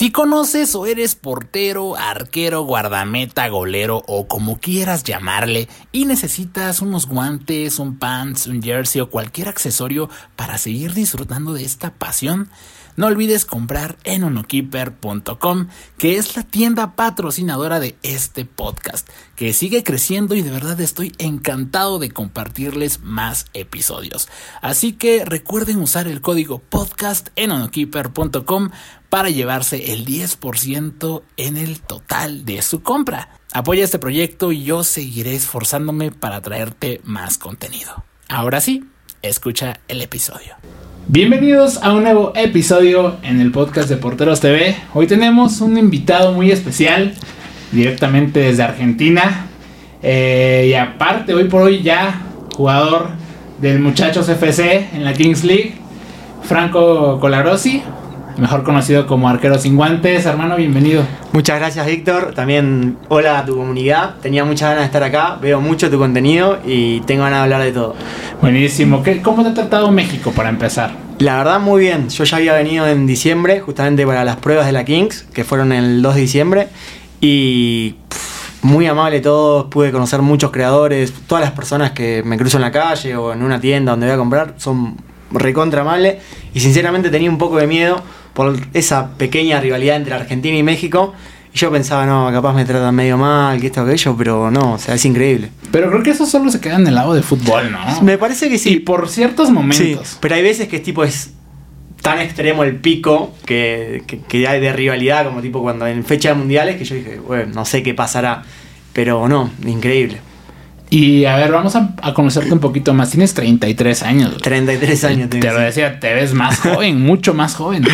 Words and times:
Si 0.00 0.10
conoces 0.10 0.74
o 0.76 0.86
eres 0.86 1.14
portero, 1.14 1.94
arquero, 1.94 2.62
guardameta, 2.62 3.46
golero 3.50 4.02
o 4.06 4.26
como 4.28 4.58
quieras 4.58 5.04
llamarle 5.04 5.68
y 5.92 6.06
necesitas 6.06 6.80
unos 6.80 7.06
guantes, 7.06 7.78
un 7.78 7.98
pants, 7.98 8.46
un 8.46 8.62
jersey 8.62 9.02
o 9.02 9.10
cualquier 9.10 9.48
accesorio 9.48 10.08
para 10.36 10.56
seguir 10.56 10.94
disfrutando 10.94 11.52
de 11.52 11.66
esta 11.66 11.92
pasión, 11.92 12.48
no 12.96 13.06
olvides 13.06 13.44
comprar 13.44 13.96
en 14.04 14.24
onokeeper.com, 14.24 15.68
que 15.96 16.16
es 16.16 16.36
la 16.36 16.42
tienda 16.42 16.96
patrocinadora 16.96 17.78
de 17.80 17.96
este 18.02 18.44
podcast, 18.44 19.08
que 19.36 19.52
sigue 19.52 19.82
creciendo 19.84 20.34
y 20.34 20.42
de 20.42 20.50
verdad 20.50 20.80
estoy 20.80 21.12
encantado 21.18 21.98
de 21.98 22.10
compartirles 22.10 23.00
más 23.00 23.46
episodios. 23.54 24.28
Así 24.60 24.92
que 24.92 25.24
recuerden 25.24 25.78
usar 25.78 26.08
el 26.08 26.20
código 26.20 26.58
podcast 26.58 27.28
en 27.36 27.52
onokeeper.com 27.52 28.70
para 29.10 29.28
llevarse 29.28 29.92
el 29.92 30.06
10% 30.06 31.22
en 31.36 31.56
el 31.56 31.80
total 31.80 32.44
de 32.44 32.62
su 32.62 32.82
compra. 32.82 33.28
Apoya 33.52 33.82
este 33.82 33.98
proyecto 33.98 34.52
y 34.52 34.62
yo 34.62 34.84
seguiré 34.84 35.34
esforzándome 35.34 36.12
para 36.12 36.40
traerte 36.40 37.00
más 37.02 37.36
contenido. 37.36 38.04
Ahora 38.28 38.60
sí, 38.60 38.84
escucha 39.20 39.80
el 39.88 40.00
episodio. 40.00 40.54
Bienvenidos 41.08 41.82
a 41.82 41.92
un 41.92 42.04
nuevo 42.04 42.32
episodio 42.36 43.16
en 43.24 43.40
el 43.40 43.50
podcast 43.50 43.88
de 43.88 43.96
Porteros 43.96 44.38
TV. 44.38 44.76
Hoy 44.94 45.08
tenemos 45.08 45.60
un 45.60 45.76
invitado 45.76 46.32
muy 46.32 46.52
especial, 46.52 47.14
directamente 47.72 48.38
desde 48.38 48.62
Argentina. 48.62 49.46
Eh, 50.04 50.68
y 50.70 50.74
aparte, 50.74 51.34
hoy 51.34 51.44
por 51.48 51.62
hoy 51.62 51.82
ya 51.82 52.22
jugador 52.54 53.08
del 53.60 53.80
Muchachos 53.80 54.28
FC 54.28 54.90
en 54.92 55.04
la 55.04 55.14
Kings 55.14 55.42
League, 55.42 55.74
Franco 56.44 57.18
Colarossi 57.18 57.82
mejor 58.40 58.62
conocido 58.62 59.06
como 59.06 59.28
Arquero 59.28 59.58
Sin 59.58 59.76
Guantes. 59.76 60.24
Hermano, 60.24 60.56
bienvenido. 60.56 61.02
Muchas 61.32 61.58
gracias, 61.58 61.86
Víctor. 61.86 62.32
También 62.34 62.96
hola 63.08 63.40
a 63.40 63.44
tu 63.44 63.54
comunidad. 63.54 64.14
Tenía 64.22 64.46
muchas 64.46 64.70
ganas 64.70 64.80
de 64.80 64.86
estar 64.86 65.02
acá, 65.02 65.36
veo 65.40 65.60
mucho 65.60 65.90
tu 65.90 65.98
contenido 65.98 66.58
y 66.64 67.00
tengo 67.00 67.22
ganas 67.22 67.40
de 67.40 67.42
hablar 67.42 67.62
de 67.62 67.72
todo. 67.72 67.94
Buenísimo. 68.40 69.02
¿Cómo 69.22 69.42
te 69.42 69.50
ha 69.50 69.54
tratado 69.54 69.90
México 69.90 70.32
para 70.34 70.48
empezar? 70.48 70.92
La 71.18 71.36
verdad, 71.36 71.60
muy 71.60 71.82
bien. 71.82 72.08
Yo 72.08 72.24
ya 72.24 72.38
había 72.38 72.54
venido 72.54 72.88
en 72.88 73.06
diciembre, 73.06 73.60
justamente 73.60 74.06
para 74.06 74.24
las 74.24 74.36
pruebas 74.36 74.64
de 74.64 74.72
la 74.72 74.86
Kings, 74.86 75.26
que 75.34 75.44
fueron 75.44 75.70
el 75.72 76.00
2 76.00 76.14
de 76.14 76.20
diciembre. 76.22 76.68
Y 77.20 77.96
muy 78.62 78.86
amable 78.86 79.20
todos, 79.20 79.66
pude 79.66 79.92
conocer 79.92 80.22
muchos 80.22 80.50
creadores, 80.50 81.12
todas 81.26 81.44
las 81.44 81.52
personas 81.52 81.90
que 81.90 82.22
me 82.24 82.38
cruzo 82.38 82.56
en 82.56 82.62
la 82.62 82.72
calle 82.72 83.16
o 83.16 83.34
en 83.34 83.42
una 83.42 83.60
tienda 83.60 83.92
donde 83.92 84.06
voy 84.06 84.14
a 84.14 84.18
comprar, 84.18 84.54
son 84.56 84.96
recontra 85.30 85.82
amables. 85.82 86.16
Y 86.54 86.60
sinceramente 86.60 87.10
tenía 87.10 87.28
un 87.28 87.36
poco 87.36 87.58
de 87.58 87.66
miedo 87.66 88.02
por 88.34 88.56
esa 88.74 89.10
pequeña 89.16 89.60
rivalidad 89.60 89.96
entre 89.96 90.14
Argentina 90.14 90.56
y 90.56 90.62
México. 90.62 91.14
Y 91.52 91.58
yo 91.58 91.70
pensaba, 91.70 92.06
no, 92.06 92.30
capaz 92.30 92.52
me 92.54 92.64
tratan 92.64 92.94
medio 92.94 93.18
mal, 93.18 93.60
que 93.60 93.66
esto, 93.66 93.84
que 93.84 93.92
aquello, 93.92 94.14
pero 94.16 94.50
no, 94.50 94.74
o 94.74 94.78
sea, 94.78 94.94
es 94.94 95.04
increíble. 95.04 95.50
Pero 95.72 95.90
creo 95.90 96.02
que 96.02 96.10
eso 96.10 96.26
solo 96.26 96.50
se 96.50 96.60
queda 96.60 96.76
en 96.76 96.86
el 96.86 96.94
lado 96.94 97.14
de 97.14 97.22
fútbol, 97.22 97.72
¿no? 97.72 98.02
Me 98.02 98.18
parece 98.18 98.48
que 98.48 98.58
sí. 98.58 98.74
Y 98.74 98.78
por 98.80 99.08
ciertos 99.08 99.50
momentos. 99.50 100.08
Sí, 100.08 100.16
pero 100.20 100.36
hay 100.36 100.42
veces 100.42 100.68
que 100.68 100.76
es 100.76 100.82
tipo 100.82 101.02
es 101.02 101.32
tan 102.02 102.18
extremo 102.20 102.64
el 102.64 102.76
pico 102.76 103.34
que, 103.44 104.02
que, 104.28 104.48
hay 104.48 104.60
de 104.60 104.72
rivalidad, 104.72 105.26
como 105.26 105.42
tipo 105.42 105.60
cuando 105.60 105.86
en 105.86 106.04
fecha 106.04 106.30
de 106.30 106.34
mundiales, 106.36 106.76
que 106.76 106.84
yo 106.84 106.94
dije, 106.94 107.18
bueno, 107.18 107.52
no 107.54 107.64
sé 107.64 107.82
qué 107.82 107.94
pasará. 107.94 108.42
Pero 108.92 109.28
no, 109.28 109.50
increíble. 109.66 110.20
Y 110.92 111.24
a 111.24 111.36
ver, 111.36 111.52
vamos 111.52 111.76
a, 111.76 111.94
conocerte 112.14 112.52
un 112.52 112.58
poquito 112.58 112.92
más. 112.92 113.10
Tienes 113.10 113.32
33 113.32 114.02
años. 114.02 114.36
33 114.38 115.04
años. 115.04 115.30
Te 115.30 115.40
lo 115.40 115.60
decía, 115.60 116.00
te 116.00 116.12
ves 116.12 116.34
más 116.34 116.58
joven, 116.60 117.00
mucho 117.00 117.32
más 117.32 117.54
joven. 117.54 117.84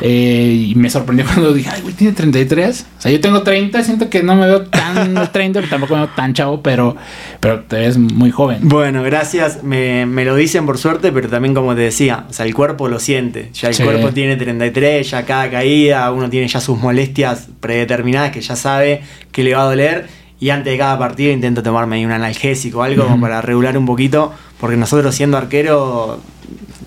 Eh, 0.00 0.68
y 0.68 0.74
me 0.76 0.88
sorprendió 0.88 1.26
cuando 1.26 1.52
dije, 1.52 1.70
ay, 1.72 1.82
güey, 1.82 1.94
tiene 1.94 2.12
33. 2.12 2.86
O 2.98 3.02
sea, 3.02 3.10
yo 3.10 3.20
tengo 3.20 3.42
30, 3.42 3.82
siento 3.82 4.08
que 4.08 4.22
no 4.22 4.36
me 4.36 4.46
veo 4.46 4.62
tan 4.62 5.28
30, 5.32 5.58
pero 5.58 5.70
tampoco 5.70 5.94
me 5.94 6.02
veo 6.02 6.10
tan 6.14 6.34
chavo, 6.34 6.62
pero, 6.62 6.94
pero 7.40 7.64
te 7.64 7.78
ves 7.78 7.98
muy 7.98 8.30
joven. 8.30 8.60
Bueno, 8.62 9.02
gracias. 9.02 9.64
Me, 9.64 10.06
me, 10.06 10.24
lo 10.24 10.36
dicen 10.36 10.66
por 10.66 10.78
suerte, 10.78 11.10
pero 11.10 11.28
también 11.28 11.52
como 11.52 11.74
te 11.74 11.80
decía, 11.80 12.26
o 12.30 12.32
sea, 12.32 12.46
el 12.46 12.54
cuerpo 12.54 12.86
lo 12.86 13.00
siente. 13.00 13.50
Ya 13.54 13.70
el 13.70 13.76
cuerpo 13.76 14.10
tiene 14.12 14.36
33, 14.36 15.10
ya 15.10 15.24
cada 15.24 15.50
caída, 15.50 16.12
uno 16.12 16.30
tiene 16.30 16.46
ya 16.46 16.60
sus 16.60 16.78
molestias 16.78 17.48
predeterminadas 17.58 18.30
que 18.30 18.40
ya 18.40 18.54
sabe 18.54 19.02
que 19.32 19.42
le 19.42 19.52
va 19.54 19.62
a 19.62 19.64
doler 19.64 20.25
y 20.38 20.50
antes 20.50 20.72
de 20.72 20.78
cada 20.78 20.98
partido 20.98 21.32
intento 21.32 21.62
tomarme 21.62 22.04
un 22.04 22.12
analgésico 22.12 22.80
o 22.80 22.82
algo 22.82 23.18
para 23.20 23.40
regular 23.40 23.76
un 23.78 23.86
poquito, 23.86 24.32
porque 24.60 24.76
nosotros 24.76 25.14
siendo 25.14 25.36
arquero 25.36 26.20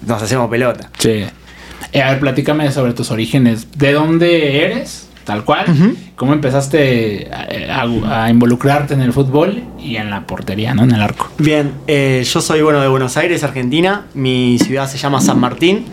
nos 0.06 0.22
hacemos 0.22 0.50
pelota. 0.50 0.90
Sí. 0.98 1.26
Eh, 1.92 2.02
a 2.02 2.12
ver, 2.12 2.20
platícame 2.20 2.72
sobre 2.72 2.94
tus 2.94 3.10
orígenes. 3.12 3.68
¿De 3.78 3.94
dónde 3.94 4.66
eres? 4.66 5.08
Tal 5.24 5.44
cual. 5.44 5.66
¿Cómo 6.16 6.34
empezaste 6.34 7.30
a, 7.32 8.30
involucrarte 8.30 8.96
en 8.96 9.02
el 9.02 9.14
fútbol 9.14 9.64
y 9.80 9.98
en 9.98 10.10
la 10.10 10.26
portería, 10.26 10.74
¿no? 10.74 10.84
En 10.84 10.92
el 10.92 11.02
arco. 11.02 11.30
Bien, 11.38 11.72
eh, 11.86 12.24
yo 12.26 12.42
soy 12.42 12.64
bueno 12.64 12.82
de 12.82 12.88
Buenos 12.88 13.16
Aires, 13.16 13.44
Argentina. 13.44 14.06
Mi 14.16 14.58
ciudad 14.58 14.90
se 14.90 14.98
llama 14.98 15.22
San 15.22 15.40
Martín, 15.40 15.86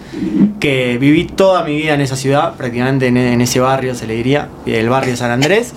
que 0.59 0.97
viví 0.99 1.25
toda 1.25 1.65
mi 1.65 1.77
vida 1.77 1.93
en 1.93 2.00
esa 2.00 2.16
ciudad, 2.16 2.55
prácticamente 2.55 3.09
en, 3.09 3.19
en 3.19 3.41
ese 3.43 3.61
barrio 3.61 3.95
se 3.95 4.06
le 4.06 4.15
diría, 4.15 4.49
el 4.65 4.89
barrio 4.89 5.16
San 5.19 5.31
Andrés. 5.31 5.75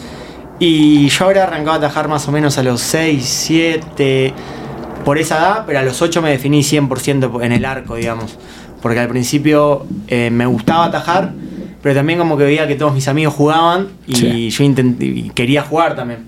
Y 0.59 1.07
yo 1.07 1.25
habría 1.25 1.43
arrancado 1.43 1.71
a 1.71 1.77
atajar 1.77 2.09
más 2.09 2.27
o 2.27 2.31
menos 2.33 2.57
a 2.57 2.63
los 2.63 2.81
6, 2.81 3.23
7, 3.23 4.33
por 5.05 5.17
esa 5.17 5.37
edad, 5.37 5.63
pero 5.65 5.79
a 5.79 5.83
los 5.83 6.01
8 6.01 6.21
me 6.21 6.31
definí 6.31 6.61
100% 6.61 7.43
en 7.43 7.51
el 7.53 7.63
arco, 7.63 7.95
digamos. 7.95 8.37
Porque 8.81 8.99
al 8.99 9.07
principio 9.07 9.85
eh, 10.07 10.29
me 10.31 10.45
gustaba 10.45 10.85
atajar, 10.85 11.31
pero 11.81 11.95
también 11.95 12.19
como 12.19 12.37
que 12.37 12.43
veía 12.43 12.67
que 12.67 12.75
todos 12.75 12.93
mis 12.93 13.07
amigos 13.07 13.33
jugaban 13.33 13.87
y 14.05 14.49
yo 14.49 14.65
quería 15.33 15.63
jugar 15.63 15.95
también. 15.95 16.27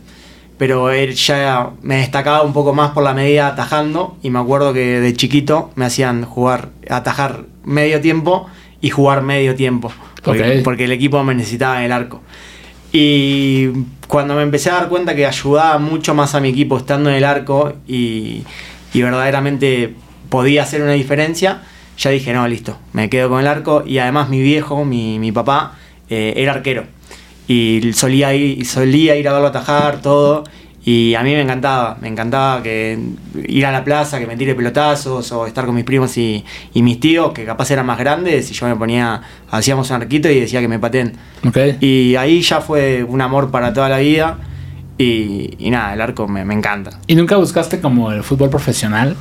Pero 0.57 0.91
él 0.91 1.13
ya 1.15 1.71
me 1.81 1.97
destacaba 1.97 2.43
un 2.43 2.53
poco 2.53 2.73
más 2.73 2.91
por 2.91 3.03
la 3.03 3.13
medida 3.13 3.47
atajando 3.47 4.17
y 4.21 4.29
me 4.29 4.39
acuerdo 4.39 4.73
que 4.73 5.01
de 5.01 5.13
chiquito 5.13 5.71
me 5.75 5.85
hacían 5.85 6.23
jugar, 6.23 6.69
atajar 6.89 7.45
medio 7.63 7.99
tiempo 7.99 8.47
y 8.79 8.91
jugar 8.91 9.23
medio 9.23 9.55
tiempo. 9.55 9.91
Porque, 10.23 10.61
porque 10.63 10.85
el 10.85 10.91
equipo 10.91 11.23
me 11.23 11.33
necesitaba 11.33 11.79
en 11.79 11.85
el 11.85 11.91
arco. 11.91 12.21
Y 12.91 13.69
cuando 14.07 14.35
me 14.35 14.41
empecé 14.41 14.69
a 14.69 14.73
dar 14.73 14.89
cuenta 14.89 15.15
que 15.15 15.25
ayudaba 15.25 15.77
mucho 15.77 16.13
más 16.13 16.35
a 16.35 16.41
mi 16.41 16.49
equipo 16.49 16.77
estando 16.77 17.09
en 17.09 17.15
el 17.15 17.23
arco 17.23 17.73
y, 17.87 18.43
verdaderamente 18.93 19.95
podía 20.29 20.63
hacer 20.63 20.81
una 20.81 20.91
diferencia, 20.93 21.61
ya 21.97 22.09
dije, 22.09 22.33
no, 22.33 22.47
listo, 22.47 22.77
me 22.93 23.09
quedo 23.09 23.29
con 23.29 23.39
el 23.39 23.47
arco. 23.47 23.83
Y 23.85 23.99
además 23.99 24.29
mi 24.29 24.41
viejo, 24.41 24.83
mi, 24.85 25.31
papá, 25.31 25.77
eh, 26.09 26.33
era 26.35 26.53
arquero. 26.53 26.85
Y 27.47 27.93
solía 27.93 28.33
ir, 28.33 28.65
solía 28.65 29.15
ir 29.15 29.27
a 29.27 29.33
verlo 29.33 29.47
atajar, 29.47 30.01
todo. 30.01 30.43
Y 30.83 31.13
a 31.13 31.21
mí 31.21 31.31
me 31.31 31.41
encantaba, 31.41 31.97
me 32.01 32.07
encantaba 32.07 32.63
que 32.63 32.97
ir 33.47 33.65
a 33.67 33.71
la 33.71 33.83
plaza, 33.83 34.19
que 34.19 34.25
me 34.25 34.35
tire 34.35 34.55
pelotazos 34.55 35.31
o 35.31 35.45
estar 35.45 35.65
con 35.65 35.75
mis 35.75 35.83
primos 35.83 36.17
y, 36.17 36.43
mis 36.73 36.99
tíos, 36.99 37.33
que 37.33 37.45
capaz 37.45 37.69
eran 37.69 37.85
más 37.85 37.99
grandes, 37.99 38.49
y 38.49 38.53
yo 38.53 38.65
me 38.67 38.75
ponía, 38.75 39.21
hacíamos 39.51 39.89
un 39.91 39.97
arquito 39.97 40.29
y 40.29 40.39
decía 40.39 40.59
que 40.59 40.67
me 40.67 40.79
paten. 40.79 41.13
Y 41.81 42.15
ahí 42.15 42.41
ya 42.41 42.61
fue 42.61 43.03
un 43.03 43.21
amor 43.21 43.51
para 43.51 43.73
toda 43.73 43.89
la 43.89 43.99
vida. 43.99 44.39
Y, 44.97 45.69
nada, 45.69 45.93
el 45.93 46.01
arco 46.01 46.27
me, 46.27 46.41
encanta. 46.41 46.91
¿Y 47.07 47.15
nunca 47.15 47.37
buscaste 47.37 47.79
como 47.79 48.11
el 48.11 48.23
fútbol 48.23 48.49
profesional? 48.49 49.15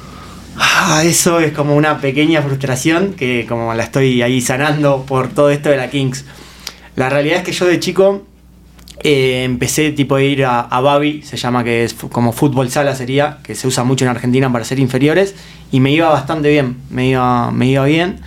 Ah, 0.57 1.03
eso 1.05 1.41
es 1.41 1.53
como 1.53 1.77
una 1.77 1.99
pequeña 2.01 2.43
frustración 2.43 3.15
que 3.15 3.47
como 3.49 3.73
la 3.73 3.85
estoy 3.85 4.21
ahí 4.21 4.41
sanando 4.41 5.05
por 5.07 5.29
todo 5.29 5.51
esto 5.51 5.71
de 5.71 5.77
la 5.77 5.89
Kings. 5.89 6.25
La 6.97 7.09
realidad 7.09 7.39
es 7.39 7.45
que 7.45 7.53
yo 7.53 7.67
de 7.67 7.81
chico 7.81 8.27
eh, 9.03 9.45
empecé 9.45 9.93
tipo 9.93 10.17
a 10.17 10.23
ir 10.23 10.45
a, 10.45 10.81
Babi, 10.81 11.23
se 11.23 11.37
llama 11.37 11.65
que 11.65 11.85
es 11.85 11.95
como 11.95 12.33
fútbol 12.33 12.71
sala 12.71 12.95
sería, 12.95 13.39
que 13.43 13.55
se 13.55 13.67
usa 13.67 13.83
mucho 13.85 14.05
en 14.05 14.11
Argentina 14.11 14.53
para 14.53 14.65
ser 14.65 14.79
inferiores, 14.79 15.35
y 15.73 15.81
me 15.81 15.91
iba 15.91 16.09
bastante 16.09 16.51
bien, 16.51 16.77
me 16.91 17.09
iba, 17.09 17.51
me 17.51 17.67
iba 17.67 17.85
bien, 17.85 18.21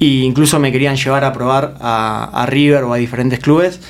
e 0.00 0.06
incluso 0.06 0.58
me 0.58 0.72
querían 0.72 0.96
llevar 0.96 1.24
a 1.24 1.32
probar 1.32 1.76
a, 1.80 2.46
River 2.48 2.84
o 2.84 2.92
a 2.92 2.96
diferentes 2.96 3.38
clubes, 3.38 3.80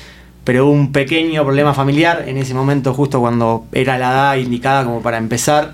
pero 0.43 0.65
hubo 0.65 0.73
un 0.73 0.91
pequeño 0.91 1.43
problema 1.43 1.73
familiar 1.73 2.25
en 2.27 2.37
ese 2.37 2.53
momento, 2.53 2.93
justo 2.93 3.19
cuando 3.19 3.65
era 3.71 3.97
la 3.97 4.11
edad 4.11 4.35
indicada 4.37 4.83
como 4.83 5.01
para 5.01 5.17
empezar, 5.17 5.73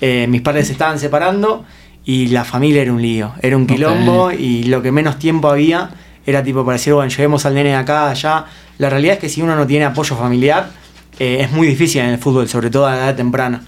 eh, 0.00 0.26
mis 0.28 0.42
padres 0.42 0.66
se 0.66 0.72
estaban 0.72 0.98
separando 0.98 1.64
y 2.04 2.28
la 2.28 2.44
familia 2.44 2.82
era 2.82 2.92
un 2.92 3.00
lío, 3.00 3.32
era 3.40 3.56
un 3.56 3.66
quilombo 3.66 4.30
y 4.30 4.64
lo 4.64 4.82
que 4.82 4.92
menos 4.92 5.18
tiempo 5.18 5.48
había 5.48 5.90
era 6.26 6.42
tipo 6.42 6.64
para 6.64 6.76
decir, 6.76 6.92
bueno, 6.92 7.08
llevemos 7.08 7.46
al 7.46 7.54
nene 7.54 7.70
de 7.70 7.76
acá, 7.76 8.10
allá, 8.10 8.44
la 8.78 8.90
realidad 8.90 9.14
es 9.14 9.20
que 9.20 9.28
si 9.28 9.40
uno 9.40 9.54
no 9.54 9.66
tiene 9.66 9.84
apoyo 9.84 10.16
familiar, 10.16 10.70
eh, 11.18 11.38
es 11.40 11.52
muy 11.52 11.68
difícil 11.68 12.02
en 12.02 12.10
el 12.10 12.18
fútbol, 12.18 12.48
sobre 12.48 12.68
todo 12.68 12.86
a 12.86 12.90
la 12.90 13.04
edad 13.04 13.16
temprana. 13.16 13.62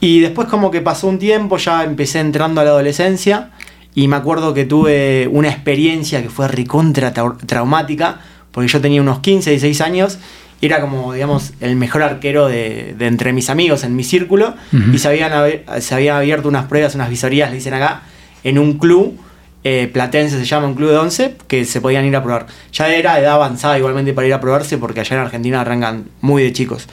Y 0.00 0.20
después 0.20 0.48
como 0.48 0.70
que 0.70 0.80
pasó 0.80 1.06
un 1.06 1.18
tiempo, 1.18 1.58
ya 1.58 1.84
empecé 1.84 2.18
entrando 2.20 2.60
a 2.60 2.64
la 2.64 2.70
adolescencia 2.70 3.50
y 3.94 4.08
me 4.08 4.16
acuerdo 4.16 4.54
que 4.54 4.64
tuve 4.64 5.28
una 5.30 5.48
experiencia 5.48 6.22
que 6.22 6.28
fue 6.28 6.48
recontra 6.48 7.12
traumática, 7.12 8.20
porque 8.50 8.68
yo 8.68 8.80
tenía 8.80 9.00
unos 9.00 9.20
15, 9.20 9.50
16 9.50 9.80
años 9.82 10.18
y 10.60 10.66
era 10.66 10.80
como, 10.80 11.12
digamos, 11.12 11.52
el 11.60 11.76
mejor 11.76 12.02
arquero 12.02 12.48
de, 12.48 12.96
entre 13.00 13.32
mis 13.32 13.50
amigos, 13.50 13.84
en 13.84 13.96
mi 13.96 14.04
círculo, 14.04 14.54
y 14.92 14.98
se 14.98 15.08
habían, 15.08 15.32
se 15.80 15.94
habían 15.94 16.16
abierto 16.16 16.48
unas 16.48 16.66
pruebas, 16.66 16.94
unas 16.94 17.10
visorías, 17.10 17.50
le 17.50 17.56
dicen 17.56 17.74
acá, 17.74 18.02
en 18.44 18.58
un 18.60 18.78
club 18.78 19.18
eh, 19.64 19.88
Platense 19.92 20.38
se 20.38 20.44
llama 20.44 20.66
un 20.66 20.74
club 20.74 20.90
de 20.90 20.96
11 20.98 21.36
que 21.46 21.64
se 21.64 21.80
podían 21.80 22.04
ir 22.04 22.16
a 22.16 22.22
probar. 22.22 22.46
Ya 22.72 22.88
era 22.88 23.18
edad 23.20 23.34
avanzada 23.34 23.78
igualmente 23.78 24.12
para 24.12 24.26
ir 24.26 24.34
a 24.34 24.40
probarse 24.40 24.78
porque 24.78 25.00
allá 25.00 25.16
en 25.16 25.22
Argentina 25.22 25.60
arrancan 25.60 26.06
muy 26.20 26.42
de 26.42 26.52
chicos. 26.52 26.88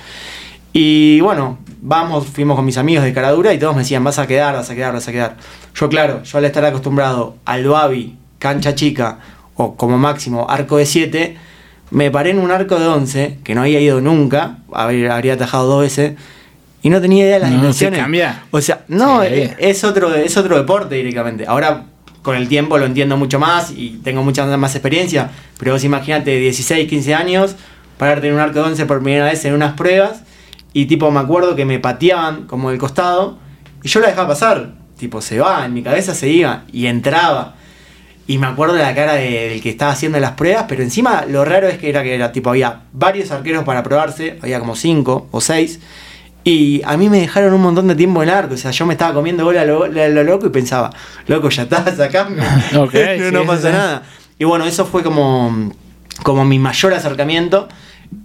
Y 0.72 1.20
bueno, 1.22 1.58
vamos, 1.82 2.28
fuimos 2.28 2.56
con 2.56 2.66
mis 2.66 2.78
amigos 2.78 3.04
de 3.04 3.14
Caradura 3.14 3.54
y 3.54 3.58
todos 3.60 3.76
me 3.76 3.82
decían, 3.82 4.04
vas 4.04 4.20
a 4.20 4.28
quedar, 4.28 4.54
vas 4.56 4.70
a 4.70 4.76
quedar, 4.76 4.94
vas 4.94 5.08
a 5.08 5.12
quedar. 5.12 5.36
Yo 5.74 5.90
claro, 5.90 6.22
yo 6.24 6.38
al 6.38 6.46
estar 6.46 6.64
acostumbrado 6.64 7.38
al 7.46 7.68
Babi, 7.68 8.16
cancha 8.38 8.76
chica 8.76 9.18
o 9.56 9.76
como 9.76 9.98
máximo 9.98 10.48
arco 10.50 10.78
de 10.78 10.86
7, 10.86 11.38
me 11.92 12.12
paré 12.12 12.30
en 12.30 12.40
un 12.40 12.52
arco 12.52 12.80
de 12.80 12.86
11 12.88 13.40
que 13.44 13.56
no 13.56 13.62
había 13.62 13.80
ido 13.82 14.00
nunca, 14.00 14.58
habría, 14.72 15.16
habría 15.16 15.34
atajado 15.34 15.66
dos 15.68 15.82
veces 15.82 16.14
y 16.84 16.90
no 16.92 17.02
tenía 17.02 17.24
idea 17.26 17.34
de 17.36 17.40
las 17.42 17.50
No, 17.50 17.56
se 17.56 17.62
dimensiones. 17.62 18.00
cambia. 18.00 18.44
O 18.52 18.62
sea, 18.62 18.82
no, 18.88 19.22
Sí. 19.24 19.28
es, 19.34 19.52
es 19.58 19.84
otro, 19.84 20.14
es 20.14 20.38
otro 20.38 20.56
deporte 20.56 20.96
directamente. 20.96 21.46
Ahora 21.48 21.86
con 22.22 22.36
el 22.36 22.48
tiempo 22.48 22.78
lo 22.78 22.86
entiendo 22.86 23.18
mucho 23.18 23.40
más 23.40 23.72
y 23.72 24.00
tengo 24.04 24.24
mucha 24.24 24.46
más 24.58 24.76
experiencia, 24.76 25.30
pero 25.58 25.74
vos 25.74 25.84
imagínate 25.84 26.38
16, 26.38 26.88
15 26.90 27.16
años, 27.16 27.56
pararte 27.98 28.28
en 28.28 28.34
un 28.34 28.40
arco 28.40 28.60
de 28.60 28.66
11 28.66 28.86
por 28.86 29.02
primera 29.02 29.26
vez 29.26 29.44
en 29.46 29.54
unas 29.54 29.74
pruebas 29.74 30.24
y 30.74 30.86
tipo 30.86 31.10
me 31.12 31.20
acuerdo 31.20 31.56
que 31.56 31.66
me 31.66 31.80
pateaban 31.80 32.46
como 32.48 32.70
del 32.70 32.80
costado 32.80 33.38
y 33.84 33.88
yo 33.88 34.00
la 34.02 34.08
dejaba 34.08 34.30
pasar, 34.30 34.74
tipo 34.98 35.22
se 35.22 35.40
va, 35.40 35.66
en 35.66 35.74
mi 35.74 35.82
cabeza 35.82 36.14
se 36.14 36.28
iba 36.30 36.64
y 36.72 36.88
entraba. 36.88 37.56
Y 38.28 38.38
me 38.38 38.46
acuerdo 38.46 38.76
de 38.76 38.84
la 38.84 38.94
cara 38.94 39.14
de- 39.16 39.50
del 39.50 39.62
que 39.62 39.70
estaba 39.72 39.92
haciendo 39.94 40.20
las 40.20 40.34
pruebas, 40.34 40.66
pero 40.68 40.84
encima 40.84 41.26
lo 41.28 41.44
raro 41.46 41.68
es 41.68 41.80
que 41.80 41.90
era 41.90 42.04
que 42.04 42.14
era 42.14 42.32
tipo 42.32 42.52
había 42.52 42.82
varios 42.94 43.32
arqueros 43.32 43.64
para 43.64 43.82
probarse, 43.82 44.38
había 44.44 44.60
como 44.60 44.76
5 44.76 45.28
o 45.32 45.42
6 45.42 45.80
y 46.44 46.82
a 46.86 46.98
mí 46.98 47.10
me 47.10 47.20
dejaron 47.20 47.54
un 47.54 47.62
montón 47.62 47.88
de 47.88 47.96
tiempo 47.96 48.24
en 48.24 48.30
arco. 48.30 48.54
O 48.54 48.58
sea, 48.58 48.72
yo 48.72 48.86
me 48.86 48.94
estaba 48.94 49.14
comiendo 49.14 49.44
bola 49.44 49.62
a 49.62 49.66
lo, 49.66 49.84
a 49.84 49.88
lo 49.90 50.24
loco 50.24 50.48
y 50.48 50.50
pensaba, 50.50 50.90
loco, 51.28 51.50
ya 51.50 51.64
está, 51.64 51.96
sacame. 51.96 52.42
Ok, 52.78 52.94
no, 53.18 53.26
sí, 53.26 53.32
no 53.32 53.46
pasa 53.46 53.70
sí. 53.70 53.74
nada. 53.74 54.04
Y 54.38 54.46
bueno, 54.46 54.66
eso 54.66 54.86
fue 54.86 55.04
como, 55.04 55.72
como 56.24 56.46
mi 56.46 56.60
mayor 56.60 56.94
acercamiento. 56.94 57.68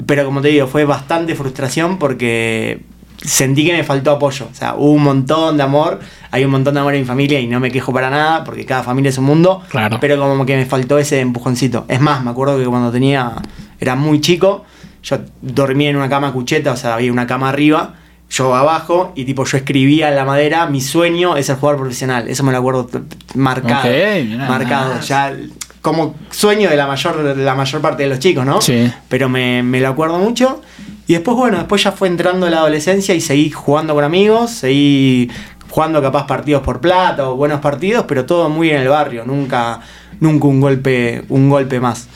Pero 0.06 0.24
como 0.24 0.40
te 0.40 0.48
digo, 0.48 0.66
fue 0.66 0.84
bastante 0.84 1.34
frustración 1.34 1.98
porque 1.98 2.80
sentí 3.22 3.66
que 3.66 3.72
me 3.72 3.84
faltó 3.84 4.12
apoyo. 4.12 4.48
O 4.50 4.54
sea, 4.54 4.74
hubo 4.74 4.92
un 4.92 5.02
montón 5.02 5.56
de 5.56 5.62
amor. 5.62 6.00
Hay 6.30 6.44
un 6.44 6.50
montón 6.50 6.74
de 6.74 6.80
amor 6.80 6.94
en 6.94 7.00
mi 7.00 7.06
familia 7.06 7.40
y 7.40 7.46
no 7.46 7.60
me 7.60 7.70
quejo 7.70 7.92
para 7.92 8.10
nada 8.10 8.44
porque 8.44 8.64
cada 8.64 8.82
familia 8.82 9.10
es 9.10 9.18
un 9.18 9.24
mundo. 9.24 9.62
Claro. 9.68 9.98
Pero 10.00 10.18
como 10.18 10.46
que 10.46 10.56
me 10.56 10.66
faltó 10.66 10.98
ese 10.98 11.20
empujoncito. 11.20 11.84
Es 11.88 12.00
más, 12.00 12.22
me 12.24 12.30
acuerdo 12.30 12.58
que 12.58 12.64
cuando 12.64 12.90
tenía. 12.90 13.34
Era 13.80 13.96
muy 13.96 14.20
chico. 14.20 14.64
Yo 15.02 15.18
dormía 15.42 15.90
en 15.90 15.96
una 15.96 16.08
cama 16.08 16.32
cucheta, 16.32 16.72
o 16.72 16.76
sea, 16.76 16.94
había 16.94 17.12
una 17.12 17.26
cama 17.26 17.50
arriba, 17.50 17.94
yo 18.30 18.54
abajo, 18.54 19.12
y 19.14 19.24
tipo 19.24 19.44
yo 19.44 19.56
escribía 19.56 20.08
en 20.08 20.16
la 20.16 20.24
madera, 20.24 20.66
mi 20.66 20.80
sueño 20.80 21.36
es 21.36 21.46
ser 21.46 21.56
jugador 21.56 21.80
profesional. 21.80 22.28
Eso 22.28 22.42
me 22.42 22.52
lo 22.52 22.58
acuerdo 22.58 22.88
marcado. 23.34 23.84
Mira 24.24 24.48
marcado. 24.48 25.00
Ya 25.00 25.36
como 25.80 26.14
sueño 26.30 26.70
de 26.70 26.76
la 26.76 26.86
mayor, 26.86 27.36
de 27.36 27.44
la 27.44 27.54
mayor 27.54 27.80
parte 27.82 28.04
de 28.04 28.08
los 28.08 28.18
chicos, 28.18 28.44
¿no? 28.46 28.60
Sí. 28.60 28.90
Pero 29.08 29.28
me, 29.28 29.62
me 29.62 29.80
lo 29.80 29.88
acuerdo 29.88 30.18
mucho. 30.18 30.62
Y 31.06 31.12
después, 31.12 31.36
bueno, 31.36 31.58
después 31.58 31.82
ya 31.82 31.92
fue 31.92 32.08
entrando 32.08 32.48
la 32.48 32.58
adolescencia 32.58 33.14
y 33.14 33.20
seguí 33.20 33.50
jugando 33.50 33.94
con 33.94 34.02
amigos, 34.02 34.50
seguí 34.50 35.30
jugando 35.68 36.00
capaz 36.00 36.26
partidos 36.26 36.62
por 36.62 36.80
plata 36.80 37.28
o 37.28 37.36
buenos 37.36 37.60
partidos, 37.60 38.06
pero 38.08 38.24
todo 38.24 38.48
muy 38.48 38.70
en 38.70 38.80
el 38.80 38.88
barrio, 38.88 39.24
nunca, 39.26 39.80
nunca 40.20 40.46
un 40.46 40.60
golpe, 40.60 41.24
un 41.28 41.50
golpe 41.50 41.80
más. 41.80 42.08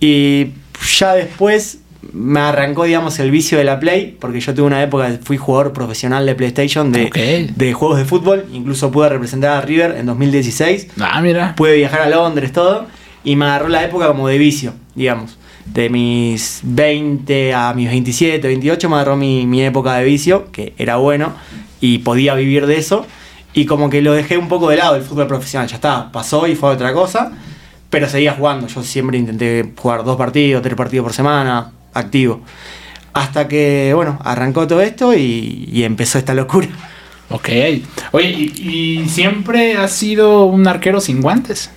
Y 0.00 0.48
ya 0.98 1.14
después 1.14 1.78
me 2.12 2.40
arrancó, 2.40 2.84
digamos, 2.84 3.18
el 3.18 3.30
vicio 3.30 3.58
de 3.58 3.64
la 3.64 3.78
Play, 3.80 4.16
porque 4.20 4.40
yo 4.40 4.54
tuve 4.54 4.66
una 4.66 4.82
época, 4.82 5.18
fui 5.22 5.36
jugador 5.36 5.72
profesional 5.72 6.26
de 6.26 6.34
PlayStation, 6.34 6.92
de 7.54 7.72
juegos 7.72 7.98
de 7.98 8.04
fútbol, 8.04 8.44
incluso 8.52 8.90
pude 8.90 9.08
representar 9.08 9.56
a 9.56 9.60
River 9.60 9.96
en 9.98 10.06
2016 10.06 10.88
Ah, 11.00 11.20
mira. 11.20 11.54
pude 11.56 11.76
viajar 11.76 12.00
a 12.02 12.08
Londres, 12.08 12.52
todo, 12.52 12.86
y 13.24 13.36
me 13.36 13.44
agarró 13.46 13.68
la 13.68 13.84
época 13.84 14.06
como 14.08 14.28
de 14.28 14.38
vicio, 14.38 14.72
digamos. 14.94 15.38
De 15.66 15.90
mis 15.90 16.60
20 16.62 17.52
a 17.54 17.72
mis 17.74 17.88
27, 17.88 18.46
28 18.46 18.88
me 18.88 18.94
agarró 18.96 19.16
mi, 19.16 19.46
mi 19.46 19.62
época 19.62 19.94
de 19.96 20.04
vicio, 20.04 20.50
que 20.52 20.74
era 20.78 20.96
bueno, 20.96 21.32
y 21.80 21.98
podía 21.98 22.34
vivir 22.34 22.66
de 22.66 22.76
eso, 22.78 23.04
y 23.52 23.64
como 23.66 23.90
que 23.90 24.00
lo 24.02 24.12
dejé 24.12 24.36
un 24.38 24.48
poco 24.48 24.68
de 24.70 24.76
lado 24.76 24.96
el 24.96 25.02
fútbol 25.02 25.26
profesional, 25.26 25.66
ya 25.68 25.76
está, 25.76 26.12
pasó 26.12 26.46
y 26.46 26.54
fue 26.54 26.70
otra 26.70 26.92
cosa, 26.92 27.32
pero 27.90 28.08
seguía 28.08 28.32
jugando, 28.32 28.66
yo 28.66 28.82
siempre 28.82 29.16
intenté 29.18 29.72
jugar 29.76 30.04
dos 30.04 30.16
partidos, 30.16 30.62
tres 30.62 30.74
partidos 30.74 31.04
por 31.04 31.12
semana, 31.12 31.72
activo. 31.98 32.40
Hasta 33.12 33.48
que, 33.48 33.92
bueno, 33.94 34.18
arrancó 34.24 34.66
todo 34.66 34.80
esto 34.82 35.14
y, 35.14 35.68
y 35.72 35.84
empezó 35.84 36.18
esta 36.18 36.34
locura. 36.34 36.68
Ok. 37.30 37.48
Oye, 38.12 38.28
¿y, 38.28 39.00
y 39.02 39.08
siempre 39.08 39.76
has 39.76 39.92
sido 39.92 40.44
un 40.44 40.66
arquero 40.68 41.00
sin 41.00 41.20
guantes? 41.22 41.70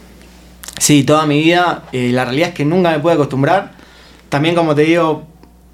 Sí, 0.77 1.03
toda 1.03 1.25
mi 1.25 1.41
vida. 1.41 1.83
eh, 1.91 2.11
la 2.13 2.25
realidad 2.25 2.49
es 2.49 2.55
que 2.55 2.65
nunca 2.65 2.91
me 2.91 2.99
pude 2.99 3.13
acostumbrar. 3.13 3.71
También, 4.29 4.53
como 4.55 4.75
te 4.75 4.83
digo, 4.83 5.27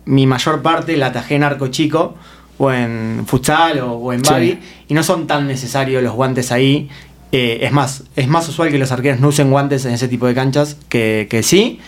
mi 0.06 0.26
mayor 0.28 0.62
parte 0.62 0.96
la 0.98 1.08
atajé 1.08 1.36
en 1.36 1.44
arco 1.44 1.68
chico, 1.68 2.16
o 2.58 2.72
en 2.72 3.24
futsal, 3.28 3.80
o, 3.80 3.94
o 3.94 4.14
en 4.14 4.24
Sí. 4.24 4.32
babi, 4.32 4.60
y 4.88 4.94
no 4.94 5.04
son 5.04 5.28
tan 5.28 5.46
necesarios 5.48 6.02
los 6.02 6.14
guantes 6.14 6.52
ahí. 6.52 6.90
Eh, 7.32 7.60
es 7.64 7.72
más, 7.74 8.04
es 8.16 8.28
más 8.30 8.48
usual 8.48 8.72
que 8.72 8.78
los 8.78 8.92
arqueros 8.94 9.20
no 9.20 9.28
usen 9.28 9.52
guantes 9.52 9.84
en 9.86 9.92
ese 9.94 10.08
tipo 10.08 10.26
de 10.28 10.34
canchas 10.36 10.78
que, 10.90 11.28
que 11.30 11.44
sí. 11.44 11.80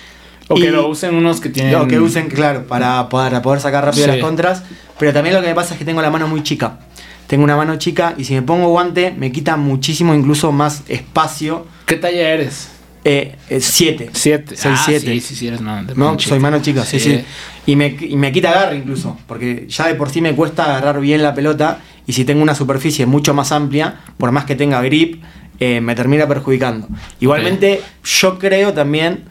O 0.49 0.55
que 0.55 0.71
lo 0.71 0.88
usen 0.88 1.13
unos 1.15 1.41
que 1.41 1.49
tienen. 1.49 1.73
lo 1.73 1.88
que 1.88 1.99
usen, 1.99 2.27
claro, 2.29 2.65
para 2.67 3.09
poder, 3.09 3.31
para 3.31 3.41
poder 3.41 3.59
sacar 3.59 3.83
rápido 3.85 4.05
Sí. 4.05 4.11
las 4.11 4.19
contras. 4.19 4.63
Pero 4.97 5.13
también 5.13 5.35
lo 5.35 5.41
que 5.41 5.47
me 5.47 5.55
pasa 5.55 5.73
es 5.73 5.79
que 5.79 5.85
tengo 5.85 6.01
la 6.01 6.09
mano 6.09 6.27
muy 6.27 6.41
chica. 6.44 6.79
Tengo 7.27 7.44
una 7.44 7.57
mano 7.57 7.75
chica 7.77 8.15
y 8.17 8.23
si 8.23 8.33
me 8.33 8.41
pongo 8.41 8.69
guante 8.69 9.13
me 9.17 9.31
quita 9.31 9.57
muchísimo, 9.57 10.15
incluso 10.15 10.51
más 10.51 10.83
espacio. 10.88 11.67
¿Qué 11.85 11.95
talla 11.97 12.29
eres? 12.29 12.69
Eh, 13.03 13.35
eh, 13.49 13.59
siete. 13.61 14.09
Siete. 14.13 14.55
Soy 14.57 14.71
ah, 14.75 14.81
siete. 14.83 15.07
Sí, 15.13 15.21
sí, 15.21 15.35
sí, 15.35 15.47
eres 15.47 15.61
mano, 15.61 15.88
No, 15.95 16.17
chica. 16.17 16.29
soy 16.29 16.39
mano 16.39 16.61
chica, 16.61 16.83
sí, 16.85 16.99
sí. 16.99 17.23
Y 17.65 17.75
me, 17.75 17.95
y 17.99 18.15
me 18.17 18.31
quita 18.31 18.51
agarre 18.51 18.77
incluso, 18.77 19.17
porque 19.27 19.65
ya 19.69 19.88
de 19.88 19.95
por 19.95 20.09
sí 20.09 20.21
me 20.21 20.33
cuesta 20.35 20.65
agarrar 20.65 20.99
bien 21.01 21.21
la 21.21 21.33
pelota 21.33 21.79
y 22.05 22.13
si 22.13 22.23
tengo 22.25 22.41
una 22.41 22.55
superficie 22.55 23.05
mucho 23.05 23.33
más 23.33 23.51
amplia, 23.51 23.95
por 24.17 24.31
más 24.31 24.45
que 24.45 24.55
tenga 24.55 24.81
grip, 24.81 25.21
eh, 25.59 25.79
me 25.81 25.95
termina 25.95 26.27
perjudicando. 26.27 26.88
Igualmente, 27.19 27.81
yo 28.03 28.39
creo 28.39 28.73
también, 28.73 29.23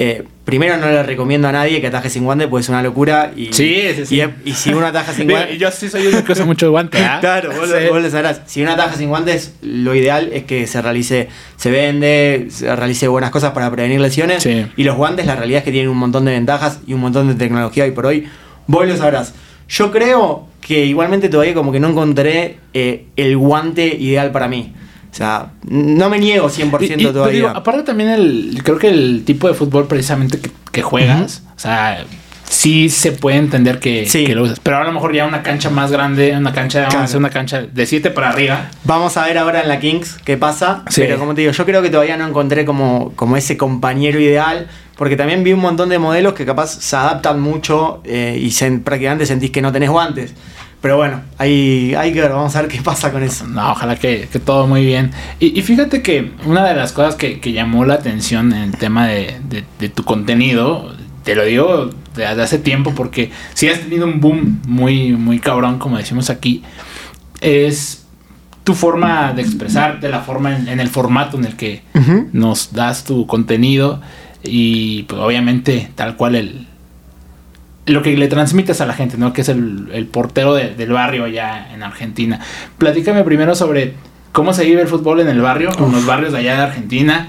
eh, 0.00 0.24
primero 0.44 0.76
no 0.76 0.86
le 0.86 1.02
recomiendo 1.02 1.48
a 1.48 1.52
nadie 1.52 1.80
que 1.80 1.88
ataje 1.88 2.08
sin 2.08 2.24
guante, 2.24 2.46
porque 2.46 2.62
es 2.62 2.68
una 2.68 2.82
locura. 2.82 3.32
Y, 3.36 3.52
Sí, 3.52 3.82
sí, 3.96 4.06
sí. 4.06 4.22
Y, 4.44 4.50
y 4.50 4.54
si 4.54 4.72
uno 4.72 4.86
ataja 4.86 5.12
sin 5.12 5.28
guante... 5.30 5.58
Yo 5.58 5.70
sí 5.72 5.88
soy 5.88 6.06
uno 6.06 6.24
que 6.24 6.32
usa 6.32 6.44
mucho 6.44 6.70
guante, 6.70 6.98
¿ah? 6.98 7.18
Claro, 7.20 7.50
vos, 7.52 7.68
lo, 7.68 7.92
vos 7.92 8.02
lo 8.02 8.08
sabrás. 8.08 8.42
Si 8.46 8.62
una 8.62 8.74
ataja 8.74 8.94
sin 8.94 9.08
guantes, 9.08 9.54
lo 9.60 9.96
ideal 9.96 10.30
es 10.32 10.44
que 10.44 10.68
se 10.68 10.80
realice, 10.80 11.28
se 11.56 11.70
vende, 11.72 12.46
se 12.50 12.74
realice 12.76 13.08
buenas 13.08 13.30
cosas 13.30 13.50
para 13.50 13.70
prevenir 13.72 14.00
lesiones. 14.00 14.46
Y 14.46 14.84
los 14.84 14.96
guantes, 14.96 15.26
la 15.26 15.34
realidad 15.34 15.58
es 15.58 15.64
que 15.64 15.72
tienen 15.72 15.90
un 15.90 15.98
montón 15.98 16.24
de 16.24 16.32
ventajas 16.32 16.78
y 16.86 16.94
un 16.94 17.00
montón 17.00 17.26
de 17.26 17.34
tecnología 17.34 17.82
hoy 17.84 17.90
por 17.90 18.06
hoy. 18.06 18.28
Vos 18.68 18.86
lo 18.86 18.96
sabrás. 18.96 19.34
Yo 19.68 19.90
creo 19.90 20.46
que 20.60 20.86
igualmente 20.86 21.28
todavía 21.28 21.54
como 21.54 21.72
que 21.72 21.80
no 21.80 21.88
encontré 21.88 22.58
eh, 22.72 23.06
el 23.16 23.36
guante 23.36 23.86
ideal 23.86 24.30
para 24.30 24.46
mí. 24.46 24.74
O 25.10 25.14
sea, 25.14 25.50
no 25.68 26.08
me 26.10 26.18
niego 26.18 26.48
100% 26.48 26.98
Y- 27.00 27.02
y 27.08 27.12
todavía. 27.12 27.32
digo, 27.34 27.48
aparte 27.48 27.82
también 27.82 28.10
el, 28.10 28.60
creo 28.62 28.78
que 28.78 28.88
el 28.88 29.22
tipo 29.24 29.48
de 29.48 29.54
fútbol 29.54 29.86
precisamente 29.86 30.38
que, 30.38 30.50
que 30.70 30.82
juegas, 30.82 31.42
o 31.56 31.58
sea, 31.58 32.04
sí 32.48 32.88
se 32.88 33.12
puede 33.12 33.36
entender 33.38 33.78
que, 33.78 34.06
Sí. 34.06 34.24
que 34.24 34.34
lo 34.34 34.42
usas, 34.44 34.60
pero 34.60 34.78
a 34.78 34.84
lo 34.84 34.92
mejor 34.92 35.14
ya 35.14 35.26
una 35.26 35.42
cancha 35.42 35.70
más 35.70 35.90
grande, 35.90 36.34
una 36.36 36.52
cancha, 36.52 36.80
vamos 36.80 36.88
a 36.88 36.96
Claro. 36.96 37.04
hacer 37.06 37.18
una 37.18 37.30
cancha 37.30 37.62
de 37.62 37.86
7 37.86 38.10
para 38.10 38.28
arriba. 38.30 38.68
Vamos 38.84 39.16
a 39.16 39.24
ver 39.26 39.38
ahora 39.38 39.62
en 39.62 39.68
la 39.68 39.80
Kings 39.80 40.18
qué 40.24 40.36
pasa. 40.36 40.82
Sí. 40.88 41.02
Pero 41.02 41.18
como 41.18 41.34
te 41.34 41.40
digo, 41.42 41.52
yo 41.52 41.64
creo 41.64 41.82
que 41.82 41.90
todavía 41.90 42.16
no 42.16 42.26
encontré 42.26 42.64
como, 42.64 43.12
como 43.16 43.36
ese 43.36 43.56
compañero 43.56 44.18
ideal. 44.20 44.66
Porque 44.96 45.14
también 45.14 45.44
vi 45.44 45.52
un 45.52 45.60
montón 45.60 45.90
de 45.90 45.98
modelos 46.00 46.32
que 46.32 46.44
capaz 46.44 46.80
se 46.80 46.96
adaptan 46.96 47.40
mucho 47.40 48.00
eh, 48.04 48.36
y 48.40 48.48
sen- 48.48 48.82
prácticamente 48.82 49.26
sentís 49.26 49.52
que 49.52 49.62
no 49.62 49.70
tenés 49.70 49.90
guantes. 49.90 50.34
Pero 50.80 50.96
bueno, 50.96 51.22
ahí 51.38 51.92
hay 51.96 52.12
que 52.12 52.20
ver, 52.20 52.30
vamos 52.30 52.54
a 52.54 52.62
ver 52.62 52.70
qué 52.70 52.80
pasa 52.80 53.10
con 53.10 53.22
eso. 53.22 53.46
No, 53.48 53.72
ojalá 53.72 53.96
que, 53.96 54.28
que 54.32 54.38
todo 54.38 54.66
muy 54.68 54.84
bien. 54.86 55.10
Y, 55.40 55.58
y 55.58 55.62
fíjate 55.62 56.02
que 56.02 56.32
una 56.46 56.64
de 56.64 56.74
las 56.76 56.92
cosas 56.92 57.16
que, 57.16 57.40
que 57.40 57.52
llamó 57.52 57.84
la 57.84 57.94
atención 57.94 58.52
en 58.52 58.62
el 58.62 58.76
tema 58.76 59.08
de, 59.08 59.40
de- 59.48 59.64
de 59.80 59.88
tu 59.88 60.04
contenido, 60.04 60.94
te 61.24 61.34
lo 61.34 61.44
digo 61.44 61.90
desde 62.14 62.42
hace 62.42 62.58
tiempo 62.58 62.94
porque 62.94 63.30
si 63.54 63.68
has 63.68 63.80
tenido 63.80 64.06
un 64.06 64.20
boom 64.20 64.60
muy, 64.66 65.12
muy 65.12 65.40
cabrón, 65.40 65.78
como 65.80 65.98
decimos 65.98 66.30
aquí, 66.30 66.62
es 67.40 68.04
tu 68.64 68.74
forma 68.74 69.32
de 69.32 69.42
expresarte, 69.42 70.08
la 70.08 70.20
forma 70.20 70.56
en, 70.56 70.68
en 70.68 70.80
el 70.80 70.88
formato 70.88 71.38
en 71.38 71.44
el 71.44 71.56
que 71.56 71.82
nos 72.32 72.72
das 72.72 73.04
tu 73.04 73.26
contenido 73.26 74.00
y 74.42 75.04
pues 75.04 75.20
obviamente 75.20 75.90
tal 75.94 76.16
cual 76.16 76.34
el 76.36 76.66
lo 77.88 78.02
que 78.02 78.16
le 78.16 78.28
transmites 78.28 78.80
a 78.80 78.86
la 78.86 78.94
gente, 78.94 79.16
¿no? 79.16 79.32
Que 79.32 79.40
es 79.42 79.48
el, 79.48 79.88
el 79.92 80.06
portero 80.06 80.54
de- 80.54 80.74
del 80.74 80.92
barrio 80.92 81.24
allá 81.24 81.72
en 81.72 81.82
Argentina. 81.82 82.40
Platícame 82.78 83.24
primero 83.24 83.54
sobre 83.54 83.94
cómo 84.32 84.52
se 84.52 84.64
vive 84.64 84.82
el 84.82 84.88
fútbol 84.88 85.20
en 85.20 85.28
el 85.28 85.40
barrio, 85.40 85.70
en 85.78 85.92
los 85.92 86.06
barrios 86.06 86.32
de 86.32 86.38
allá 86.38 86.56
de 86.56 86.62
Argentina, 86.62 87.28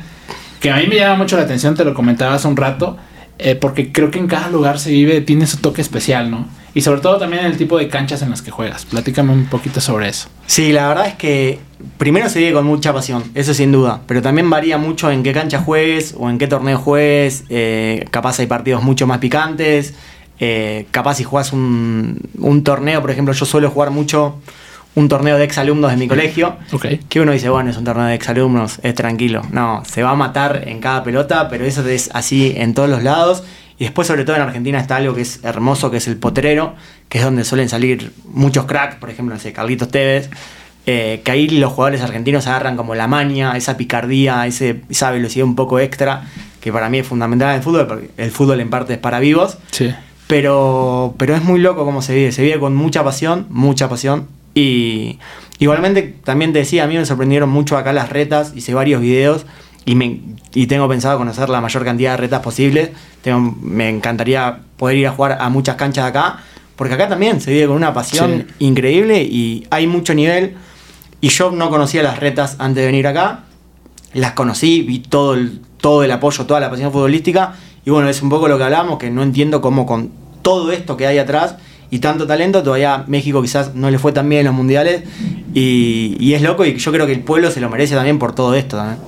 que 0.60 0.72
a 0.72 0.78
mí 0.78 0.88
me 0.88 0.96
llama 0.98 1.16
mucho 1.18 1.38
la 1.38 1.44
atención, 1.44 1.76
te 1.76 1.86
lo 1.86 1.94
comentaba 1.94 2.36
hace 2.36 2.48
un 2.48 2.58
rato, 2.58 2.98
eh, 3.38 3.56
porque 3.56 3.92
creo 3.94 4.12
que 4.12 4.20
en 4.20 4.28
cada 4.28 4.50
lugar 4.50 4.80
se 4.80 4.92
vive, 4.92 5.22
tiene 5.22 5.48
su 5.48 5.58
toque 5.58 5.82
especial, 5.82 6.30
¿no? 6.30 6.48
y 6.72 6.82
sobre 6.82 7.02
todo 7.02 7.18
también 7.18 7.46
el 7.46 7.58
tipo 7.58 7.80
de 7.80 7.88
canchas 7.88 8.22
en 8.22 8.30
las 8.30 8.44
que 8.44 8.52
juegas. 8.52 8.86
Platícame 8.86 9.34
un 9.34 9.46
poquito 9.48 9.82
sobre 9.82 10.08
eso. 10.08 10.30
Sí, 10.46 10.72
la 10.72 10.88
verdad 10.88 11.08
es 11.08 11.16
que 11.16 11.58
primero 11.98 12.30
se 12.30 12.40
vive 12.40 12.54
con 12.54 12.64
mucha 12.66 12.94
pasión, 12.94 13.24
eso 13.34 13.56
sin 13.56 13.72
duda, 13.72 14.02
pero 14.06 14.22
también 14.22 14.48
varía 14.52 14.78
mucho 14.78 15.10
en 15.10 15.24
qué 15.24 15.34
cancha 15.34 15.60
juegues 15.60 16.14
o 16.16 16.30
en 16.30 16.38
qué 16.38 16.46
torneo 16.48 16.78
juegues, 16.78 17.44
eh, 17.50 18.06
capaz 18.12 18.38
hay 18.40 18.46
partidos 18.46 18.84
mucho 18.84 19.08
más 19.08 19.18
picantes, 19.18 19.96
eh, 20.40 20.88
capaz 20.92 21.16
si 21.16 21.24
juegas 21.24 21.54
un, 21.54 22.20
un 22.38 22.64
torneo, 22.64 23.02
por 23.02 23.12
ejemplo, 23.12 23.34
yo 23.34 23.46
suelo 23.46 23.70
jugar 23.70 23.92
mucho 23.92 24.40
un 24.96 25.08
torneo 25.08 25.38
de 25.38 25.44
exalumnos 25.44 25.92
de 25.92 25.98
mi 25.98 26.08
colegio. 26.08 26.58
Que 27.08 27.22
uno 27.22 27.32
dice, 27.32 27.50
bueno, 27.50 27.70
es 27.70 27.78
un 27.78 27.84
torneo 27.84 28.06
de 28.06 28.16
exalumnos, 28.16 28.80
es 28.84 28.96
tranquilo. 28.96 29.42
No, 29.52 29.84
se 29.86 30.04
va 30.04 30.12
a 30.12 30.16
matar 30.16 30.64
en 30.68 30.80
cada 30.80 31.04
pelota, 31.04 31.48
pero 31.50 31.66
eso 31.66 31.88
es 31.88 32.10
así 32.14 32.54
en 32.58 32.74
todos 32.74 32.90
los 32.90 33.04
lados. 33.04 33.44
Y 33.78 33.86
después, 33.86 34.08
sobre 34.08 34.26
todo 34.26 34.36
en 34.36 34.42
Argentina, 34.42 34.80
está 34.80 34.98
algo 34.98 35.14
que 35.14 35.22
es 35.22 35.40
hermoso, 35.44 35.90
que 35.90 35.98
es 35.98 36.08
el 36.08 36.18
potrero, 36.18 36.76
que 37.08 37.20
es 37.20 37.24
donde 37.24 37.46
suelen 37.46 37.70
salir 37.70 38.12
muchos 38.26 38.66
cracks, 38.66 38.96
por 38.96 39.10
ejemplo, 39.10 39.34
no 39.34 39.40
sé, 39.40 39.54
Carlitos 39.54 39.90
Tevez. 39.90 40.30
Eh, 40.86 41.22
que 41.24 41.32
ahí 41.32 41.48
los 41.50 41.72
jugadores 41.72 42.02
argentinos 42.02 42.48
agarran 42.48 42.76
como 42.76 42.96
la 42.96 43.08
maña, 43.08 43.56
esa 43.56 43.78
picardía, 43.78 44.48
ese, 44.48 44.82
esa 44.90 45.12
velocidad 45.12 45.46
un 45.46 45.56
poco 45.56 45.80
extra, 45.80 46.24
que 46.62 46.74
para 46.74 46.90
mí 46.90 46.98
es 46.98 47.08
fundamental 47.08 47.50
en 47.52 47.56
el 47.58 47.62
fútbol, 47.62 47.86
porque 47.86 48.10
el 48.18 48.32
fútbol 48.32 48.60
en 48.60 48.70
parte 48.70 48.94
es 48.94 49.00
para 49.00 49.20
vivos. 49.20 49.60
Sí. 49.72 49.94
Pero, 50.30 51.16
pero 51.18 51.36
es 51.36 51.44
muy 51.44 51.60
loco 51.60 51.86
cómo 51.86 52.04
se 52.04 52.14
vive, 52.14 52.32
se 52.32 52.44
vive 52.44 52.60
con 52.60 52.76
mucha 52.76 53.04
pasión, 53.04 53.48
mucha 53.50 53.90
pasión, 53.90 54.28
y 54.54 55.18
igualmente 55.58 56.04
también 56.24 56.54
te 56.54 56.60
decía, 56.60 56.84
a 56.84 56.88
mí 56.88 56.96
me 56.96 57.06
sorprendieron 57.08 57.50
mucho 57.50 57.78
acá 57.78 57.94
las 57.94 58.10
retas, 58.10 58.54
hice 58.56 58.76
varios 58.76 59.02
videos 59.02 59.48
y, 59.86 59.96
me, 59.96 60.22
y 60.54 60.68
tengo 60.68 60.88
pensado 60.88 61.18
conocer 61.18 61.50
la 61.50 61.62
mayor 61.62 61.84
cantidad 61.84 62.12
de 62.12 62.18
retas 62.18 62.42
posibles. 62.42 62.92
Tengo, 63.24 63.56
me 63.60 63.90
encantaría 63.90 64.60
poder 64.78 64.98
ir 64.98 65.08
a 65.08 65.12
jugar 65.14 65.40
a 65.42 65.50
muchas 65.50 65.78
canchas 65.78 66.06
de 66.06 66.10
acá, 66.10 66.44
porque 66.76 66.94
acá 66.94 67.10
también 67.10 67.42
se 67.42 67.52
vive 67.52 67.66
con 67.66 67.78
una 67.78 67.92
pasión 67.92 68.46
increíble 68.60 69.24
y 69.24 69.66
hay 69.72 69.88
mucho 69.88 70.14
nivel. 70.14 70.58
Y 71.22 71.30
yo 71.30 71.50
no 71.50 71.72
conocía 71.72 72.04
las 72.04 72.20
retas 72.20 72.58
antes 72.60 72.82
de 72.82 72.86
venir 72.86 73.08
acá, 73.08 73.46
las 74.14 74.34
conocí, 74.34 74.84
vi 74.84 75.00
todo 75.00 75.34
el, 75.34 75.60
todo 75.82 76.04
el 76.04 76.12
apoyo, 76.12 76.46
toda 76.46 76.60
la 76.60 76.70
pasión 76.70 76.92
futbolística. 76.92 77.56
Y 77.86 77.90
bueno, 77.90 78.10
es 78.10 78.22
un 78.22 78.30
poco 78.30 78.48
lo 78.48 78.58
que 78.58 78.64
hablamos, 78.64 78.98
que 79.00 79.10
no 79.10 79.24
entiendo 79.24 79.62
cómo 79.62 79.86
con 79.86 80.12
todo 80.42 80.72
esto 80.72 80.98
que 80.98 81.08
hay 81.08 81.18
atrás 81.18 81.56
y 81.92 82.00
tanto 82.00 82.28
talento, 82.28 82.62
todavía 82.62 83.04
México 83.08 83.42
quizás 83.42 83.74
no 83.74 83.90
le 83.90 83.98
fue 83.98 84.12
tan 84.12 84.30
bien 84.30 84.42
en 84.42 84.46
los 84.48 84.56
mundiales 84.56 85.04
y, 85.54 86.34
es 86.34 86.42
loco 86.42 86.64
y 86.66 86.76
yo 86.76 86.92
creo 86.92 87.08
que 87.08 87.14
el 87.14 87.22
pueblo 87.22 87.50
se 87.50 87.60
lo 87.60 87.70
merece 87.70 87.96
también 87.96 88.20
por 88.20 88.36
todo 88.36 88.54
esto 88.54 88.78
también. 88.78 89.00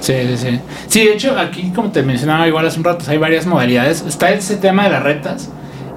Sí, 0.00 0.12
sí, 0.28 0.36
sí. 0.36 0.60
Sí, 0.88 1.04
de 1.06 1.14
hecho, 1.14 1.38
aquí, 1.38 1.72
como 1.74 1.90
te 1.90 2.02
mencionaba 2.02 2.46
igual 2.46 2.66
hace 2.66 2.78
un 2.78 2.84
rato, 2.84 3.04
hay 3.08 3.16
varias 3.16 3.46
modalidades. 3.46 4.04
Está 4.06 4.30
ese 4.30 4.56
tema 4.56 4.84
de 4.84 4.90
las 4.90 5.02
retas. 5.02 5.50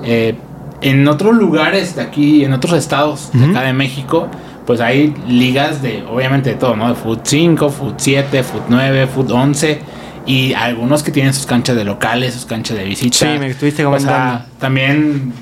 Eh, 0.03 0.35
en 0.81 1.07
otros 1.07 1.35
lugares 1.35 1.95
de 1.95 2.01
aquí, 2.01 2.45
en 2.45 2.53
otros 2.53 2.73
estados 2.73 3.29
de 3.33 3.45
acá 3.45 3.63
de 3.63 3.73
México, 3.73 4.29
pues 4.65 4.79
hay 4.79 5.13
ligas 5.27 5.81
de, 5.81 6.03
obviamente, 6.09 6.51
de 6.51 6.55
todo, 6.55 6.75
¿no? 6.75 6.87
De 6.87 6.95
Foot 6.95 7.21
5, 7.23 7.69
Foot 7.69 7.95
7, 7.97 8.43
Foot 8.43 8.63
9, 8.69 9.07
Foot 9.07 9.31
11. 9.31 9.79
Y 10.25 10.53
algunos 10.53 11.03
que 11.03 11.11
tienen 11.11 11.33
sus 11.33 11.45
canchas 11.45 11.75
de 11.75 11.85
locales, 11.85 12.33
sus 12.33 12.45
canchas 12.45 12.77
de 12.77 12.83
visita. 12.83 13.17
Sí, 13.17 13.39
me 13.39 13.47
estuviste 13.47 13.83
comentando. 13.83 14.45
también 14.59 15.33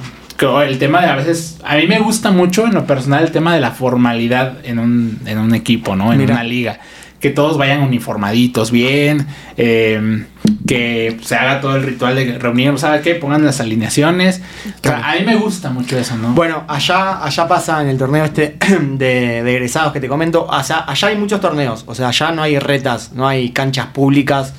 el 0.66 0.78
tema 0.78 1.02
de 1.02 1.08
a 1.08 1.16
veces, 1.16 1.58
a 1.64 1.76
mí 1.78 1.88
me 1.88 2.00
gusta 2.00 2.32
mucho 2.32 2.66
en 2.66 2.74
lo 2.74 2.86
personal 2.86 3.24
el 3.24 3.32
tema 3.32 3.56
de 3.56 3.60
la 3.62 3.72
formalidad 3.72 4.58
en 4.64 4.80
un, 4.80 5.20
en 5.26 5.40
un 5.40 5.56
equipo, 5.56 5.96
¿no? 5.96 6.14
En 6.14 6.22
una 6.22 6.44
liga. 6.44 6.80
Que 7.20 7.32
todos 7.32 7.58
vayan 7.58 7.82
uniformaditos 7.82 8.70
bien, 8.70 9.26
em, 9.58 10.26
que 10.68 11.18
se 11.24 11.36
haga 11.36 11.60
todo 11.60 11.76
el 11.76 11.82
ritual 11.82 12.16
de 12.16 12.38
reunir, 12.38 12.78
¿sabe 12.78 13.02
qué? 13.02 13.16
Pongan 13.16 13.44
las 13.44 13.60
alineaciones. 13.60 14.44
a 14.84 15.16
mí 15.16 15.26
me 15.26 15.36
gusta 15.36 15.72
mucho 15.72 15.98
eso, 15.98 16.16
¿no? 16.16 16.34
Bueno, 16.34 16.64
allá, 16.68 17.26
allá 17.26 17.48
pasa 17.48 17.82
en 17.82 17.90
el 17.90 17.98
torneo 17.98 18.24
este 18.24 18.58
de, 18.82 19.42
de 19.42 19.52
egresados 19.56 19.92
que 19.92 20.00
te 20.00 20.08
comento, 20.08 20.54
allá, 20.54 20.86
allá 20.88 21.08
hay 21.08 21.18
muchos 21.18 21.42
torneos, 21.42 21.84
o 21.88 21.96
sea, 21.96 22.10
allá 22.10 22.32
no 22.32 22.44
hay 22.44 22.60
retas, 22.60 23.14
no 23.14 23.28
hay 23.28 23.50
canchas 23.50 23.88
públicas 23.88 24.54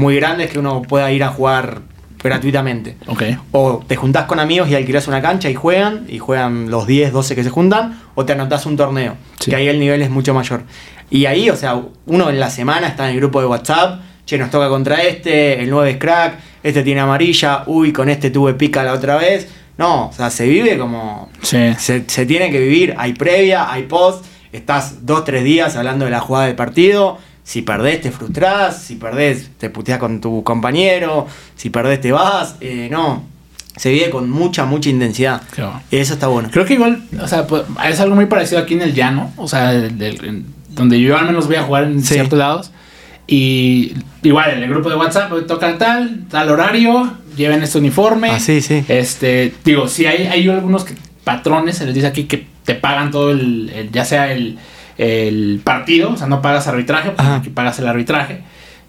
muy 0.00 0.16
grandes 0.16 0.50
que 0.50 0.58
uno 0.58 0.82
pueda 0.82 1.12
ir 1.12 1.22
a 1.22 1.28
jugar 1.28 1.82
gratuitamente. 2.22 2.96
Okay. 3.06 3.38
O 3.52 3.82
te 3.86 3.96
juntás 3.96 4.24
con 4.24 4.40
amigos 4.40 4.68
y 4.68 4.74
alquilás 4.74 5.08
una 5.08 5.22
cancha 5.22 5.48
y 5.48 5.54
juegan, 5.54 6.06
y 6.08 6.18
juegan 6.18 6.70
los 6.70 6.86
10, 6.86 7.12
12 7.12 7.34
que 7.34 7.44
se 7.44 7.50
juntan, 7.50 8.00
o 8.14 8.24
te 8.24 8.32
anotás 8.32 8.66
un 8.66 8.76
torneo, 8.76 9.16
que 9.38 9.54
ahí 9.54 9.68
el 9.68 9.78
nivel 9.78 10.02
es 10.02 10.10
mucho 10.10 10.34
mayor. 10.34 10.62
Y 11.10 11.26
ahí, 11.26 11.50
o 11.50 11.56
sea, 11.56 11.80
uno 12.06 12.30
en 12.30 12.40
la 12.40 12.50
semana 12.50 12.88
está 12.88 13.08
en 13.08 13.14
el 13.14 13.20
grupo 13.20 13.40
de 13.40 13.46
WhatsApp, 13.46 14.00
che, 14.24 14.38
nos 14.38 14.50
toca 14.50 14.68
contra 14.68 15.02
este, 15.02 15.62
el 15.62 15.70
9 15.70 15.90
es 15.90 15.96
crack, 15.96 16.34
este 16.62 16.82
tiene 16.82 17.00
amarilla, 17.00 17.64
uy, 17.66 17.92
con 17.92 18.08
este 18.08 18.30
tuve 18.30 18.54
pica 18.54 18.82
la 18.82 18.92
otra 18.92 19.16
vez. 19.16 19.48
No, 19.78 20.08
o 20.08 20.12
sea, 20.12 20.28
se 20.28 20.46
vive 20.46 20.76
como... 20.76 21.30
Se, 21.40 21.74
se 21.78 22.26
tiene 22.26 22.50
que 22.50 22.60
vivir, 22.60 22.94
hay 22.98 23.14
previa, 23.14 23.72
hay 23.72 23.84
post, 23.84 24.26
estás 24.52 25.06
dos, 25.06 25.24
tres 25.24 25.42
días 25.42 25.74
hablando 25.74 26.04
de 26.04 26.10
la 26.10 26.20
jugada 26.20 26.46
del 26.46 26.54
partido, 26.56 27.18
si 27.42 27.62
perdés 27.62 28.00
te 28.00 28.10
frustrás, 28.10 28.82
si 28.82 28.96
perdés 28.96 29.50
te 29.58 29.70
puteás 29.70 29.98
con 29.98 30.20
tu 30.20 30.42
compañero, 30.44 31.26
si 31.56 31.70
perdés 31.70 32.00
te 32.00 32.12
vas, 32.12 32.56
eh, 32.60 32.88
no. 32.90 33.24
Se 33.76 33.90
vive 33.90 34.10
con 34.10 34.28
mucha, 34.28 34.64
mucha 34.66 34.90
intensidad. 34.90 35.42
Y 35.90 35.96
eso 35.96 36.14
está 36.14 36.26
bueno. 36.26 36.48
Creo 36.52 36.64
que 36.66 36.74
igual, 36.74 37.02
o 37.20 37.26
sea, 37.26 37.46
pues, 37.46 37.62
es 37.88 38.00
algo 38.00 38.14
muy 38.14 38.26
parecido 38.26 38.60
aquí 38.60 38.74
en 38.74 38.82
el 38.82 38.94
llano, 38.94 39.32
o 39.36 39.48
sea, 39.48 39.72
donde 40.70 41.00
yo 41.00 41.16
al 41.16 41.26
menos 41.26 41.46
voy 41.46 41.56
a 41.56 41.62
jugar 41.62 41.84
en 41.84 42.02
ciertos 42.02 42.38
lados. 42.38 42.72
Y 43.26 43.94
igual 44.22 44.50
en 44.50 44.64
el 44.64 44.68
grupo 44.68 44.90
de 44.90 44.96
WhatsApp 44.96 45.32
toca 45.46 45.78
tal, 45.78 46.26
tal 46.28 46.50
horario, 46.50 47.12
lleven 47.36 47.62
este 47.62 47.78
uniforme. 47.78 48.30
Ah, 48.30 48.40
sí, 48.40 48.60
sí. 48.60 48.84
Este, 48.88 49.54
digo, 49.64 49.86
si 49.86 50.04
hay, 50.06 50.26
hay 50.26 50.48
algunos 50.48 50.84
que, 50.84 50.94
patrones, 51.22 51.76
se 51.76 51.86
les 51.86 51.94
dice 51.94 52.08
aquí 52.08 52.24
que 52.24 52.46
te 52.64 52.74
pagan 52.74 53.10
todo 53.10 53.30
el 53.30 53.88
ya 53.92 54.04
sea 54.04 54.32
el, 54.32 54.58
el 55.00 55.62
partido, 55.64 56.12
o 56.12 56.16
sea, 56.18 56.26
no 56.26 56.42
pagas 56.42 56.66
arbitraje, 56.68 57.12
porque 57.12 57.48
pagas 57.48 57.78
el 57.78 57.88
arbitraje, 57.88 58.42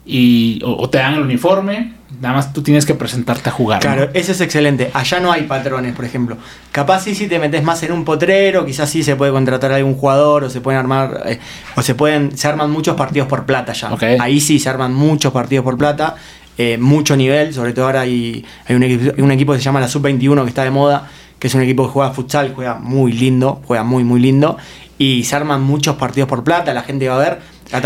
y, 0.05 0.59
o, 0.65 0.89
te 0.89 0.97
dan 0.97 1.13
el 1.13 1.21
uniforme, 1.21 1.93
nada 2.19 2.35
más 2.35 2.51
tú 2.51 2.61
tienes 2.61 2.85
que 2.85 2.95
presentarte 2.95 3.47
a 3.47 3.53
jugar. 3.53 3.79
Claro, 3.79 4.09
eso 4.13 4.33
es 4.33 4.41
excelente. 4.41 4.91
Allá 4.93 5.21
no 5.21 5.31
hay 5.31 5.43
patrones, 5.43 5.95
por 5.95 6.03
ejemplo. 6.03 6.37
Capaz 6.73 7.03
sí 7.03 7.15
si 7.15 7.27
te 7.27 7.39
metes 7.39 7.63
más 7.63 7.81
en 7.83 7.93
un 7.93 8.03
potrero, 8.03 8.65
quizás 8.65 8.89
sí 8.89 9.03
se 9.03 9.15
puede 9.15 9.31
contratar 9.31 9.71
a 9.71 9.77
algún 9.77 9.95
jugador, 9.95 10.43
o 10.43 10.49
se 10.49 10.59
pueden 10.59 10.79
armar, 10.79 11.21
eh, 11.27 11.39
o 11.77 11.81
se 11.81 11.95
pueden, 11.95 12.37
se 12.37 12.45
arman 12.45 12.69
muchos 12.71 12.97
partidos 12.97 13.29
por 13.29 13.45
plata 13.45 13.71
ya. 13.71 13.89
Ahí 14.19 14.41
sí 14.41 14.59
se 14.59 14.69
arman 14.69 14.93
muchos 14.93 15.31
partidos 15.31 15.63
por 15.63 15.77
plata. 15.77 16.15
Eh, 16.57 16.77
mucho 16.77 17.15
nivel, 17.15 17.53
sobre 17.53 17.71
todo 17.71 17.85
ahora 17.85 18.01
hay, 18.01 18.43
hay 18.67 18.75
un, 18.75 18.83
equipo, 18.83 19.23
un 19.23 19.31
equipo 19.31 19.53
que 19.53 19.59
se 19.59 19.63
llama 19.63 19.79
la 19.79 19.87
Sub-21 19.87 20.43
que 20.43 20.49
está 20.49 20.63
de 20.63 20.69
moda, 20.69 21.09
que 21.41 21.47
es 21.47 21.55
un 21.55 21.61
equipo 21.63 21.87
que 21.87 21.91
juega 21.91 22.11
futsal, 22.11 22.53
juega 22.53 22.75
muy 22.75 23.11
lindo, 23.11 23.63
juega 23.65 23.83
muy 23.83 24.03
muy 24.03 24.21
lindo 24.21 24.57
y 24.99 25.23
se 25.23 25.35
arman 25.35 25.63
muchos 25.63 25.95
partidos 25.95 26.29
por 26.29 26.43
plata, 26.43 26.71
la 26.75 26.83
gente 26.83 27.09
va 27.09 27.15
a 27.15 27.19
ver. 27.19 27.39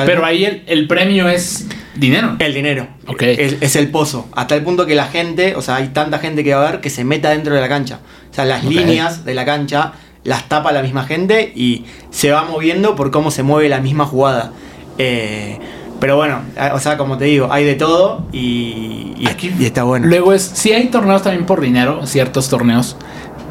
Pero 0.05 0.25
ahí 0.25 0.63
el, 0.67 0.88
premio 0.88 1.29
es 1.29 1.65
dinero. 1.95 2.35
El 2.39 2.53
dinero. 2.53 2.88
Ok. 3.07 3.21
Es, 3.21 3.77
el 3.77 3.89
pozo. 3.91 4.27
A 4.33 4.47
tal 4.47 4.62
punto 4.63 4.85
que 4.85 4.95
la 4.95 5.05
gente, 5.07 5.55
o 5.55 5.62
sea, 5.62 5.77
hay 5.77 5.89
tanta 5.89 6.19
gente 6.19 6.43
que 6.43 6.53
va 6.53 6.67
a 6.67 6.71
ver 6.71 6.81
que 6.81 6.89
se 6.89 7.05
meta 7.05 7.29
dentro 7.29 7.55
de 7.55 7.62
la 7.62 7.69
cancha. 7.69 8.00
O 8.29 8.33
sea, 8.33 8.43
las 8.43 8.65
líneas 8.65 9.24
de 9.24 9.33
la 9.33 9.45
cancha 9.45 9.93
las 10.25 10.50
tapa 10.50 10.74
la 10.74 10.81
misma 10.81 11.05
gente 11.05 11.53
y 11.55 11.85
se 12.09 12.31
va 12.31 12.43
moviendo 12.43 12.95
por 12.97 13.12
cómo 13.12 13.31
se 13.31 13.43
mueve 13.43 13.69
la 13.69 13.79
misma 13.79 14.05
jugada. 14.05 14.51
Eh, 14.97 15.59
pero 16.01 16.17
bueno, 16.17 16.41
o 16.74 16.79
sea, 16.79 16.97
como 16.97 17.17
te 17.17 17.25
digo, 17.25 17.47
hay 17.50 17.63
de 17.63 17.75
todo 17.75 18.25
y, 18.33 19.13
y, 19.17 19.65
está 19.65 19.83
bueno. 19.83 20.07
Luego 20.07 20.33
es, 20.33 20.41
si 20.41 20.74
hay 20.74 20.88
torneos 20.88 21.21
también 21.21 21.45
por 21.45 21.62
dinero, 21.62 22.05
ciertos 22.05 22.50
torneos 22.50 22.97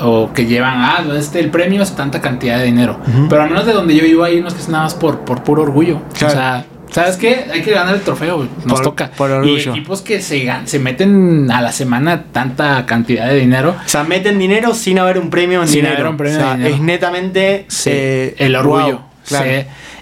o 0.00 0.32
que 0.32 0.46
llevan, 0.46 0.74
ah, 0.76 1.04
este, 1.16 1.40
el 1.40 1.50
premio 1.50 1.82
es 1.82 1.94
tanta 1.94 2.20
cantidad 2.20 2.58
de 2.58 2.64
dinero. 2.64 2.98
Pero 3.28 3.42
al 3.42 3.50
menos 3.50 3.66
de 3.66 3.72
donde 3.72 3.94
yo 3.94 4.04
vivo 4.04 4.24
hay 4.24 4.38
unos 4.38 4.54
que 4.54 4.60
es 4.60 4.68
nada 4.68 4.84
más 4.84 4.94
por, 4.94 5.20
por 5.20 5.42
puro 5.42 5.62
orgullo. 5.62 6.00
O 6.14 6.16
sea, 6.16 6.64
¿sabes 6.90 7.16
qué? 7.16 7.46
Hay 7.52 7.62
que 7.62 7.72
ganar 7.72 7.94
el 7.94 8.02
trofeo, 8.02 8.46
nos 8.64 8.82
toca. 8.82 9.10
Por 9.10 9.30
orgullo. 9.30 9.74
Y 9.74 9.78
equipos 9.78 10.02
que 10.02 10.20
se, 10.20 10.50
se 10.64 10.78
meten 10.78 11.50
a 11.50 11.60
la 11.62 11.72
semana 11.72 12.24
tanta 12.32 12.86
cantidad 12.86 13.28
de 13.28 13.36
dinero. 13.36 13.76
O 13.84 13.88
sea, 13.88 14.04
meten 14.04 14.38
dinero 14.38 14.74
sin 14.74 14.98
haber 14.98 15.18
un 15.18 15.30
premio 15.30 15.62
en 15.62 15.68
sin 15.68 15.76
dinero. 15.76 15.96
Haber 15.96 16.10
un 16.10 16.16
premio 16.16 16.38
o 16.38 16.40
sea, 16.40 16.66
Es 16.66 16.80
netamente 16.80 17.66
eh, 17.86 18.34
el 18.38 18.56
orgullo. 18.56 19.02
claro. 19.26 19.50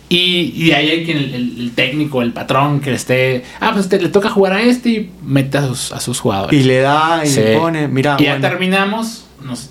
Y, 0.09 0.53
y, 0.55 0.73
ahí 0.73 0.91
hay 0.91 1.05
quien 1.07 1.17
el, 1.17 1.73
técnico, 1.75 2.21
el 2.21 2.35
patrón, 2.35 2.81
que 2.81 2.91
le 2.91 2.97
esté. 2.97 3.45
Ah, 3.61 3.71
pues 3.73 3.91
le 3.91 4.11
toca 4.11 4.29
jugar 4.29 4.53
a 4.53 4.61
este 4.61 4.91
y 4.91 5.11
mete 5.23 5.57
a 5.57 5.67
sus, 5.67 5.91
a 5.91 6.01
sus 6.01 6.21
jugadores. 6.21 6.61
Y 6.61 6.65
le 6.65 6.81
da 6.81 7.23
y 7.25 7.31
le 7.31 7.57
pone. 7.57 7.89
Mira, 7.89 8.17
y 8.19 8.25
ya 8.25 8.39
terminamos 8.39 9.25
nos, 9.45 9.71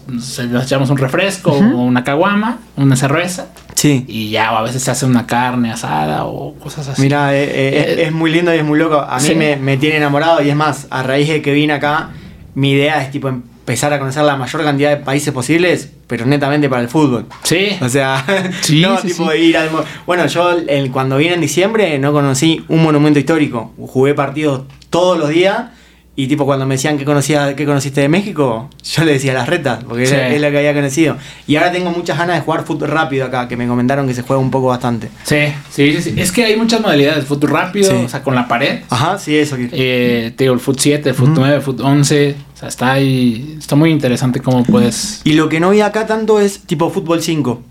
echamos 0.63 0.90
un 0.90 0.98
refresco 0.98 1.51
o 1.51 1.58
una 1.58 2.04
caguama, 2.04 2.60
una 2.78 2.96
cerveza. 2.96 3.48
Sí. 3.75 4.06
Y 4.08 4.30
ya, 4.30 4.51
o 4.54 4.58
a 4.58 4.62
veces 4.62 4.84
se 4.84 4.92
hace 4.92 5.06
una 5.06 5.25
carne 5.25 5.72
asada 5.72 6.25
o 6.25 6.54
cosas 6.56 6.88
así. 6.88 7.01
Mira, 7.01 7.36
eh, 7.36 7.44
eh, 7.44 7.50
eh, 7.54 8.04
es, 8.04 8.12
muy 8.12 8.32
lindo 8.32 8.54
y 8.54 8.58
es 8.58 8.63
muy 8.63 8.78
loco. 8.78 9.00
A 9.00 9.20
mí 9.20 9.36
me, 9.36 9.78
tiene 9.78 9.98
enamorado 9.98 10.42
y 10.42 10.50
es 10.50 10.56
más, 10.56 10.88
a 10.90 11.04
raíz 11.04 11.28
de 11.28 11.42
que 11.42 11.54
vine 11.54 11.74
acá, 11.74 12.10
mi 12.54 12.72
idea 12.72 13.01
es 13.01 13.12
tipo 13.12 13.28
empezar 13.28 13.94
a 13.94 14.00
conocer 14.00 14.24
la 14.24 14.36
mayor 14.36 14.63
cantidad 14.63 14.90
de 14.90 14.98
países 14.98 15.34
posibles, 15.34 15.90
pero 16.08 16.25
netamente 16.25 16.70
para 16.70 16.82
el 16.82 16.90
fútbol. 16.90 17.25
Sí. 17.44 17.78
O 17.82 17.90
sea, 17.90 18.24
no 18.74 18.98
tipo 18.98 19.34
ir 19.34 19.58
al... 19.58 19.70
Bueno, 20.06 20.28
yo 20.28 20.58
cuando 20.92 21.18
vine 21.18 21.36
en 21.36 21.42
diciembre 21.42 21.98
no 21.98 22.12
conocí 22.12 22.63
un 22.68 22.84
monumento 22.84 23.20
histórico. 23.20 23.74
Jugué 23.78 24.13
partidos 24.13 24.63
todos 24.90 25.18
los 25.18 25.30
días 25.30 25.66
Y 26.13 26.27
tipo 26.27 26.46
cuando 26.46 26.65
me 26.65 26.75
decían 26.75 26.98
que 26.98 27.06
conocía, 27.06 27.56
que 27.56 27.65
conociste 27.65 28.01
de 28.01 28.10
México, 28.10 28.70
yo 28.84 29.03
le 29.06 29.13
decía 29.13 29.34
las 29.34 29.48
retas, 29.48 29.84
porque 29.86 30.06
Sí. 30.06 30.13
es 30.15 30.41
lo 30.41 30.51
que 30.51 30.58
había 30.58 30.74
conocido. 30.74 31.15
Y 31.48 31.56
ahora 31.56 31.72
tengo 31.72 31.89
muchas 31.91 32.18
ganas 32.18 32.36
de 32.36 32.41
jugar 32.41 32.65
fútbol 32.65 32.89
rápido 32.89 33.25
acá, 33.25 33.48
que 33.48 33.56
me 33.56 33.65
comentaron 33.65 34.08
que 34.08 34.13
se 34.13 34.22
juega 34.22 34.41
un 34.41 34.51
poco 34.51 34.68
bastante. 34.68 35.10
Sí, 35.24 35.38
sí, 35.72 36.01
sí. 36.01 36.13
Es 36.18 36.34
que 36.34 36.44
hay 36.44 36.58
muchas 36.58 36.82
modalidades. 36.82 37.24
Fut 37.25 37.41
rápido, 37.46 37.89
Sí. 37.91 37.96
o 38.06 38.10
sea, 38.10 38.22
con 38.24 38.36
la 38.36 38.46
pared. 38.48 38.82
Ajá, 38.89 39.18
sí, 39.18 39.38
eso. 39.38 39.56
Eh, 39.58 40.34
te 40.36 40.44
digo, 40.44 40.53
el 40.53 40.60
Foot 40.60 40.80
7, 40.80 41.10
el 41.10 41.15
Foot 41.15 41.30
9, 41.34 41.56
el 41.56 41.62
Foot 41.62 41.80
11. 41.80 42.36
O 42.56 42.58
sea, 42.60 42.68
está 42.68 42.91
ahí. 42.91 43.56
Está 43.58 43.77
muy 43.77 43.89
interesante 43.89 44.41
cómo 44.41 44.63
puedes. 44.63 45.22
Y 45.24 45.34
lo 45.34 45.48
que 45.48 45.62
no 45.62 45.70
vi 45.70 45.80
acá 45.80 46.06
tanto 46.08 46.41
es 46.41 46.60
tipo 46.63 46.89
fútbol 46.89 47.22
5, 47.24 47.63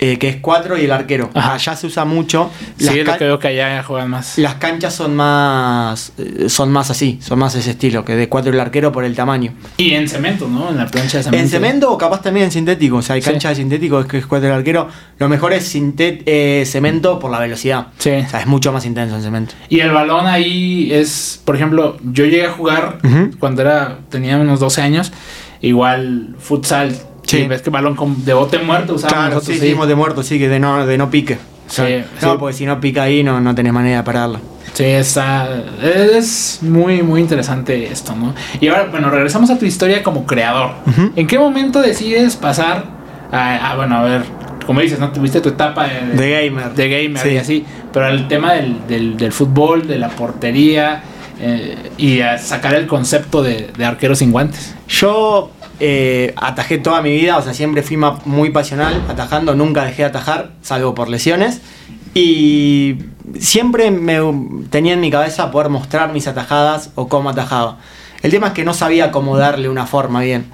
eh, 0.00 0.18
que 0.18 0.28
es 0.28 0.36
4 0.36 0.76
y 0.78 0.84
el 0.84 0.92
arquero. 0.92 1.30
Ajá. 1.34 1.54
Allá 1.54 1.76
se 1.76 1.86
usa 1.86 2.04
mucho. 2.04 2.50
Las, 2.78 2.94
Sí, 2.94 3.02
ca- 3.04 3.38
que 3.38 3.48
allá 3.48 3.82
juegan 3.82 4.10
más. 4.10 4.38
las 4.38 4.54
canchas 4.56 4.94
son 4.94 5.14
más 5.16 6.12
eh, 6.18 6.48
son 6.48 6.70
más 6.72 6.90
así, 6.90 7.18
son 7.22 7.38
más 7.38 7.54
ese 7.54 7.70
estilo, 7.72 8.04
que 8.04 8.14
de 8.16 8.28
4 8.28 8.50
y 8.52 8.54
el 8.54 8.60
arquero 8.60 8.92
por 8.92 9.04
el 9.04 9.14
tamaño. 9.14 9.52
Y 9.76 9.92
en 9.94 10.08
cemento, 10.08 10.48
¿no? 10.48 10.70
En 10.70 10.76
la 10.78 10.86
plancha 10.86 11.18
de 11.18 11.24
cemento. 11.24 11.44
En 11.44 11.50
cemento 11.50 11.92
o 11.92 11.98
capaz 11.98 12.22
también 12.22 12.46
en 12.46 12.52
sintético, 12.52 12.96
o 12.96 13.02
sea, 13.02 13.14
hay 13.14 13.22
Sí. 13.22 13.30
canchas 13.30 13.50
de 13.50 13.56
sintético 13.62 14.00
es 14.00 14.06
que 14.06 14.18
es 14.18 14.26
4 14.26 14.46
y 14.48 14.50
el 14.50 14.56
arquero. 14.56 14.88
Lo 15.18 15.28
mejor 15.28 15.52
es 15.52 15.74
eh, 15.74 16.64
cemento 16.66 17.18
por 17.18 17.30
la 17.30 17.38
velocidad. 17.38 17.88
Sí. 17.98 18.10
O 18.10 18.28
sea, 18.28 18.40
es 18.40 18.46
mucho 18.46 18.72
más 18.72 18.84
intenso 18.84 19.16
en 19.16 19.22
cemento. 19.22 19.54
Y 19.68 19.80
el 19.80 19.90
balón 19.90 20.26
ahí 20.26 20.92
es, 20.92 21.40
por 21.44 21.56
ejemplo, 21.56 21.96
yo 22.02 22.24
llegué 22.24 22.46
a 22.46 22.50
jugar 22.52 22.98
Ujú. 23.04 23.30
cuando 23.38 23.62
era 23.62 23.98
tenía 24.10 24.36
unos 24.36 24.60
12 24.60 24.82
años, 24.82 25.12
igual 25.60 26.34
futsal. 26.38 26.94
Sí. 27.26 27.38
Sí. 27.42 27.46
ves 27.48 27.62
que 27.62 27.70
balón 27.70 27.94
con, 27.96 28.24
de 28.24 28.34
bote 28.34 28.58
muerto 28.58 28.94
usábamos 28.94 29.12
Claro, 29.18 29.34
nosotros, 29.36 29.58
sí, 29.58 29.74
sí. 29.74 29.86
de 29.86 29.94
muerto, 29.94 30.22
sí, 30.22 30.38
que 30.38 30.48
de 30.48 30.60
no, 30.60 30.86
de 30.86 30.98
no 30.98 31.10
pique. 31.10 31.38
Sí, 31.66 31.82
no, 32.22 32.32
sí. 32.32 32.36
porque 32.38 32.54
si 32.56 32.66
no 32.66 32.78
pica 32.80 33.04
ahí 33.04 33.22
no, 33.24 33.40
no 33.40 33.54
tenés 33.54 33.72
manera 33.72 33.98
de 33.98 34.02
pararlo. 34.02 34.38
Sí, 34.74 34.84
está. 34.84 35.48
Es 35.82 36.58
muy, 36.62 37.02
muy 37.02 37.20
interesante 37.20 37.90
esto, 37.90 38.14
¿no? 38.14 38.34
Y 38.60 38.68
ahora, 38.68 38.88
bueno, 38.90 39.08
regresamos 39.10 39.48
a 39.50 39.58
tu 39.58 39.64
historia 39.64 40.02
como 40.02 40.26
creador. 40.26 40.72
¿En 41.16 41.26
qué 41.26 41.38
momento 41.38 41.80
decides 41.80 42.36
pasar 42.36 42.84
a, 43.32 43.70
a, 43.70 43.76
bueno, 43.76 43.96
a 43.96 44.02
ver, 44.02 44.22
como 44.66 44.80
dices, 44.80 44.98
¿no? 44.98 45.10
Tuviste 45.12 45.40
tu 45.40 45.50
etapa 45.50 45.86
de, 45.86 46.16
De 46.16 46.30
gamer. 46.48 46.74
de 46.74 46.88
gamer 47.04 47.22
Sí. 47.22 47.28
y 47.30 47.36
así, 47.38 47.64
pero 47.92 48.08
el 48.08 48.28
tema 48.28 48.52
del, 48.54 48.86
del, 48.88 49.16
del 49.16 49.32
fútbol, 49.32 49.86
de 49.86 49.98
la 49.98 50.08
portería 50.08 51.02
eh, 51.40 51.76
y 51.96 52.20
a 52.20 52.36
sacar 52.38 52.74
el 52.74 52.86
concepto 52.86 53.42
de, 53.42 53.70
de 53.76 53.84
arquero 53.84 54.14
sin 54.14 54.32
guantes. 54.32 54.74
Yo 54.88 55.50
eh, 55.86 56.32
atajé 56.36 56.78
toda 56.78 57.02
mi 57.02 57.12
vida, 57.12 57.36
o 57.36 57.42
sea, 57.42 57.52
siempre 57.52 57.82
fui 57.82 57.98
muy 58.24 58.48
pasional 58.48 59.04
atajando, 59.06 59.54
nunca 59.54 59.84
dejé 59.84 60.00
de 60.00 60.08
atajar, 60.08 60.52
salvo 60.62 60.94
por 60.94 61.10
lesiones. 61.10 61.60
Y 62.14 63.00
siempre 63.38 63.90
me 63.90 64.18
tenía 64.70 64.94
en 64.94 65.00
mi 65.00 65.10
cabeza 65.10 65.50
poder 65.50 65.68
mostrar 65.68 66.10
mis 66.10 66.26
atajadas 66.26 66.88
o 66.94 67.08
cómo 67.08 67.28
atajaba. 67.28 67.76
El 68.22 68.30
tema 68.30 68.46
es 68.46 68.52
que 68.54 68.64
no 68.64 68.72
sabía 68.72 69.10
cómo 69.10 69.36
darle 69.36 69.68
una 69.68 69.84
forma 69.84 70.22
bien. 70.22 70.46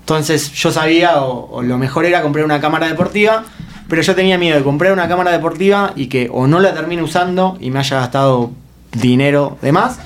Entonces 0.00 0.52
yo 0.52 0.70
sabía, 0.70 1.22
o, 1.22 1.48
o 1.50 1.62
lo 1.62 1.78
mejor 1.78 2.04
era 2.04 2.20
comprar 2.20 2.44
una 2.44 2.60
cámara 2.60 2.86
deportiva, 2.86 3.44
pero 3.88 4.02
yo 4.02 4.14
tenía 4.14 4.36
miedo 4.36 4.58
de 4.58 4.64
comprar 4.64 4.92
una 4.92 5.08
cámara 5.08 5.32
deportiva 5.32 5.94
y 5.96 6.08
que 6.08 6.28
o 6.30 6.46
no 6.46 6.60
la 6.60 6.74
termine 6.74 7.02
usando 7.02 7.56
y 7.58 7.70
me 7.70 7.78
haya 7.78 8.00
gastado 8.00 8.50
dinero 8.92 9.56
de 9.62 9.72
más, 9.72 9.98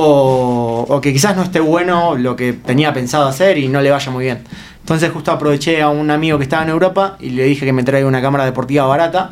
o, 0.00 0.86
o 0.88 1.00
que 1.00 1.12
quizás 1.12 1.34
no 1.36 1.42
esté 1.42 1.58
bueno 1.58 2.16
lo 2.16 2.36
que 2.36 2.52
tenía 2.52 2.92
pensado 2.92 3.26
hacer 3.26 3.58
y 3.58 3.66
no 3.66 3.80
le 3.80 3.90
vaya 3.90 4.12
muy 4.12 4.26
bien. 4.26 4.44
Entonces 4.80 5.10
justo 5.10 5.32
aproveché 5.32 5.82
a 5.82 5.88
un 5.88 6.08
amigo 6.12 6.38
que 6.38 6.44
estaba 6.44 6.62
en 6.62 6.68
Europa 6.68 7.16
y 7.18 7.30
le 7.30 7.42
dije 7.42 7.66
que 7.66 7.72
me 7.72 7.82
traiga 7.82 8.06
una 8.06 8.22
cámara 8.22 8.44
deportiva 8.44 8.86
barata 8.86 9.30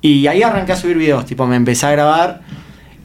y 0.00 0.26
ahí 0.26 0.42
arranqué 0.42 0.72
a 0.72 0.76
subir 0.76 0.96
videos, 0.96 1.26
tipo 1.26 1.46
me 1.46 1.54
empecé 1.54 1.86
a 1.86 1.92
grabar 1.92 2.40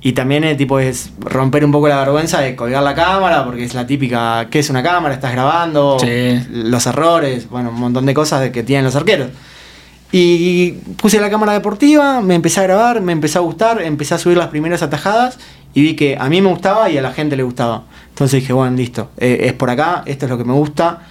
y 0.02 0.14
también 0.14 0.44
eh, 0.46 0.56
tipo 0.56 0.80
es 0.80 1.12
romper 1.20 1.64
un 1.64 1.72
poco 1.72 1.88
la 1.88 1.98
vergüenza 2.00 2.42
de 2.42 2.56
colgar 2.56 2.82
la 2.82 2.96
cámara 2.96 3.46
porque 3.46 3.64
es 3.66 3.76
la 3.76 3.86
típica, 3.86 4.48
¿qué 4.50 4.58
es 4.60 4.70
una 4.72 4.82
cámara? 4.82 5.14
Estás 5.14 5.32
grabando, 5.32 5.98
Sí. 6.00 6.42
los 6.52 6.88
errores, 6.88 7.48
bueno, 7.52 7.70
un 7.70 7.80
montón 7.80 8.08
de 8.08 8.16
cosas 8.16 8.50
que 8.50 8.64
tienen 8.64 8.84
los 8.84 8.96
arqueros. 8.96 9.30
Y 10.12 10.72
puse 11.02 11.20
la 11.20 11.30
cámara 11.30 11.54
deportiva, 11.54 12.22
me 12.22 12.36
empecé 12.36 12.62
a 12.62 12.64
grabar, 12.64 13.02
me 13.02 13.12
empezó 13.12 13.40
a 13.40 13.42
gustar, 13.42 13.82
empecé 13.82 14.14
a 14.14 14.18
subir 14.18 14.38
las 14.38 14.48
primeras 14.48 14.82
atajadas 14.82 15.38
y 15.76 15.82
vi 15.84 15.96
que 15.96 16.18
a 16.20 16.28
mí 16.30 16.42
me 16.42 16.50
gustaba 16.50 16.90
y 16.90 16.98
a 16.98 17.02
la 17.04 17.12
gente 17.12 17.36
le 17.38 17.44
gustaba. 17.44 17.84
Entonces 18.10 18.42
dije, 18.42 18.54
bueno, 18.54 18.76
listo, 18.76 19.12
eh, 19.18 19.42
es 19.44 19.54
por 19.54 19.70
acá, 19.70 20.02
esto 20.08 20.26
es 20.26 20.32
lo 20.32 20.38
que 20.40 20.44
me 20.46 20.54
gusta. 20.54 21.02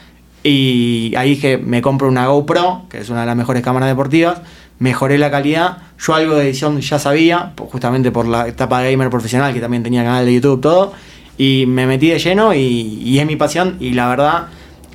Y 0.42 1.14
ahí 1.16 1.30
dije, 1.30 1.56
me 1.58 1.80
compro 1.80 2.08
una 2.08 2.26
GoPro, 2.26 2.82
que 2.90 2.98
es 2.98 3.08
una 3.08 3.20
de 3.20 3.26
las 3.26 3.36
mejores 3.36 3.62
cámaras 3.62 3.88
deportivas, 3.88 4.40
mejoré 4.78 5.16
la 5.18 5.30
calidad. 5.30 5.78
Yo 5.98 6.14
algo 6.14 6.34
de 6.34 6.44
edición 6.44 6.80
ya 6.80 6.98
sabía, 6.98 7.52
justamente 7.56 8.10
por 8.10 8.26
la 8.26 8.48
etapa 8.48 8.80
de 8.80 8.90
gamer 8.90 9.08
profesional, 9.10 9.54
que 9.54 9.60
también 9.60 9.82
tenía 9.82 10.02
canal 10.04 10.26
de 10.26 10.34
YouTube, 10.34 10.60
todo. 10.60 10.92
Y 11.38 11.64
me 11.66 11.86
metí 11.86 12.08
de 12.08 12.18
lleno 12.18 12.52
y, 12.54 12.58
y 12.60 13.18
es 13.18 13.26
mi 13.26 13.36
pasión 13.36 13.76
y 13.80 13.90
la 13.92 14.08
verdad 14.08 14.46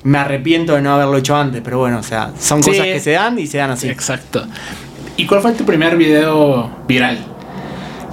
me 0.04 0.18
arrepiento 0.18 0.74
de 0.74 0.82
no 0.82 0.92
haberlo 0.94 1.16
hecho 1.18 1.36
antes, 1.36 1.60
pero 1.62 1.78
bueno, 1.78 1.98
o 1.98 2.02
sea, 2.02 2.30
son 2.38 2.62
Sí. 2.62 2.70
cosas 2.70 2.86
que 2.86 3.00
se 3.00 3.10
dan 3.12 3.38
y 3.38 3.46
se 3.46 3.58
dan 3.58 3.70
así. 3.72 3.88
Exacto. 3.88 4.46
¿Y 5.16 5.26
cuál 5.26 5.42
fue 5.42 5.52
tu 5.52 5.64
primer 5.64 5.96
video 5.96 6.70
viral? 6.88 7.18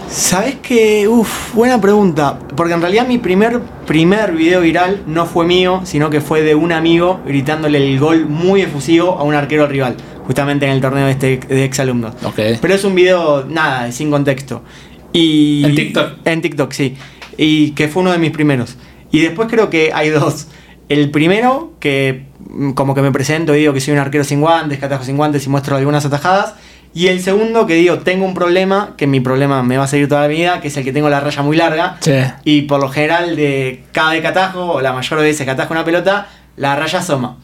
¿Sabes 0.09 0.55
qué? 0.61 1.07
Uf, 1.07 1.53
buena 1.53 1.79
pregunta. 1.81 2.39
Porque 2.55 2.73
en 2.73 2.81
realidad 2.81 3.07
mi 3.07 3.17
primer, 3.17 3.59
primer 3.85 4.31
video 4.31 4.61
viral 4.61 5.03
no 5.05 5.25
fue 5.25 5.45
mío, 5.45 5.81
sino 5.83 6.09
que 6.09 6.21
fue 6.21 6.41
de 6.43 6.55
un 6.55 6.71
amigo 6.71 7.19
gritándole 7.25 7.77
el 7.77 7.99
gol 7.99 8.25
muy 8.25 8.61
efusivo 8.61 9.17
a 9.19 9.23
un 9.23 9.35
arquero 9.35 9.67
rival, 9.67 9.97
justamente 10.25 10.65
en 10.65 10.71
el 10.71 10.81
torneo 10.81 11.07
este 11.07 11.37
de 11.37 11.65
exalumnos. 11.65 12.15
Ok. 12.23 12.39
Pero 12.61 12.73
es 12.73 12.83
un 12.85 12.95
video, 12.95 13.45
nada, 13.45 13.91
sin 13.91 14.09
contexto. 14.09 14.63
Y, 15.11 15.65
¿En 15.65 15.75
TikTok? 15.75 16.11
En 16.25 16.41
TikTok, 16.41 16.71
sí. 16.71 16.95
Y 17.37 17.71
que 17.71 17.89
fue 17.89 18.01
uno 18.01 18.11
de 18.11 18.17
mis 18.17 18.31
primeros. 18.31 18.77
Y 19.11 19.19
después 19.19 19.49
creo 19.49 19.69
que 19.69 19.91
hay 19.93 20.09
dos. 20.09 20.47
El 20.87 21.11
primero, 21.11 21.73
que 21.81 22.27
mm, 22.49 22.71
como 22.71 22.95
que 22.95 23.01
me 23.01 23.11
presento 23.11 23.53
y 23.53 23.59
digo 23.59 23.73
que 23.73 23.81
soy 23.81 23.93
un 23.93 23.99
arquero 23.99 24.23
sin 24.23 24.39
guantes, 24.39 24.79
que 24.79 24.85
atajo 24.85 25.03
sin 25.03 25.17
guantes 25.17 25.45
y 25.45 25.49
muestro 25.49 25.75
algunas 25.75 26.05
atajadas. 26.05 26.55
Y 26.93 27.07
el 27.07 27.21
segundo, 27.21 27.67
que 27.67 27.75
digo, 27.75 27.99
tengo 27.99 28.25
un 28.25 28.33
problema, 28.33 28.95
que 28.97 29.07
mi 29.07 29.19
problema 29.19 29.61
me 29.63 29.77
va 29.77 29.83
a 29.83 29.87
seguir 29.87 30.07
toda 30.09 30.21
la 30.21 30.27
vida, 30.27 30.61
que 30.61 30.69
es 30.69 30.77
el 30.77 30.83
que 30.83 30.91
tengo 30.91 31.09
la 31.09 31.19
raya 31.19 31.41
muy 31.43 31.55
larga. 31.55 31.97
Sí. 31.99 32.13
Y 32.43 32.63
por 32.63 32.79
lo 32.79 32.89
general, 32.89 33.35
de 33.35 33.83
cada 33.91 34.11
vez 34.11 34.21
que 34.21 34.27
atajo, 34.27 34.73
o 34.73 34.81
la 34.81 34.93
mayor 34.93 35.19
veces 35.19 35.45
que 35.45 35.51
atajo 35.51 35.73
una 35.73 35.85
pelota, 35.85 36.27
la 36.55 36.75
raya 36.75 36.99
asoma. 36.99 37.37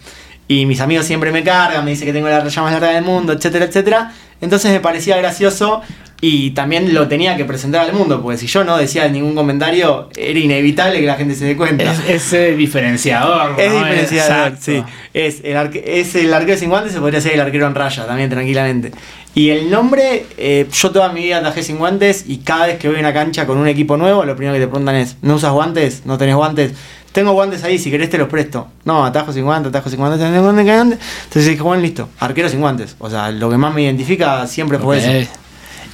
Y 0.48 0.66
mis 0.66 0.82
amigos 0.82 1.06
siempre 1.06 1.32
me 1.32 1.44
cargan, 1.44 1.86
me 1.86 1.92
dicen 1.92 2.06
que 2.06 2.14
tengo 2.14 2.28
la 2.28 2.40
raya 2.40 2.62
más 2.62 2.72
larga 2.72 2.90
del 2.90 3.04
mundo, 3.04 3.32
etcétera, 3.34 3.66
etcétera. 3.66 4.12
Entonces 4.42 4.72
me 4.72 4.80
parecía 4.82 5.18
gracioso 5.18 5.82
y 6.26 6.52
también 6.52 6.94
lo 6.94 7.10
tenía 7.10 7.36
que 7.36 7.44
presentar 7.44 7.82
al 7.82 7.92
mundo, 7.92 8.22
porque 8.22 8.38
si 8.38 8.48
yo 8.48 8.64
no 8.64 8.78
decía 8.78 9.10
ningún 9.10 9.36
comentario, 9.36 10.08
era 10.16 10.40
inevitable 10.40 11.02
que 11.02 11.06
la 11.06 11.16
gente 11.16 11.36
se 11.36 11.44
dé 11.44 11.58
cuenta. 11.58 11.84
Es, 11.84 12.00
ese 12.08 12.56
diferenciador. 12.56 13.60
Es 13.60 13.74
¿no? 13.74 13.80
diferenciador, 13.80 14.48
Exacto. 14.54 14.60
sí. 14.64 14.84
Es 15.14 15.42
el, 15.44 15.58
arque- 15.58 15.84
es 15.86 16.16
el 16.16 16.34
arquero 16.34 16.58
sin 16.58 16.70
guantes, 16.70 16.94
se 16.94 17.00
podría 17.02 17.20
ser 17.20 17.34
el 17.34 17.42
arquero 17.42 17.68
en 17.68 17.76
raya 17.76 18.06
también, 18.08 18.30
tranquilamente. 18.30 18.92
Y 19.36 19.50
el 19.50 19.70
nombre, 19.70 20.26
eh, 20.38 20.66
yo 20.72 20.92
toda 20.92 21.10
mi 21.12 21.24
vida 21.24 21.40
atajé 21.40 21.62
sin 21.62 21.78
guantes 21.78 22.24
y 22.26 22.38
cada 22.38 22.68
vez 22.68 22.78
que 22.80 22.88
voy 22.88 22.96
a 22.96 23.00
una 23.02 23.14
cancha 23.14 23.46
con 23.46 23.58
un 23.58 23.68
equipo 23.68 23.98
nuevo, 23.98 24.24
lo 24.24 24.36
primero 24.38 24.54
que 24.54 24.62
te 24.62 24.68
preguntan 24.68 24.96
es, 24.96 25.18
¿no 25.22 25.36
usas 25.36 25.52
guantes? 25.52 26.04
¿No 26.06 26.18
tenés 26.18 26.36
guantes? 26.36 26.72
Tengo 27.12 27.34
guantes 27.34 27.66
ahí, 27.66 27.78
si 27.78 27.92
querés 27.92 28.10
te 28.10 28.18
los 28.18 28.30
presto. 28.30 28.70
No, 28.86 29.06
atajo 29.06 29.34
sin 29.34 29.44
guantes, 29.44 29.70
atajo 29.72 29.90
sin 29.90 30.00
guantes, 30.00 30.20
guantes, 30.20 30.66
guantes. 30.66 31.00
Entonces 31.26 31.48
dije, 31.52 31.62
bueno, 31.62 31.82
listo, 31.84 32.08
arquero 32.20 32.48
sin 32.48 32.62
guantes. 32.62 32.96
O 33.00 33.10
sea, 33.10 33.30
lo 33.30 33.50
que 33.50 33.58
más 33.58 33.74
me 33.74 33.82
identifica 33.84 34.48
siempre 34.48 34.80
fue 34.80 34.98
Ok. 35.00 35.04
eso. 35.04 35.30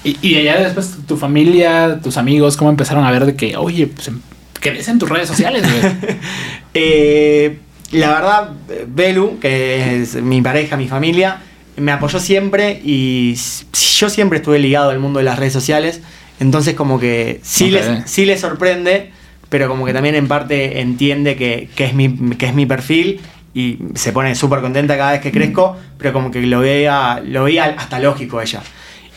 Y, 0.03 0.17
y 0.25 0.35
allá 0.37 0.59
después 0.61 0.95
tu 1.07 1.17
familia, 1.17 1.99
tus 2.01 2.17
amigos, 2.17 2.55
¿cómo 2.57 2.69
empezaron 2.69 3.03
a 3.05 3.11
ver 3.11 3.25
de 3.25 3.35
que, 3.35 3.57
oye, 3.57 3.87
pues, 3.87 4.07
em- 4.07 4.21
¿qué 4.61 4.71
ves 4.71 4.87
en 4.87 4.97
tus 4.99 5.09
redes 5.09 5.27
sociales, 5.27 5.63
güey? 5.63 5.93
Eh, 6.73 7.57
la 7.91 8.09
verdad, 8.09 8.49
Belu, 8.87 9.39
que 9.39 10.01
es 10.01 10.15
mi 10.21 10.41
pareja, 10.41 10.77
mi 10.77 10.87
familia, 10.87 11.41
me 11.77 11.91
apoyó 11.91 12.19
siempre 12.19 12.79
y 12.83 13.35
yo 13.97 14.09
siempre 14.09 14.37
estuve 14.37 14.59
ligado 14.59 14.91
al 14.91 14.99
mundo 14.99 15.17
de 15.19 15.25
las 15.25 15.39
redes 15.39 15.53
sociales. 15.53 16.01
Entonces 16.39 16.75
como 16.75 16.99
que 16.99 17.39
sí, 17.43 17.65
Ok. 17.65 17.71
les, 17.71 18.09
sí 18.11 18.25
les 18.25 18.39
sorprende, 18.41 19.11
pero 19.49 19.67
como 19.67 19.85
que 19.85 19.93
también 19.93 20.15
en 20.15 20.27
parte 20.27 20.79
entiende 20.79 21.35
que, 21.35 21.69
que 21.75 21.85
es, 21.85 21.93
mi, 21.93 22.35
que 22.37 22.45
es 22.45 22.53
mi 22.53 22.65
perfil 22.67 23.19
y 23.55 23.79
se 23.95 24.13
pone 24.13 24.35
súper 24.35 24.61
contenta 24.61 24.95
cada 24.95 25.13
vez 25.13 25.21
que 25.21 25.31
crezco, 25.31 25.75
pero 25.97 26.13
como 26.13 26.29
que 26.29 26.41
lo 26.43 26.59
veía, 26.59 27.21
lo 27.25 27.45
veía 27.45 27.65
hasta 27.77 27.99
lógico 27.99 28.39
ella. 28.41 28.61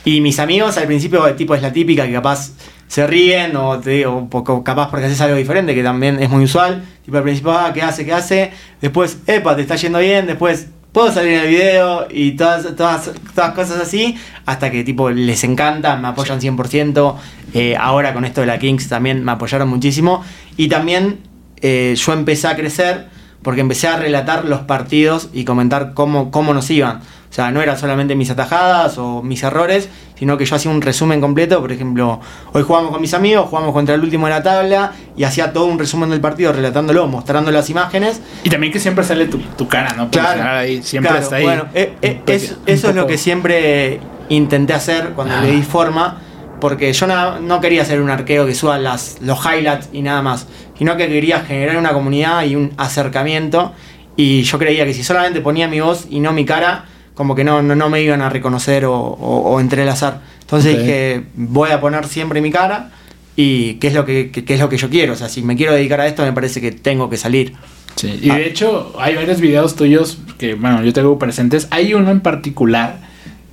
Y 0.04 0.20
mis 0.20 0.38
amigos 0.38 0.76
al 0.78 0.86
principio, 0.86 1.34
tipo, 1.34 1.54
es 1.54 1.62
la 1.62 1.72
típica 1.72 2.06
que 2.06 2.12
capaz 2.12 2.52
se 2.88 3.06
ríen 3.06 3.56
o, 3.56 3.78
te, 3.78 4.04
o 4.06 4.28
poco, 4.28 4.62
capaz 4.62 4.90
porque 4.90 5.06
haces 5.06 5.20
algo 5.20 5.36
diferente, 5.36 5.74
que 5.74 5.82
también 5.82 6.22
es 6.22 6.28
muy 6.28 6.44
usual. 6.44 6.84
Tipo, 7.04 7.16
al 7.16 7.22
principio, 7.22 7.52
ah, 7.52 7.72
¿qué 7.72 7.82
hace? 7.82 8.04
¿Qué 8.04 8.12
hace? 8.12 8.50
Después, 8.80 9.18
epa, 9.26 9.56
te 9.56 9.62
está 9.62 9.76
yendo 9.76 9.98
bien. 9.98 10.26
Después, 10.26 10.68
puedo 10.92 11.10
salir 11.10 11.32
en 11.32 11.40
el 11.40 11.48
video 11.48 12.06
y 12.10 12.32
todas, 12.32 12.76
todas, 12.76 13.10
todas 13.34 13.54
cosas 13.54 13.80
así. 13.80 14.16
Hasta 14.44 14.70
que, 14.70 14.84
tipo, 14.84 15.10
les 15.10 15.44
encanta, 15.44 15.96
me 15.96 16.08
apoyan 16.08 16.40
100%. 16.40 17.16
Eh, 17.54 17.76
ahora 17.78 18.12
con 18.12 18.24
esto 18.24 18.40
de 18.40 18.46
la 18.46 18.58
Kings 18.58 18.88
también 18.88 19.24
me 19.24 19.32
apoyaron 19.32 19.68
muchísimo. 19.68 20.24
Y 20.56 20.68
también 20.68 21.20
eh, 21.60 21.94
yo 21.96 22.12
empecé 22.12 22.48
a 22.48 22.56
crecer 22.56 23.06
porque 23.42 23.60
empecé 23.60 23.88
a 23.88 23.96
relatar 23.96 24.44
los 24.44 24.60
partidos 24.60 25.28
y 25.32 25.44
comentar 25.44 25.94
cómo, 25.94 26.30
cómo 26.30 26.54
nos 26.54 26.70
iban. 26.70 27.00
O 27.32 27.34
sea, 27.34 27.50
no 27.50 27.62
era 27.62 27.78
solamente 27.78 28.14
mis 28.14 28.28
atajadas 28.28 28.98
o 28.98 29.22
mis 29.22 29.42
errores, 29.42 29.88
sino 30.18 30.36
que 30.36 30.44
yo 30.44 30.54
hacía 30.54 30.70
un 30.70 30.82
resumen 30.82 31.18
completo. 31.18 31.62
Por 31.62 31.72
ejemplo, 31.72 32.20
hoy 32.52 32.62
jugamos 32.62 32.90
con 32.90 33.00
mis 33.00 33.14
amigos, 33.14 33.48
jugamos 33.48 33.72
contra 33.72 33.94
el 33.94 34.02
último 34.02 34.26
de 34.26 34.34
la 34.34 34.42
tabla 34.42 34.92
y 35.16 35.24
hacía 35.24 35.50
todo 35.50 35.64
un 35.64 35.78
resumen 35.78 36.10
del 36.10 36.20
partido 36.20 36.52
relatándolo, 36.52 37.06
mostrando 37.06 37.50
las 37.50 37.70
imágenes. 37.70 38.20
Y 38.44 38.50
también 38.50 38.70
que 38.70 38.78
siempre 38.78 39.02
sale 39.02 39.28
tu, 39.28 39.66
cara, 39.66 39.94
¿no? 39.96 40.10
Claro, 40.10 40.58
ahí, 40.58 40.82
siempre 40.82 41.18
está 41.18 41.36
ahí. 41.36 41.44
Bueno, 41.44 41.68
eh, 41.72 41.94
eh, 42.02 42.20
eso 42.26 42.58
es 42.66 42.94
lo 42.94 43.06
que 43.06 43.16
siempre 43.16 43.98
intenté 44.28 44.74
hacer 44.74 45.12
cuando 45.14 45.40
le 45.40 45.52
di 45.52 45.62
forma. 45.62 46.20
Porque 46.60 46.92
yo 46.92 47.06
no, 47.06 47.60
quería 47.62 47.86
ser 47.86 48.02
un 48.02 48.10
arquero 48.10 48.44
que 48.44 48.54
suba 48.54 48.78
las, 48.78 49.22
los 49.22 49.38
highlights 49.42 49.88
y 49.90 50.02
nada 50.02 50.20
más, 50.20 50.46
sino 50.76 50.98
que 50.98 51.08
quería 51.08 51.40
generar 51.40 51.78
una 51.78 51.94
comunidad 51.94 52.44
y 52.44 52.56
un 52.56 52.74
acercamiento. 52.76 53.72
Y 54.16 54.42
yo 54.42 54.58
creía 54.58 54.84
que 54.84 54.92
si 54.92 55.02
solamente 55.02 55.40
ponía 55.40 55.66
mi 55.66 55.80
voz 55.80 56.06
y 56.10 56.20
no 56.20 56.34
mi 56.34 56.44
cara, 56.44 56.84
como 57.14 57.34
que 57.34 57.44
no, 57.44 57.62
no, 57.62 57.88
me 57.88 58.02
iban 58.02 58.22
a 58.22 58.30
reconocer 58.30 58.84
o, 58.86 59.58
entrelazar. 59.60 60.20
Entonces 60.40 60.78
dije, 60.78 61.22
voy 61.34 61.70
a 61.70 61.80
poner 61.80 62.06
siempre 62.06 62.40
mi 62.40 62.50
cara 62.50 62.90
y 63.36 63.74
qué 63.74 63.88
es, 63.88 63.94
lo 63.94 64.04
que, 64.04 64.30
es 64.46 64.60
lo 64.60 64.68
que 64.68 64.76
yo 64.76 64.90
quiero. 64.90 65.12
O 65.12 65.16
sea, 65.16 65.28
si 65.28 65.42
me 65.42 65.56
quiero 65.56 65.72
dedicar 65.72 66.00
a 66.00 66.06
esto, 66.06 66.22
me 66.22 66.32
parece 66.32 66.60
que 66.60 66.72
tengo 66.72 67.08
que 67.08 67.16
salir. 67.16 67.54
Sí, 67.96 68.18
y 68.22 68.28
de 68.28 68.46
hecho, 68.46 68.94
hay 68.98 69.14
varios 69.14 69.40
videos 69.40 69.76
tuyos 69.76 70.18
que, 70.38 70.54
bueno, 70.54 70.82
yo 70.82 70.92
tengo 70.92 71.18
presentes. 71.18 71.68
Hay 71.70 71.94
uno 71.94 72.10
en 72.10 72.20
particular 72.20 73.00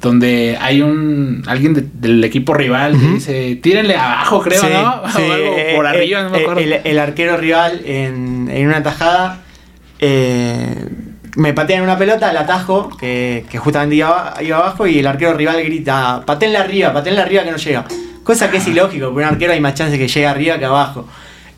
donde 0.01 0.57
hay 0.59 0.81
un 0.81 1.43
alguien 1.47 1.91
del 1.93 2.23
equipo 2.23 2.53
rival 2.53 2.97
que 2.97 3.05
dice 3.05 3.55
tírenle 3.57 3.97
abajo 3.97 4.41
creo 4.41 4.63
no 4.63 5.03
sí, 5.13 5.21
o 5.21 5.33
algo 5.33 5.55
por 5.75 5.85
eh, 5.85 5.89
arriba 5.89 6.23
no 6.23 6.29
me 6.29 6.37
eh, 6.37 6.41
acuerdo 6.41 6.61
el, 6.85 6.99
arquero 6.99 7.35
rival 7.35 7.81
en, 7.83 8.49
en 8.49 8.67
una 8.67 8.81
tajada 8.81 9.41
eh, 9.99 10.85
me 11.39 11.53
patean 11.53 11.81
una 11.83 11.97
pelota, 11.97 12.33
la 12.33 12.41
atajo, 12.41 12.89
que, 12.97 13.45
justamente 13.57 13.95
iba, 13.95 14.33
abajo, 14.33 14.85
y 14.85 14.99
el 14.99 15.07
arquero 15.07 15.33
rival 15.33 15.63
grita, 15.63 16.21
patenle 16.25 16.57
arriba, 16.57 16.91
patenle 16.91 17.21
arriba 17.21 17.43
que 17.43 17.51
no 17.51 17.57
llega. 17.57 17.85
Cosa 18.23 18.51
que 18.51 18.57
es 18.57 18.67
ilógico, 18.67 19.05
porque 19.07 19.25
un 19.25 19.33
arquero 19.33 19.53
hay 19.53 19.61
más 19.61 19.73
chance 19.73 19.97
que 19.97 20.07
llegue 20.07 20.27
arriba 20.27 20.59
que 20.59 20.65
abajo. 20.65 21.07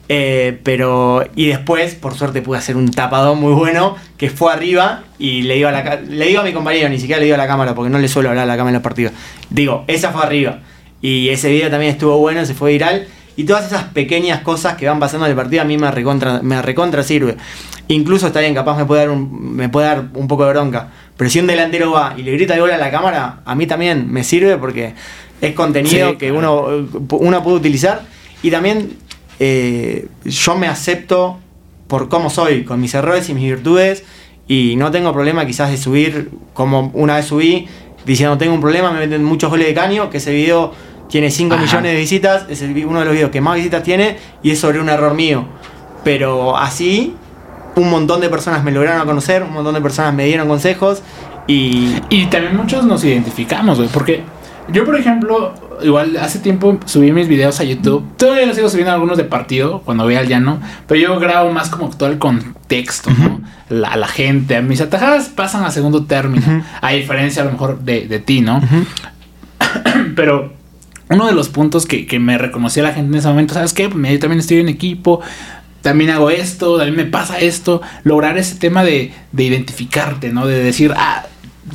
Eh, 0.08 0.60
pero, 0.64 1.26
y 1.36 1.48
después, 1.48 1.96
por 1.96 2.16
suerte, 2.16 2.44
pude 2.44 2.60
hacer 2.60 2.78
un 2.78 2.92
tapadón 2.92 3.40
muy 3.40 3.54
bueno, 3.54 3.96
que 4.18 4.30
fue 4.30 4.54
arriba, 4.54 5.04
y 5.18 5.42
le 5.42 5.56
digo, 5.56 5.70
a 5.70 5.72
la, 5.72 5.96
le 5.96 6.28
digo 6.28 6.42
a 6.42 6.44
mi 6.44 6.54
compañero, 6.54 6.88
ni 6.88 7.00
siquiera 7.00 7.20
le 7.20 7.26
digo 7.26 7.36
a 7.36 7.40
la 7.40 7.48
cámara, 7.48 7.74
porque 7.74 7.90
no 7.90 7.98
le 7.98 8.08
suelo 8.08 8.30
hablar 8.30 8.44
a 8.44 8.48
la 8.48 8.58
cámara 8.58 8.70
en 8.70 8.76
los 8.76 8.84
partidos. 8.84 9.14
Digo, 9.50 9.84
esa 9.88 10.12
fue 10.12 10.22
arriba. 10.22 10.60
Y 11.02 11.30
ese 11.30 11.50
video 11.50 11.72
también 11.72 11.94
estuvo 11.94 12.18
bueno, 12.20 12.46
se 12.46 12.54
fue 12.54 12.74
viral. 12.74 13.08
Y 13.36 13.46
todas 13.46 13.66
esas 13.66 13.86
pequeñas 13.86 14.42
cosas 14.42 14.76
que 14.76 14.88
van 14.88 15.00
pasando 15.00 15.26
en 15.26 15.32
el 15.32 15.36
partido 15.36 15.62
a 15.62 15.66
mí 15.66 15.78
me 15.78 15.90
recontra, 15.90 16.42
me 16.42 16.62
recontra 16.62 17.04
sirve. 17.04 17.38
Incluso 17.88 18.28
está 18.28 18.40
bien, 18.40 18.54
capaz 18.54 18.78
me 18.78 18.86
puede 18.86 19.02
dar 19.02 19.10
un, 19.10 19.56
me 19.56 19.70
puede 19.70 19.88
dar 19.88 20.06
un 20.14 20.28
poco 20.28 20.46
de 20.46 20.52
bronca. 20.52 20.90
Pero 21.18 21.30
si 21.30 21.40
un 21.40 21.48
delantero 21.48 21.92
va 21.92 22.14
y 22.18 22.24
le 22.24 22.32
grita 22.34 22.54
de 22.54 22.60
gol 22.60 22.72
a 22.72 22.78
la 22.78 22.92
cámara, 22.92 23.42
a 23.46 23.56
mí 23.56 23.68
también 23.68 24.12
me 24.12 24.24
sirve 24.24 24.58
porque 24.58 24.94
es 25.40 25.54
contenido 25.54 26.18
que 26.18 26.32
uno, 26.32 26.88
uno 27.10 27.44
puede 27.44 27.58
utilizar. 27.58 28.04
Y 28.44 28.52
también 28.52 28.98
eh, 29.40 30.08
yo 30.26 30.56
me 30.56 30.68
acepto 30.68 31.40
por 31.88 32.10
cómo 32.10 32.30
soy, 32.30 32.64
con 32.64 32.80
mis 32.80 32.94
errores 32.94 33.28
y 33.30 33.34
mis 33.34 33.44
virtudes. 33.44 34.04
Y 34.48 34.76
no 34.76 34.92
tengo 34.92 35.14
problema 35.14 35.46
quizás 35.46 35.72
de 35.72 35.78
subir, 35.78 36.30
como 36.54 36.92
una 36.94 37.16
vez 37.16 37.26
subí, 37.26 37.68
diciendo 38.06 38.38
tengo 38.38 38.54
un 38.54 38.62
problema, 38.62 38.92
me 38.92 39.00
meten 39.00 39.24
muchos 39.24 39.50
goles 39.50 39.68
de 39.68 39.74
caño, 39.74 40.10
que 40.10 40.18
ese 40.18 40.34
video 40.34 40.74
tiene 41.12 41.30
5 41.30 41.58
millones 41.58 41.92
de 41.92 42.00
visitas, 42.00 42.46
es 42.48 42.62
uno 42.62 43.00
de 43.00 43.06
los 43.06 43.14
videos 43.14 43.32
que 43.32 43.42
más 43.42 43.56
visitas 43.58 43.84
tiene 43.84 44.18
y 44.42 44.52
es 44.52 44.60
sobre 44.60 44.80
un 44.80 44.88
error 44.88 45.14
mío. 45.14 45.46
Pero 46.06 46.58
así 46.58 47.16
un 47.76 47.90
montón 47.90 48.22
de 48.22 48.30
personas 48.30 48.64
me 48.64 48.72
lograron 48.72 49.06
conocer, 49.06 49.44
un 49.44 49.52
montón 49.52 49.74
de 49.74 49.82
personas 49.82 50.14
me 50.14 50.26
dieron 50.26 50.48
consejos 50.48 51.04
y... 51.48 51.98
Y 52.10 52.28
también 52.28 52.56
muchos 52.56 52.86
nos 52.86 53.04
identificamos, 53.04 53.78
güey, 53.78 53.90
porque 53.90 54.24
yo, 54.70 54.86
por 54.86 54.98
ejemplo, 54.98 55.54
igual 55.84 56.16
hace 56.16 56.40
tiempo 56.40 56.80
subí 56.86 57.12
mis 57.12 57.28
videos 57.28 57.60
a 57.60 57.66
YouTube. 57.66 58.06
Todavía 58.16 58.46
los 58.46 58.56
sigo 58.56 58.70
subiendo 58.70 58.94
algunos 58.94 59.18
de 59.18 59.26
partido 59.26 59.82
cuando 59.82 60.06
voy 60.06 60.16
al 60.16 60.30
llano, 60.30 60.62
pero 60.88 61.02
yo 61.02 61.20
grabo 61.20 61.52
más 61.52 61.70
como 61.70 61.90
todo 61.90 62.08
el 62.08 62.20
contexto, 62.20 63.10
¿no? 63.12 63.42
La, 63.68 63.98
la 63.98 64.08
gente. 64.08 64.62
Mis 64.62 64.80
atajadas 64.80 65.28
pasan 65.28 65.66
a 65.66 65.72
segundo 65.72 66.06
término, 66.06 66.64
a 66.80 66.92
diferencia 66.92 67.42
a 67.42 67.46
lo 67.46 67.52
mejor 67.52 67.80
de, 67.80 68.08
de 68.08 68.20
ti, 68.20 68.40
¿no? 68.40 68.62
pero 70.16 70.61
uno 71.12 71.28
de 71.28 71.34
los 71.34 71.50
puntos 71.50 71.86
que, 71.86 72.08
que 72.08 72.20
me 72.20 72.38
reconocía 72.38 72.84
la 72.84 72.94
gente 72.94 73.12
en 73.12 73.20
ese 73.20 73.28
momento, 73.28 73.54
¿sabes 73.54 73.74
qué? 73.74 73.90
Pues 73.90 74.12
yo 74.12 74.20
también 74.20 74.40
estoy 74.40 74.60
en 74.60 74.70
equipo, 74.70 75.22
también 75.82 76.10
hago 76.12 76.30
esto, 76.30 76.78
también 76.78 76.96
me 76.96 77.06
pasa 77.06 77.40
esto, 77.40 77.82
lograr 78.04 78.38
ese 78.38 78.56
tema 78.56 78.84
de, 78.84 79.14
de 79.32 79.44
identificarte, 79.44 80.32
¿no? 80.32 80.46
De 80.46 80.64
decir, 80.64 80.94
ah, 80.96 81.26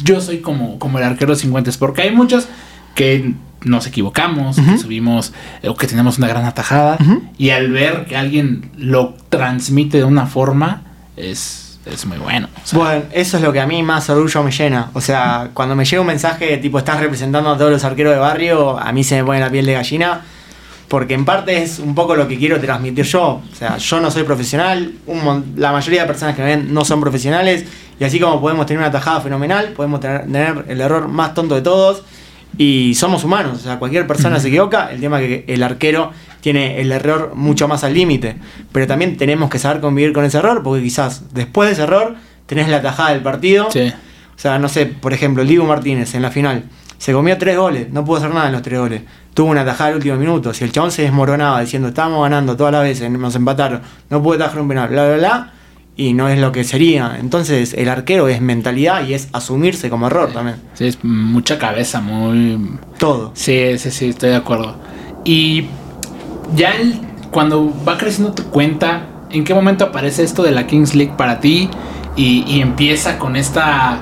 yo 0.03 0.21
soy 0.21 0.39
como, 0.39 0.79
como 0.79 0.99
el 0.99 1.05
arquero 1.05 1.35
50, 1.35 1.71
porque 1.79 2.03
hay 2.03 2.11
muchos 2.11 2.49
que 2.95 3.35
nos 3.65 3.87
equivocamos, 3.87 4.57
que 4.57 4.79
subimos 4.79 5.33
o 5.67 5.75
que 5.75 5.87
tenemos 5.87 6.19
una 6.19 6.29
gran 6.29 6.45
atajada 6.45 6.99
y 7.37 7.51
al 7.51 7.71
ver 7.71 8.07
que 8.07 8.17
alguien 8.17 8.71
lo 8.77 9.15
transmite 9.29 9.99
de 9.99 10.05
una 10.05 10.27
forma 10.27 10.83
es, 11.17 11.66
es 11.87 12.05
muy 12.05 12.19
bueno. 12.19 12.49
bueno, 12.73 13.05
eso 13.13 13.37
es 13.37 13.43
lo 13.43 13.53
que 13.53 13.61
a 13.61 13.67
mí 13.67 13.83
más 13.83 14.11
orgullo 14.11 14.43
me 14.43 14.51
llena. 14.51 14.91
O 14.93 15.01
sea, 15.01 15.51
cuando 15.55 15.75
me 15.75 15.85
llega 15.85 16.01
un 16.01 16.07
mensaje 16.09 16.57
tipo 16.59 16.79
estás 16.79 17.01
representando 17.01 17.51
a 17.51 17.57
todos 17.57 17.71
los 17.71 17.85
arqueros 17.85 18.13
de 18.13 18.19
barrio, 18.19 18.79
a 18.79 18.93
mí 18.93 19.05
se 19.05 19.17
me 19.17 19.25
pone 19.25 19.41
la 19.41 19.51
piel 19.51 19.67
de 19.67 19.75
gallina 19.75 20.23
porque 20.89 21.15
en 21.15 21.25
parte 21.25 21.63
es 21.63 21.79
un 21.79 21.95
poco 21.95 22.15
lo 22.15 22.29
que 22.29 22.39
quiero 22.39 22.61
transmitir 22.61 23.05
yo. 23.05 23.43
O 23.51 23.55
sea, 23.57 23.77
yo 23.77 24.01
no 24.01 24.11
soy 24.11 24.23
profesional, 24.23 24.93
la 25.57 25.73
mayoría 25.73 26.03
de 26.03 26.07
personas 26.07 26.37
que 26.37 26.43
me 26.43 26.49
ven 26.49 26.73
no 26.73 26.85
son 26.85 27.01
profesionales, 27.01 27.65
y 27.99 28.05
así 28.05 28.21
como 28.21 28.41
podemos 28.41 28.67
tener 28.67 28.81
una 28.81 28.91
tajada 28.91 29.21
fenomenal, 29.21 29.73
podemos 29.73 30.01
tener, 30.01 30.65
el 30.69 30.81
error 30.81 31.09
más 31.09 31.35
tonto 31.35 31.55
de 31.55 31.63
todos, 31.63 32.03
y 32.59 32.95
somos 32.95 33.25
humanos, 33.25 33.59
o 33.59 33.63
sea, 33.63 33.79
cualquier 33.79 34.07
persona 34.07 34.41
se 34.41 34.49
equivoca, 34.49 34.91
el 34.91 35.01
tema 35.01 35.21
es 35.21 35.27
que 35.27 35.53
el 35.53 35.63
arquero 35.63 36.13
tiene 36.41 36.81
el 36.81 36.93
error 36.93 37.33
mucho 37.35 37.69
más 37.69 37.85
al 37.85 37.95
límite, 37.95 38.37
pero 38.73 38.87
también 38.87 39.17
tenemos 39.17 39.51
que 39.51 39.59
saber 39.59 39.81
convivir 39.81 40.13
con 40.13 40.25
ese 40.25 40.39
error, 40.39 40.63
porque 40.63 40.83
quizás 40.83 41.35
después 41.35 41.69
de 41.69 41.75
ese 41.75 41.83
error 41.83 42.17
tenés 42.47 42.69
la 42.69 42.81
tajada 42.83 43.11
del 43.11 43.23
partido. 43.23 43.69
O 43.69 44.39
sea, 44.39 44.59
no 44.59 44.69
sé, 44.69 44.87
por 44.87 45.13
ejemplo, 45.13 45.43
el 45.43 45.49
Diego 45.49 45.65
Martínez 45.65 46.15
en 46.15 46.23
la 46.23 46.31
final 46.31 46.65
se 46.99 47.13
comió 47.13 47.37
tres 47.39 47.57
goles, 47.57 47.91
no 47.91 48.05
pudo 48.05 48.19
hacer 48.19 48.31
nada 48.31 48.47
en 48.47 48.53
los 48.53 48.63
tres 48.63 48.79
goles 48.79 49.03
tuvo 49.37 49.51
una 49.51 49.67
tajada 49.67 49.91
al 49.91 49.97
último 49.97 50.17
minuto. 50.17 50.55
Si 50.55 50.65
el 50.65 50.73
chabón 50.73 50.91
se 50.91 51.03
desmoronaba 51.03 51.61
diciendo 51.61 51.89
estábamos 51.89 52.23
ganando 52.23 52.57
todas 52.57 52.73
las 52.73 52.83
veces, 52.83 53.11
nos 53.11 53.35
empataron, 53.37 53.83
no 54.09 54.23
pude 54.23 54.39
tajar 54.39 54.63
un 54.63 54.69
penal, 54.69 54.89
bla, 54.89 55.07
bla, 55.09 55.17
bla, 55.19 55.53
y 55.97 56.13
no 56.13 56.29
es 56.29 56.39
lo 56.39 56.53
que 56.53 56.65
sería. 56.65 57.17
Entonces 57.19 57.73
el 57.73 57.89
arquero 57.89 58.29
es 58.29 58.41
mentalidad 58.41 59.07
y 59.07 59.15
es 59.15 59.29
asumirse 59.33 59.89
como 59.89 60.07
error 60.07 60.33
también. 60.33 60.57
Sí, 60.75 60.87
es 60.87 61.03
mucha 61.03 61.59
cabeza, 61.59 62.01
muy... 62.01 62.79
Todo. 62.99 63.33
Sí, 63.35 63.79
sí, 63.79 63.91
sí, 63.91 64.09
estoy 64.11 64.31
de 64.31 64.37
acuerdo. 64.37 64.77
Y 65.25 65.67
ya 66.55 66.75
cuando 67.31 67.73
va 67.87 67.97
creciendo 67.97 68.33
tu 68.33 68.45
cuenta, 68.45 69.07
¿en 69.31 69.45
qué 69.45 69.55
momento 69.55 69.87
aparece 69.87 70.23
esto 70.23 70.43
de 70.43 70.53
la 70.53 70.67
Kings 70.67 70.95
League 70.95 71.15
para 71.17 71.41
ti? 71.41 71.69
Y, 72.15 72.61
empieza 72.61 73.19
con 73.19 73.37
esta 73.37 73.99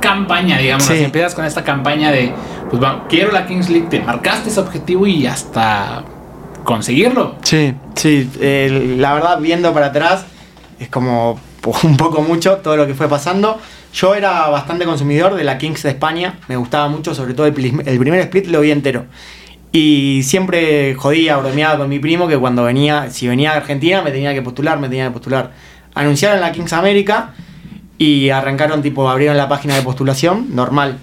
campaña, 0.00 0.58
digamos, 0.58 0.88
empiezas 0.90 1.34
con 1.34 1.46
esta 1.46 1.64
campaña 1.64 2.12
de 2.12 2.30
pues 2.68 2.78
bueno, 2.78 3.04
quiero 3.08 3.32
la 3.32 3.46
Kings 3.46 3.70
League, 3.70 3.86
te 3.88 4.00
marcaste 4.00 4.50
ese 4.50 4.60
objetivo 4.60 5.06
y 5.06 5.26
hasta 5.26 6.04
conseguirlo. 6.62 7.36
Sí, 7.42 7.74
sí, 7.94 8.28
la 8.98 9.14
verdad 9.14 9.40
viendo 9.40 9.72
para 9.72 9.86
atrás 9.86 10.26
es 10.78 10.88
como 10.88 11.38
un 11.82 11.96
poco 11.96 12.22
mucho 12.22 12.56
todo 12.58 12.76
lo 12.76 12.86
que 12.86 12.94
fue 12.94 13.08
pasando. 13.08 13.58
Yo 13.92 14.14
era 14.14 14.48
bastante 14.48 14.84
consumidor 14.84 15.34
de 15.34 15.44
la 15.44 15.58
Kings 15.58 15.82
de 15.82 15.90
España, 15.90 16.38
me 16.48 16.56
gustaba 16.56 16.88
mucho, 16.88 17.14
sobre 17.14 17.34
todo 17.34 17.46
el, 17.46 17.54
primer 17.54 18.20
split 18.20 18.46
lo 18.46 18.60
vi 18.60 18.70
entero. 18.70 19.06
Y 19.72 20.22
siempre 20.22 20.94
jodía, 20.94 21.36
bromeaba 21.36 21.78
con 21.78 21.88
mi 21.88 21.98
primo 21.98 22.28
que 22.28 22.38
cuando 22.38 22.64
venía, 22.64 23.10
si 23.10 23.28
venía 23.28 23.52
a 23.52 23.56
Argentina 23.56 24.02
me 24.02 24.10
tenía 24.10 24.32
que 24.34 24.42
postular, 24.42 24.78
me 24.78 24.88
tenía 24.88 25.06
que 25.06 25.12
postular. 25.12 25.52
Anunciaron 25.94 26.40
la 26.40 26.52
Kings 26.52 26.72
América 26.72 27.34
y 27.98 28.30
arrancaron 28.30 28.80
tipo, 28.82 29.08
abrieron 29.08 29.36
la 29.36 29.48
página 29.48 29.74
de 29.74 29.82
postulación, 29.82 30.54
normal. 30.54 30.98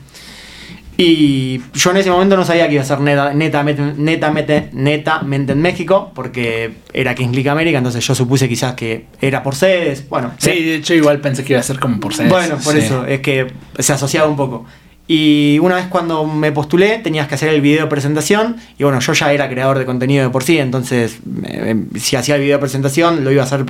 Y 0.98 1.62
yo 1.74 1.92
en 1.92 1.98
ese 1.98 2.10
momento 2.10 2.38
no 2.38 2.46
sabía 2.46 2.68
que 2.68 2.76
iba 2.76 2.84
a 2.84 2.86
ser 2.86 3.02
neta, 3.02 3.34
netamente, 3.34 4.70
netamente 4.74 5.52
en 5.52 5.62
México, 5.62 6.12
porque 6.16 6.74
era 6.94 7.14
Kings 7.14 7.36
League 7.36 7.50
América, 7.50 7.78
entonces 7.78 8.06
yo 8.06 8.16
supuse 8.16 8.48
quizás 8.48 8.76
que 8.76 9.08
era 9.20 9.44
por 9.44 9.56
sedes. 9.56 10.08
Bueno, 10.08 10.32
sí, 10.38 10.52
de 10.64 10.76
hecho 10.76 10.94
igual 10.94 11.20
pensé 11.20 11.44
que 11.44 11.54
iba 11.54 11.60
a 11.60 11.64
ser 11.64 11.80
como 11.80 12.00
por 12.00 12.14
sedes. 12.14 12.30
Bueno, 12.30 12.58
por 12.64 12.78
eso, 12.78 13.06
es 13.06 13.20
que 13.20 13.48
se 13.78 13.94
asociaba 13.94 14.30
un 14.30 14.38
poco. 14.38 14.66
Y 15.08 15.60
una 15.60 15.76
vez 15.76 15.86
cuando 15.88 16.26
me 16.26 16.52
postulé, 16.52 16.98
tenías 17.00 17.28
que 17.28 17.36
hacer 17.36 17.50
el 17.50 17.62
video 17.62 17.84
de 17.84 17.90
presentación. 17.90 18.56
Y 18.78 18.84
bueno, 18.84 19.00
yo 19.00 19.14
ya 19.14 19.34
era 19.34 19.50
creador 19.50 19.78
de 19.78 19.86
contenido 19.86 20.24
de 20.24 20.30
por 20.30 20.44
sí, 20.44 20.58
entonces 20.58 21.20
eh, 21.44 21.76
si 21.96 22.16
hacía 22.16 22.36
el 22.36 22.42
video 22.42 22.58
de 22.58 22.62
presentación, 22.62 23.24
lo 23.24 23.32
iba 23.32 23.44
a 23.44 23.46
hacer 23.46 23.66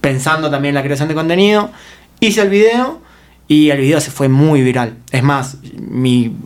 pensando 0.00 0.50
también 0.50 0.70
en 0.70 0.76
la 0.76 0.82
creación 0.82 1.08
de 1.08 1.14
contenido. 1.14 1.70
Hice 2.20 2.40
el 2.42 2.48
video 2.48 3.00
y 3.48 3.70
el 3.70 3.80
video 3.80 4.00
se 4.00 4.10
fue 4.10 4.28
muy 4.28 4.62
viral. 4.62 4.98
Es 5.10 5.22
más, 5.22 5.56
mi, 5.74 6.36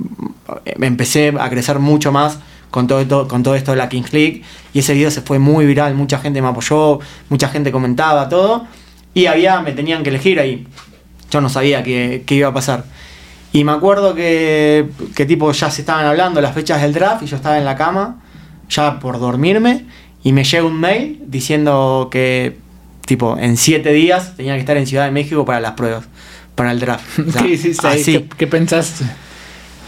empecé 0.64 1.34
a 1.38 1.50
crecer 1.50 1.80
mucho 1.80 2.12
más 2.12 2.38
con 2.70 2.86
todo, 2.86 3.00
esto, 3.00 3.72
de 3.72 3.76
la 3.76 3.88
Kings 3.88 4.12
League. 4.12 4.42
Y 4.72 4.78
ese 4.78 4.94
video 4.94 5.10
se 5.10 5.20
fue 5.20 5.40
muy 5.40 5.66
viral, 5.66 5.94
mucha 5.94 6.18
gente 6.18 6.40
me 6.40 6.48
apoyó, 6.48 7.00
mucha 7.28 7.48
gente 7.48 7.72
comentaba 7.72 8.28
todo. 8.28 8.66
Y 9.14 9.26
había, 9.26 9.60
me 9.60 9.72
tenían 9.72 10.04
que 10.04 10.10
elegir 10.10 10.38
ahí. 10.38 10.66
Yo 11.30 11.40
no 11.40 11.48
sabía 11.48 11.82
qué, 11.82 12.24
iba 12.28 12.48
a 12.48 12.54
pasar. 12.54 12.84
Y 13.52 13.64
me 13.64 13.72
acuerdo 13.72 14.14
que, 14.14 14.88
tipo 15.26 15.52
ya 15.52 15.70
se 15.70 15.82
estaban 15.82 16.06
hablando 16.06 16.40
las 16.40 16.54
fechas 16.54 16.80
del 16.80 16.94
draft 16.94 17.22
y 17.24 17.26
yo 17.26 17.36
estaba 17.36 17.58
en 17.58 17.64
la 17.64 17.76
cama, 17.76 18.22
ya 18.70 19.00
por 19.00 19.18
dormirme, 19.18 19.86
y 20.22 20.32
me 20.32 20.44
llega 20.44 20.64
un 20.64 20.80
mail 20.80 21.20
diciendo 21.26 22.08
que 22.10 22.56
tipo 23.04 23.36
en 23.36 23.58
siete 23.58 23.92
días 23.92 24.36
tenía 24.36 24.54
que 24.54 24.60
estar 24.60 24.76
en 24.76 24.86
Ciudad 24.86 25.04
de 25.04 25.10
México 25.10 25.44
para 25.44 25.60
las 25.60 25.72
pruebas, 25.72 26.04
para 26.62 26.72
el 26.72 26.80
draft. 26.80 27.18
O 27.18 27.30
sea, 27.30 27.42
¿Qué 27.46 27.48
hiciste 27.48 27.86
ahí? 27.86 28.00
así. 28.00 28.12
¿Qué, 28.12 28.28
qué 28.38 28.46
pensaste? 28.46 29.04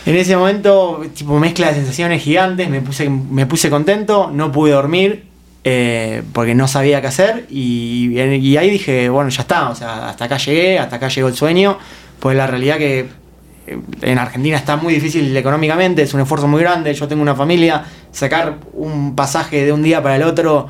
En 0.06 0.16
ese 0.16 0.37
momento, 0.37 1.02
tipo 1.14 1.38
mezcla 1.38 1.68
de 1.68 1.74
sensaciones 1.74 2.22
gigantes, 2.22 2.68
me 2.68 2.80
puse, 2.82 3.08
me 3.08 3.46
puse 3.46 3.70
contento, 3.70 4.30
no 4.32 4.52
pude 4.52 4.72
dormir 4.72 5.24
eh, 5.64 6.22
porque 6.34 6.54
no 6.54 6.68
sabía 6.68 7.00
qué 7.00 7.06
hacer 7.06 7.46
y, 7.48 8.10
y 8.20 8.56
ahí 8.58 8.68
dije, 8.68 9.08
bueno, 9.08 9.30
ya 9.30 9.42
está, 9.42 9.70
o 9.70 9.74
sea, 9.74 10.10
hasta 10.10 10.26
acá 10.26 10.37
llegué, 10.37 10.78
hasta 10.78 10.96
acá 10.96 11.08
llegó 11.08 11.28
el 11.28 11.34
sueño, 11.34 11.78
pues 12.20 12.37
la 12.37 12.46
realidad 12.46 12.76
que 12.76 13.06
eh, 13.66 13.78
en 14.02 14.18
Argentina 14.18 14.58
está 14.58 14.76
muy 14.76 14.92
difícil 14.92 15.34
económicamente, 15.34 16.02
es 16.02 16.12
un 16.12 16.20
esfuerzo 16.20 16.48
muy 16.48 16.60
grande, 16.60 16.92
yo 16.92 17.08
tengo 17.08 17.22
una 17.22 17.34
familia, 17.34 17.82
sacar 18.12 18.58
un 18.74 19.16
pasaje 19.16 19.64
de 19.64 19.72
un 19.72 19.82
día 19.82 20.02
para 20.02 20.16
el 20.16 20.24
otro 20.24 20.68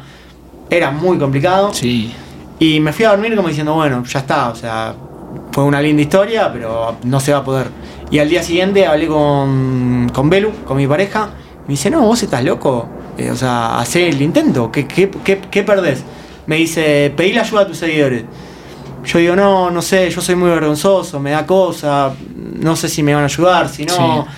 era 0.71 0.93
muy 0.93 1.19
complicado. 1.19 1.75
Sí. 1.75 2.13
Y 2.61 2.79
me 2.79 2.93
fui 2.93 3.05
a 3.05 3.11
dormir 3.11 3.35
como 3.35 3.49
diciendo, 3.49 3.75
bueno, 3.75 4.05
ya 4.05 4.21
está, 4.21 4.51
o 4.51 4.55
sea, 4.55 4.95
fue 5.55 5.63
una 5.63 5.81
linda 5.81 6.03
historia, 6.03 6.53
pero 6.53 6.97
no 7.05 7.21
se 7.21 7.31
va 7.31 7.39
a 7.39 7.45
poder. 7.45 7.69
Y 8.11 8.19
al 8.19 8.29
día 8.29 8.43
siguiente 8.43 8.89
hablé 8.89 9.07
con, 9.07 10.11
con 10.13 10.29
Belu, 10.29 10.51
con 10.67 10.77
mi 10.77 10.89
pareja, 10.89 11.31
me 11.69 11.75
dice, 11.75 11.91
no, 11.91 12.01
vos 12.01 12.21
estás 12.25 12.43
loco, 12.43 12.89
Eh, 13.17 13.31
o 13.31 13.37
sea, 13.37 13.79
hacé 13.79 14.09
el 14.09 14.21
intento, 14.21 14.73
¿qué, 14.73 14.89
qué, 14.89 15.09
qué, 15.23 15.39
qué 15.49 15.63
perdés? 15.63 16.03
Me 16.49 16.57
dice, 16.57 17.13
pedí 17.17 17.33
la 17.33 17.43
ayuda 17.43 17.61
a 17.61 17.67
tus 17.69 17.79
seguidores. 17.79 18.25
Yo 19.05 19.19
digo, 19.21 19.37
no, 19.37 19.71
no 19.71 19.81
sé, 19.81 20.11
yo 20.11 20.21
soy 20.21 20.35
muy 20.35 20.51
vergonzoso, 20.51 21.21
me 21.21 21.31
da 21.31 21.47
cosa, 21.47 22.13
no 22.59 22.75
sé 22.75 22.89
si 22.89 23.05
me 23.05 23.15
van 23.15 23.23
a 23.23 23.27
ayudar, 23.27 23.69
si 23.69 23.85
no. 23.85 23.95
Sí. 23.95 24.31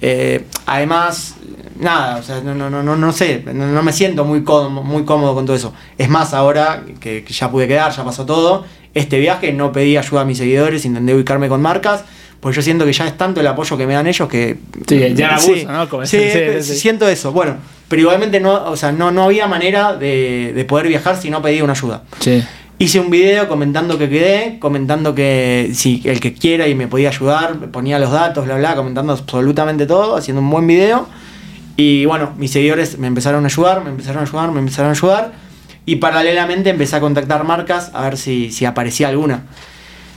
Eh, 0.00 0.46
además, 0.64 1.34
nada, 1.78 2.16
o 2.16 2.22
sea, 2.22 2.40
no, 2.40 2.54
no, 2.54 2.70
no, 2.70 2.82
no, 2.82 2.96
no 2.96 3.12
sé, 3.12 3.44
no, 3.52 3.66
no 3.66 3.82
me 3.82 3.92
siento 3.92 4.24
muy 4.24 4.42
cómodo, 4.42 4.82
muy 4.82 5.04
cómodo 5.04 5.34
con 5.34 5.44
todo 5.44 5.54
eso. 5.54 5.74
Es 5.98 6.08
más, 6.08 6.32
ahora 6.32 6.82
que, 7.00 7.22
que 7.22 7.32
ya 7.34 7.50
pude 7.50 7.68
quedar, 7.68 7.92
ya 7.92 8.02
pasó 8.02 8.24
todo, 8.24 8.64
este 8.94 9.18
viaje 9.18 9.52
no 9.52 9.72
pedí 9.72 9.96
ayuda 9.96 10.22
a 10.22 10.24
mis 10.24 10.38
seguidores, 10.38 10.84
intenté 10.84 11.14
ubicarme 11.14 11.48
con 11.48 11.60
marcas, 11.62 12.04
pues 12.40 12.56
yo 12.56 12.62
siento 12.62 12.84
que 12.84 12.92
ya 12.92 13.06
es 13.06 13.16
tanto 13.16 13.40
el 13.40 13.46
apoyo 13.46 13.76
que 13.78 13.86
me 13.86 13.94
dan 13.94 14.06
ellos 14.06 14.28
que... 14.28 14.56
Sí, 14.88 15.14
ya 15.14 15.36
abuso, 15.36 15.70
¿no? 15.70 15.88
Como 15.88 16.06
sí, 16.06 16.16
ese- 16.20 16.62
sí, 16.62 16.74
sí. 16.74 16.80
siento 16.80 17.08
eso. 17.08 17.30
Bueno, 17.32 17.56
pero 17.88 18.02
igualmente 18.02 18.40
no, 18.40 18.64
o 18.70 18.76
sea, 18.76 18.90
no, 18.92 19.10
no 19.12 19.24
había 19.24 19.46
manera 19.46 19.94
de, 19.94 20.52
de 20.54 20.64
poder 20.64 20.88
viajar 20.88 21.16
si 21.16 21.30
no 21.30 21.40
pedía 21.40 21.62
una 21.62 21.74
ayuda. 21.74 22.02
Sí. 22.20 22.42
Hice 22.78 22.98
un 22.98 23.10
video 23.10 23.46
comentando 23.46 23.96
que 23.96 24.08
quedé, 24.08 24.58
comentando 24.58 25.14
que 25.14 25.70
si 25.72 26.02
el 26.04 26.18
que 26.18 26.34
quiera 26.34 26.66
y 26.66 26.74
me 26.74 26.88
podía 26.88 27.10
ayudar, 27.10 27.56
ponía 27.70 27.98
los 28.00 28.10
datos, 28.10 28.44
bla, 28.44 28.56
bla, 28.56 28.74
comentando 28.74 29.12
absolutamente 29.12 29.86
todo, 29.86 30.16
haciendo 30.16 30.42
un 30.42 30.50
buen 30.50 30.66
video. 30.66 31.06
Y 31.76 32.06
bueno, 32.06 32.32
mis 32.38 32.50
seguidores 32.50 32.98
me 32.98 33.06
empezaron 33.06 33.44
a 33.44 33.46
ayudar, 33.46 33.84
me 33.84 33.90
empezaron 33.90 34.18
a 34.24 34.26
ayudar, 34.26 34.50
me 34.50 34.58
empezaron 34.58 34.88
a 34.88 34.92
ayudar. 34.94 35.32
Y 35.84 35.96
paralelamente 35.96 36.70
empecé 36.70 36.96
a 36.96 37.00
contactar 37.00 37.44
marcas 37.44 37.90
a 37.94 38.02
ver 38.02 38.16
si, 38.16 38.50
si 38.52 38.64
aparecía 38.64 39.08
alguna. 39.08 39.44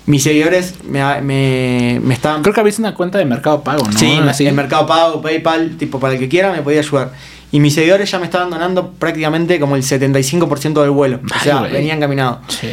Mis 0.06 0.21
seguidores 0.21 0.75
me, 0.84 1.01
me, 1.21 1.99
me 2.04 2.13
estaban... 2.13 2.43
Creo 2.43 2.54
que 2.54 2.60
abriste 2.60 2.82
una 2.82 2.93
cuenta 2.93 3.17
de 3.17 3.25
Mercado 3.25 3.63
Pago, 3.63 3.84
¿no? 3.86 3.97
Sí, 3.97 4.19
Así. 4.28 4.45
en 4.45 4.56
Mercado 4.56 4.86
Pago, 4.86 5.21
PayPal, 5.21 5.78
tipo 5.78 5.99
para 5.99 6.13
el 6.13 6.19
que 6.19 6.30
quiera 6.30 6.51
me 6.51 6.62
podía 6.62 6.80
ayudar. 6.80 7.12
Y 7.51 7.60
mis 7.60 7.73
seguidores 7.73 8.12
ya 8.12 8.19
me 8.19 8.25
estaban 8.25 8.49
donando 8.51 8.91
prácticamente 8.91 9.60
como 9.60 9.75
el 9.75 9.82
75% 9.82 10.82
del 10.82 10.91
vuelo. 10.91 11.21
O 11.23 11.39
sea, 11.43 11.60
güey. 11.60 11.71
venían 11.71 11.99
caminados. 11.99 12.39
Sí. 12.49 12.67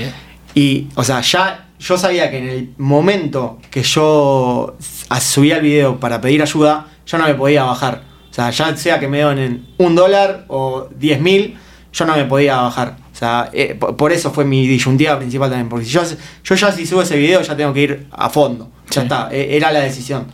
Y, 0.55 0.89
o 0.95 1.05
sea, 1.05 1.23
ya 1.23 1.69
yo 1.79 1.97
sabía 1.97 2.31
que 2.31 2.39
en 2.39 2.49
el 2.49 2.71
momento 2.79 3.59
que 3.71 3.83
yo 3.83 4.77
subía 5.21 5.57
el 5.57 5.63
video 5.63 5.99
para 5.99 6.21
pedir 6.21 6.43
ayuda, 6.43 6.87
yo 7.07 7.19
no 7.19 7.27
me 7.27 7.35
podía 7.35 7.65
bajar. 7.65 8.03
O 8.31 8.35
sea, 8.35 8.51
ya 8.51 8.77
sea 8.77 9.01
que 9.01 9.09
me 9.09 9.21
donen 9.21 9.67
un 9.79 9.95
dólar 9.95 10.45
o 10.49 10.89
diez 10.97 11.21
mil, 11.21 11.59
yo 11.93 12.05
no 12.07 12.17
me 12.17 12.25
podía 12.25 12.57
bajar. 12.57 12.97
O 13.13 13.17
sea, 13.17 13.51
eh, 13.53 13.75
por, 13.79 13.97
por 13.97 14.13
eso 14.13 14.31
fue 14.33 14.45
mi 14.45 14.67
disyuntiva 14.67 15.19
principal 15.19 15.51
también. 15.51 15.69
Porque 15.69 15.85
si 15.85 15.91
yo, 15.93 16.03
yo 16.45 16.55
ya 16.55 16.73
si 16.73 16.87
subo 16.87 17.03
ese 17.03 17.17
video, 17.17 17.43
ya 17.43 17.57
tengo 17.57 17.73
que 17.73 17.81
ir 17.83 18.07
a 18.11 18.29
fondo. 18.31 18.69
Ya 18.91 19.03
está, 19.03 19.29
e- 19.31 19.57
era 19.57 19.71
la 19.73 19.81
decisión. 19.81 20.27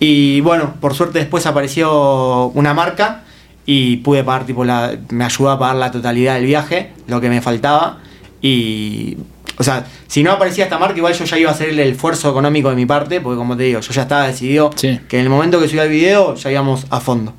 Y 0.00 0.40
bueno, 0.40 0.74
por 0.80 0.94
suerte 0.94 1.18
después 1.18 1.44
apareció 1.46 2.46
una 2.54 2.72
marca 2.74 3.24
y 3.66 3.98
pude 3.98 4.24
pagar, 4.24 4.46
tipo, 4.46 4.64
la, 4.64 4.96
me 5.10 5.24
ayudó 5.24 5.50
a 5.50 5.58
pagar 5.58 5.76
la 5.76 5.90
totalidad 5.90 6.34
del 6.36 6.46
viaje, 6.46 6.92
lo 7.06 7.20
que 7.20 7.28
me 7.28 7.40
faltaba. 7.42 7.98
Y, 8.40 9.16
o 9.58 9.64
sea, 9.64 9.84
si 10.06 10.22
no 10.22 10.32
aparecía 10.32 10.64
esta 10.64 10.78
marca, 10.78 10.96
igual 10.96 11.12
yo 11.14 11.24
ya 11.24 11.38
iba 11.38 11.50
a 11.50 11.52
hacer 11.52 11.70
el 11.70 11.78
esfuerzo 11.80 12.30
económico 12.30 12.70
de 12.70 12.76
mi 12.76 12.86
parte, 12.86 13.20
porque 13.20 13.36
como 13.36 13.56
te 13.56 13.64
digo, 13.64 13.80
yo 13.80 13.92
ya 13.92 14.02
estaba 14.02 14.26
decidido 14.26 14.70
Sí. 14.76 15.00
que 15.08 15.18
en 15.18 15.24
el 15.24 15.30
momento 15.30 15.60
que 15.60 15.68
subía 15.68 15.82
el 15.84 15.90
video 15.90 16.34
ya 16.36 16.50
íbamos 16.50 16.86
a 16.90 17.00
fondo. 17.00 17.34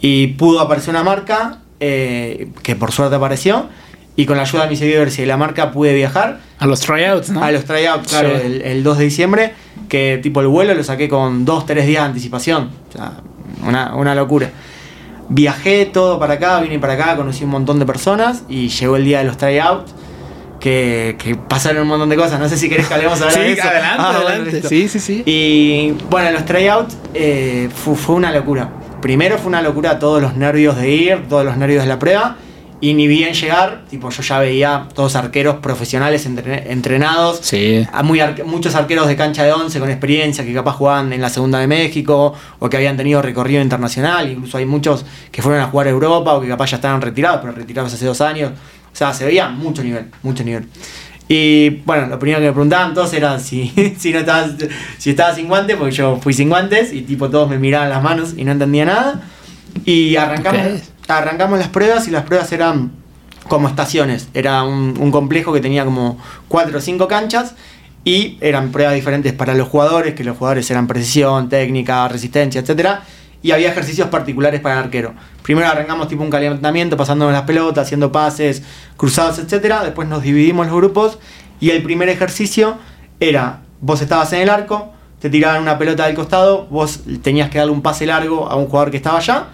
Y 0.00 0.28
pudo 0.28 0.60
aparecer 0.60 0.90
una 0.94 1.02
marca, 1.04 1.58
eh, 1.80 2.48
que 2.62 2.76
por 2.76 2.92
suerte 2.92 3.16
apareció, 3.16 3.66
y 4.16 4.26
con 4.26 4.36
la 4.36 4.42
ayuda 4.42 4.64
de 4.64 4.70
mis 4.70 4.78
seguidores 4.78 5.18
y 5.18 5.22
de 5.22 5.26
la 5.28 5.36
marca 5.36 5.70
pude 5.72 5.94
viajar 5.94 6.40
A 6.58 6.66
los 6.66 6.80
tryouts, 6.80 7.30
¿no? 7.30 7.42
a 7.42 7.50
los 7.52 7.64
tryouts, 7.64 8.08
claro, 8.08 8.30
Sí. 8.38 8.46
el, 8.46 8.62
el 8.62 8.82
2 8.82 8.98
de 8.98 9.04
diciembre, 9.04 9.54
que 9.88 10.18
tipo 10.22 10.40
el 10.40 10.46
vuelo 10.48 10.74
lo 10.74 10.84
saqué 10.84 11.08
con 11.08 11.44
2, 11.44 11.64
3 11.66 11.86
días 11.86 12.02
de 12.02 12.06
anticipación. 12.08 12.70
O 12.90 12.92
sea, 12.92 13.12
una, 13.66 13.94
una 13.96 14.14
locura. 14.14 14.50
Viajé 15.28 15.86
todo 15.86 16.18
para 16.18 16.34
acá, 16.34 16.60
vine 16.60 16.78
para 16.78 16.94
acá, 16.94 17.16
conocí 17.16 17.44
un 17.44 17.50
montón 17.50 17.78
de 17.78 17.86
personas 17.86 18.42
y 18.48 18.68
llegó 18.68 18.96
el 18.96 19.04
día 19.04 19.18
de 19.18 19.24
los 19.24 19.36
tryouts. 19.36 19.94
Que, 20.58 21.16
que 21.18 21.36
pasaron 21.36 21.82
un 21.84 21.88
montón 21.88 22.10
de 22.10 22.16
cosas. 22.16 22.38
No 22.38 22.46
sé 22.46 22.58
si 22.58 22.68
querés 22.68 22.86
que 22.86 22.92
hablemos 22.92 23.18
ahora 23.22 23.32
Sí, 23.32 23.40
de 23.40 23.52
eso. 23.52 23.62
adelante, 23.66 23.96
Ah, 23.98 24.10
adelante. 24.26 24.62
Sí, 24.68 24.88
sí, 24.88 24.98
sí. 25.00 25.22
Y 25.24 25.92
bueno, 26.10 26.30
los 26.32 26.44
tryouts 26.44 26.98
eh, 27.14 27.70
fu- 27.74 27.94
fue, 27.94 28.16
una 28.16 28.30
locura. 28.30 28.68
Primero 29.00 29.38
fue 29.38 29.48
una 29.48 29.62
locura 29.62 29.98
todos 29.98 30.20
los 30.20 30.36
nervios 30.36 30.76
de 30.76 30.90
ir, 30.90 31.28
todos 31.28 31.44
los 31.44 31.56
nervios 31.56 31.82
de 31.82 31.88
la 31.88 31.98
prueba. 31.98 32.36
Y 32.82 32.94
ni 32.94 33.06
bien 33.06 33.34
llegar, 33.34 33.82
tipo, 33.90 34.08
yo 34.08 34.22
ya 34.22 34.38
veía 34.38 34.86
todos 34.94 35.14
arqueros 35.14 35.56
profesionales 35.56 36.24
entre- 36.24 36.72
entrenados. 36.72 37.40
Sí. 37.42 37.86
A 37.92 38.02
muy 38.02 38.20
muchos 38.46 38.74
arqueros 38.74 39.06
de 39.06 39.16
cancha 39.16 39.44
de 39.44 39.52
11 39.52 39.78
con 39.80 39.90
experiencia 39.90 40.44
que 40.46 40.54
capaz 40.54 40.72
jugaban 40.72 41.12
en 41.12 41.20
la 41.20 41.28
segunda 41.28 41.58
de 41.58 41.66
México 41.66 42.32
o 42.58 42.70
que 42.70 42.78
habían 42.78 42.96
tenido 42.96 43.20
recorrido 43.20 43.60
internacional. 43.60 44.30
Incluso 44.30 44.56
hay 44.56 44.64
muchos 44.64 45.04
que 45.30 45.42
fueron 45.42 45.60
a 45.60 45.66
jugar 45.66 45.88
a 45.88 45.90
Europa 45.90 46.32
o 46.32 46.40
que 46.40 46.48
capaz 46.48 46.70
ya 46.70 46.76
estaban 46.76 47.02
retirados, 47.02 47.40
pero 47.42 47.52
retirados 47.52 47.92
hace 47.92 48.06
dos 48.06 48.22
años. 48.22 48.52
O 48.90 48.96
sea, 48.96 49.12
se 49.12 49.26
veía 49.26 49.50
mucho 49.50 49.82
nivel, 49.84 50.06
mucho 50.22 50.42
nivel. 50.42 50.66
Y 51.32 51.70
bueno, 51.84 52.08
lo 52.08 52.18
primero 52.18 52.40
que 52.40 52.46
me 52.46 52.52
preguntaban 52.52 52.92
todos 52.92 53.14
era 53.14 53.38
si, 53.38 53.68
si, 53.98 54.12
no 54.12 54.18
estabas, 54.18 54.50
si 54.98 55.10
estaba 55.10 55.32
sin 55.32 55.46
guantes, 55.46 55.76
porque 55.76 55.94
yo 55.94 56.18
fui 56.20 56.34
sin 56.34 56.48
guantes 56.48 56.92
y 56.92 57.02
tipo 57.02 57.30
todos 57.30 57.48
me 57.48 57.56
miraban 57.56 57.88
las 57.88 58.02
manos 58.02 58.34
y 58.36 58.42
no 58.42 58.50
entendía 58.50 58.84
nada. 58.84 59.22
Y 59.84 60.16
arrancamos, 60.16 60.82
arrancamos 61.06 61.60
las 61.60 61.68
pruebas 61.68 62.08
y 62.08 62.10
las 62.10 62.24
pruebas 62.24 62.50
eran 62.50 62.90
como 63.46 63.68
estaciones. 63.68 64.28
Era 64.34 64.64
un, 64.64 64.96
un 64.98 65.12
complejo 65.12 65.52
que 65.52 65.60
tenía 65.60 65.84
como 65.84 66.18
cuatro 66.48 66.78
o 66.78 66.80
cinco 66.80 67.06
canchas 67.06 67.54
y 68.04 68.36
eran 68.40 68.72
pruebas 68.72 68.96
diferentes 68.96 69.32
para 69.32 69.54
los 69.54 69.68
jugadores, 69.68 70.16
que 70.16 70.24
los 70.24 70.36
jugadores 70.36 70.68
eran 70.68 70.88
precisión, 70.88 71.48
técnica, 71.48 72.08
resistencia, 72.08 72.60
etcétera 72.60 73.04
Y 73.42 73.52
había 73.52 73.68
ejercicios 73.70 74.08
particulares 74.08 74.60
para 74.60 74.76
el 74.78 74.84
arquero. 74.84 75.14
Primero 75.42 75.66
arrancamos 75.66 76.08
tipo 76.08 76.22
un 76.22 76.30
calentamiento, 76.30 76.96
pasándonos 76.96 77.32
las 77.32 77.42
pelotas, 77.42 77.86
haciendo 77.86 78.12
pases, 78.12 78.62
cruzados, 78.96 79.38
etcétera 79.38 79.82
Después 79.82 80.06
nos 80.08 80.22
dividimos 80.22 80.66
los 80.66 80.76
grupos 80.76 81.18
y 81.58 81.70
el 81.70 81.82
primer 81.82 82.08
ejercicio 82.10 82.76
era, 83.18 83.60
vos 83.80 84.00
estabas 84.02 84.32
en 84.34 84.42
el 84.42 84.50
arco, 84.50 84.92
te 85.20 85.28
tiraban 85.30 85.62
una 85.62 85.78
pelota 85.78 86.06
del 86.06 86.14
costado, 86.14 86.66
vos 86.70 87.00
tenías 87.22 87.50
que 87.50 87.58
darle 87.58 87.72
un 87.72 87.82
pase 87.82 88.06
largo 88.06 88.48
a 88.50 88.56
un 88.56 88.66
jugador 88.66 88.90
que 88.90 88.96
estaba 88.98 89.18
allá. 89.18 89.46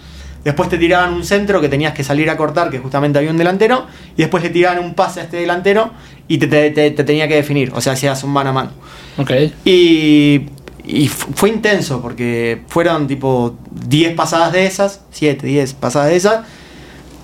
Después 0.43 0.69
te 0.69 0.77
tiraban 0.77 1.13
un 1.13 1.25
centro 1.25 1.59
que 1.59 1.67
tenías 1.67 1.93
que 1.93 2.05
salir 2.05 2.29
a 2.29 2.37
cortar, 2.37 2.69
que 2.69 2.79
justamente 2.79 3.19
había 3.19 3.31
un 3.31 3.37
delantero. 3.37 3.85
Y 4.15 4.21
después 4.21 4.41
le 4.43 4.49
tiraban 4.49 4.79
un 4.79 4.93
pase 4.93 5.19
a 5.19 5.23
este 5.23 5.35
delantero 5.37 5.91
y 6.29 6.37
te, 6.37 6.47
te- 6.47 6.69
te- 6.71 6.91
te 6.91 7.03
tenía 7.03 7.27
que 7.27 7.35
definir. 7.35 7.71
O 7.75 7.81
sea, 7.81 7.93
hacías 7.93 8.23
un 8.23 8.31
mano 8.31 8.51
a 8.51 8.53
mano. 8.53 8.69
Ok. 9.17 9.31
Y, 9.65 10.43
y 10.87 11.07
fu- 11.09 11.27
fue 11.35 11.49
intenso 11.49 12.01
porque 12.01 12.61
fueron 12.67 13.07
tipo 13.07 13.55
10 13.71 14.15
pasadas 14.15 14.53
de 14.53 14.65
esas, 14.65 15.01
7, 15.11 15.45
10 15.45 15.73
pasadas 15.73 16.09
de 16.09 16.15
esas. 16.15 16.39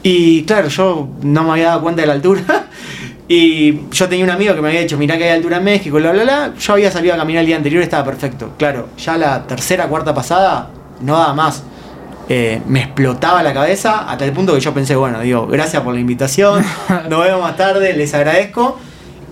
Y 0.03 0.43
claro, 0.43 0.67
yo 0.67 1.07
no 1.21 1.43
me 1.45 1.51
había 1.51 1.67
dado 1.67 1.81
cuenta 1.81 2.01
de 2.01 2.07
la 2.07 2.13
altura. 2.13 2.43
Y 3.25 3.87
yo 3.91 4.09
tenía 4.09 4.25
un 4.25 4.31
amigo 4.31 4.53
que 4.53 4.61
me 4.61 4.67
había 4.67 4.81
dicho, 4.81 4.97
mirá 4.97 5.17
que 5.17 5.23
hay 5.23 5.29
altura 5.31 5.57
en 5.57 5.63
México, 5.63 5.95
bla, 5.95 6.11
bla, 6.11 6.23
bla. 6.23 6.53
Yo 6.59 6.73
había 6.73 6.91
salido 6.91 7.13
a 7.13 7.17
caminar 7.17 7.39
el 7.39 7.47
día 7.47 7.55
anterior 7.55 7.81
y 7.81 7.85
estaba 7.85 8.03
perfecto. 8.03 8.51
Claro, 8.59 8.89
ya 8.97 9.17
la 9.17 9.47
tercera, 9.47 9.87
cuarta 9.87 10.13
pasada, 10.13 10.69
no 10.99 11.17
daba 11.17 11.33
más. 11.33 11.63
Eh, 12.27 12.61
me 12.67 12.81
explotaba 12.81 13.41
la 13.41 13.53
cabeza 13.53 14.09
hasta 14.09 14.25
el 14.25 14.33
punto 14.33 14.53
que 14.53 14.59
yo 14.59 14.73
pensé, 14.73 14.95
bueno, 14.97 15.21
digo, 15.21 15.47
gracias 15.47 15.81
por 15.83 15.93
la 15.93 16.01
invitación, 16.01 16.63
nos 17.09 17.23
vemos 17.23 17.41
más 17.41 17.55
tarde, 17.55 17.93
les 17.93 18.13
agradezco. 18.13 18.77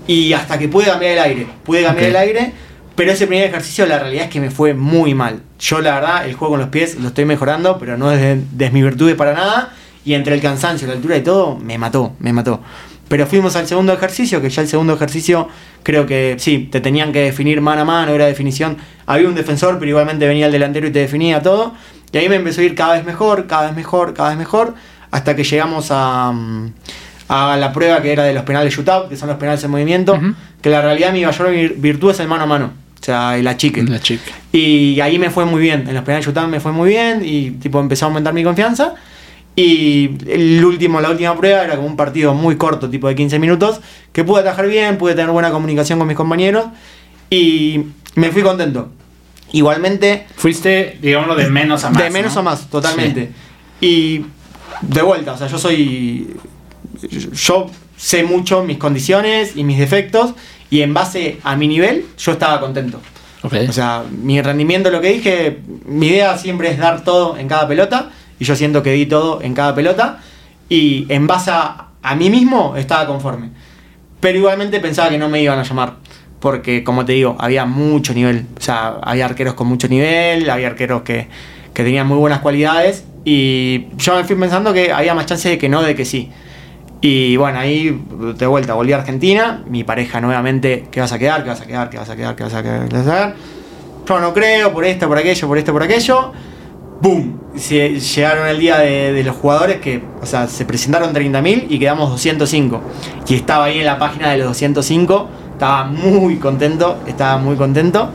Y 0.07 0.31
hasta 0.31 0.57
que 0.57 0.69
pude 0.69 0.85
cambiar 0.85 1.11
el 1.11 1.19
aire, 1.19 1.47
pude 1.63 1.83
cambiar 1.83 2.07
el 2.09 2.15
aire, 2.15 2.53
pero 2.95 3.11
ese 3.11 3.27
primer 3.27 3.45
ejercicio 3.47 3.85
la 3.85 3.99
realidad 3.99 4.25
es 4.25 4.29
que 4.31 4.39
me 4.41 4.51
fue 4.51 4.73
muy 4.73 5.13
mal. 5.13 5.41
Yo 5.59 5.81
la 5.81 5.95
verdad, 5.95 6.25
el 6.25 6.33
juego 6.35 6.53
con 6.53 6.59
los 6.59 6.69
pies 6.69 6.95
lo 6.99 7.07
estoy 7.09 7.25
mejorando, 7.25 7.77
pero 7.79 7.97
no 7.97 8.11
es, 8.11 8.19
de- 8.19 8.41
de 8.51 8.69
mis 8.71 8.83
virtudes 8.83 9.15
para 9.15 9.33
nada. 9.33 9.73
y 10.03 10.15
entre 10.15 10.33
el 10.33 10.41
cansancio, 10.41 10.87
la 10.87 10.93
altura 10.93 11.15
y 11.15 11.21
todo, 11.21 11.57
me 11.59 11.77
mató, 11.77 12.13
me 12.19 12.33
mató. 12.33 12.59
Pero 13.07 13.27
fuimos 13.27 13.55
al 13.55 13.67
segundo 13.67 13.93
ejercicio, 13.93 14.41
que 14.41 14.49
ya 14.49 14.63
el 14.63 14.67
segundo 14.67 14.93
ejercicio 14.95 15.47
creo 15.83 16.07
que 16.07 16.37
sí, 16.39 16.69
te 16.71 16.81
tenían 16.81 17.11
que 17.11 17.19
definir 17.21 17.61
mano 17.61 17.81
a 17.81 17.85
mano, 17.85 18.11
era 18.13 18.25
definición. 18.25 18.77
Había 19.05 19.27
un 19.27 19.35
defensor, 19.35 19.77
pero 19.77 19.89
igualmente 19.89 20.25
venía 20.25 20.47
el 20.47 20.51
delantero 20.51 20.87
y 20.87 20.91
te 20.91 20.97
definía 20.99 21.41
todo. 21.43 21.73
Y 22.11 22.17
ahí 22.17 22.29
me 22.29 22.37
empezó 22.37 22.61
a 22.61 22.63
ir 22.63 22.73
cada 22.73 22.93
vez 22.93 23.05
mejor, 23.05 23.45
cada 23.45 23.67
vez 23.67 23.75
mejor, 23.75 24.13
cada 24.15 24.29
vez 24.29 24.37
mejor, 24.39 24.73
hasta 25.11 25.35
que 25.35 25.43
llegamos 25.43 25.89
a, 25.91 26.33
a 27.33 27.55
la 27.55 27.71
prueba 27.71 28.01
que 28.01 28.11
era 28.11 28.23
de 28.23 28.33
los 28.33 28.43
penales 28.43 28.73
shootout, 28.73 29.07
que 29.07 29.15
son 29.15 29.29
los 29.29 29.37
penales 29.37 29.63
en 29.63 29.71
movimiento, 29.71 30.19
que 30.61 30.69
la 30.69 30.81
realidad 30.81 31.13
mi 31.13 31.23
mayor 31.23 31.49
virtud 31.77 32.11
es 32.11 32.19
el 32.19 32.27
mano 32.27 32.43
a 32.43 32.45
mano. 32.45 32.71
O 32.99 33.03
sea, 33.03 33.37
el 33.37 33.47
achique. 33.47 33.81
La 33.83 33.99
chica. 33.99 34.31
Y 34.51 34.99
ahí 34.99 35.17
me 35.17 35.29
fue 35.29 35.45
muy 35.45 35.61
bien. 35.61 35.87
En 35.87 35.95
los 35.95 36.03
penales 36.03 36.25
shootout 36.25 36.49
me 36.49 36.59
fue 36.59 36.71
muy 36.71 36.89
bien 36.89 37.21
y 37.23 37.51
tipo 37.51 37.79
empezó 37.79 38.05
a 38.05 38.07
aumentar 38.09 38.33
mi 38.33 38.43
confianza. 38.43 38.95
Y 39.55 40.11
el 40.27 40.63
último, 40.63 40.99
la 41.01 41.09
última 41.09 41.35
prueba 41.37 41.63
era 41.63 41.75
como 41.77 41.87
un 41.87 41.95
partido 41.95 42.33
muy 42.33 42.57
corto, 42.57 42.89
tipo 42.89 43.07
de 43.07 43.15
15 43.15 43.39
minutos, 43.39 43.79
que 44.11 44.23
pude 44.23 44.41
atajar 44.41 44.67
bien, 44.67 44.97
pude 44.97 45.13
tener 45.15 45.31
buena 45.31 45.51
comunicación 45.51 45.99
con 45.99 46.07
mis 46.07 46.17
compañeros 46.17 46.65
y 47.29 47.81
me 48.15 48.29
fui 48.31 48.41
contento. 48.43 48.89
Igualmente, 49.53 50.27
Fuiste, 50.35 50.97
digámoslo, 51.01 51.35
de 51.35 51.49
menos 51.49 51.83
a 51.83 51.89
más. 51.89 52.03
de 52.03 52.09
menos 52.09 52.33
¿no? 52.35 52.39
a 52.41 52.43
más, 52.43 52.69
totalmente. 52.69 53.31
Y 53.81 54.25
de 54.81 55.01
vuelta, 55.01 55.33
o 55.33 55.37
sea, 55.37 55.47
yo 55.47 55.57
soy. 55.57 56.35
Yo 57.09 57.67
sé 57.97 58.23
mucho 58.23 58.63
mis 58.63 58.77
condiciones 58.77 59.55
y 59.55 59.63
mis 59.63 59.77
defectos, 59.77 60.33
y 60.69 60.81
en 60.81 60.93
base 60.93 61.37
a 61.43 61.55
mi 61.55 61.67
nivel, 61.67 62.05
yo 62.17 62.31
estaba 62.31 62.59
contento. 62.59 62.99
Ok. 63.43 63.53
O 63.69 63.73
sea, 63.73 64.03
mi 64.09 64.41
rendimiento, 64.41 64.89
lo 64.91 65.01
que 65.01 65.13
dije, 65.13 65.59
mi 65.85 66.07
idea 66.07 66.37
siempre 66.37 66.69
es 66.69 66.77
dar 66.77 67.03
todo 67.03 67.37
en 67.37 67.47
cada 67.47 67.67
pelota, 67.67 68.11
y 68.39 68.45
yo 68.45 68.55
siento 68.55 68.81
que 68.81 68.91
di 68.91 69.05
todo 69.05 69.41
en 69.41 69.53
cada 69.53 69.75
pelota, 69.75 70.19
y 70.69 71.05
en 71.09 71.27
base 71.27 71.51
a, 71.51 71.87
a 72.01 72.15
mí 72.15 72.29
mismo 72.29 72.75
estaba 72.77 73.05
conforme. 73.05 73.49
Pero 74.19 74.37
igualmente 74.37 74.79
pensaba 74.79 75.09
que 75.09 75.17
no 75.17 75.29
me 75.29 75.41
iban 75.41 75.59
a 75.59 75.63
llamar, 75.63 75.95
porque 76.39 76.83
como 76.83 77.05
te 77.05 77.13
digo, 77.13 77.35
había 77.39 77.65
mucho 77.65 78.13
nivel. 78.13 78.45
O 78.57 78.61
sea, 78.61 78.99
había 79.01 79.25
arqueros 79.25 79.55
con 79.55 79.67
mucho 79.67 79.87
nivel, 79.87 80.49
había 80.49 80.67
arqueros 80.67 81.01
que, 81.01 81.27
que 81.73 81.83
tenían 81.83 82.07
muy 82.07 82.17
buenas 82.17 82.39
cualidades, 82.39 83.03
y 83.25 83.87
yo 83.97 84.15
me 84.15 84.23
fui 84.23 84.35
pensando 84.35 84.73
que 84.73 84.91
había 84.91 85.13
más 85.13 85.25
chance 85.25 85.49
de 85.49 85.57
que 85.57 85.69
no, 85.69 85.81
de 85.83 85.95
que 85.95 86.05
sí. 86.05 86.31
Y 87.03 87.35
bueno, 87.35 87.57
ahí 87.59 87.99
de 88.37 88.45
vuelta 88.45 88.75
volví 88.75 88.93
a 88.93 88.97
Argentina, 88.97 89.63
mi 89.67 89.83
pareja 89.83 90.21
nuevamente, 90.21 90.85
¿qué 90.91 90.99
vas 91.01 91.11
a 91.11 91.17
quedar? 91.17 91.43
¿Qué 91.43 91.49
vas 91.49 91.61
a 91.61 91.65
quedar? 91.65 91.89
¿Qué 91.89 91.97
vas 91.97 92.09
a 92.09 92.15
quedar? 92.15 92.35
¿Qué 92.35 92.43
vas 92.43 92.53
a 92.53 92.61
quedar? 92.61 92.87
¿Qué 92.89 92.95
vas 92.95 93.07
a 93.07 93.11
quedar? 93.11 93.35
Yo 94.07 94.19
no 94.19 94.33
creo, 94.33 94.71
por 94.71 94.85
esto, 94.85 95.07
por 95.07 95.17
aquello, 95.17 95.47
por 95.47 95.57
esto, 95.57 95.71
por 95.73 95.81
aquello. 95.83 96.31
¡Boom! 97.01 97.39
Se- 97.55 97.99
llegaron 97.99 98.47
el 98.47 98.59
día 98.59 98.77
de, 98.77 99.13
de 99.13 99.23
los 99.23 99.35
jugadores 99.35 99.77
que, 99.81 100.03
o 100.21 100.25
sea, 100.27 100.47
se 100.47 100.65
presentaron 100.65 101.11
30.000 101.13 101.65
y 101.69 101.79
quedamos 101.79 102.11
205. 102.11 102.81
Y 103.27 103.33
estaba 103.35 103.65
ahí 103.65 103.79
en 103.79 103.85
la 103.85 103.97
página 103.97 104.29
de 104.29 104.37
los 104.37 104.47
205, 104.49 105.27
estaba 105.53 105.85
muy 105.85 106.35
contento, 106.37 106.99
estaba 107.07 107.37
muy 107.37 107.55
contento. 107.55 108.11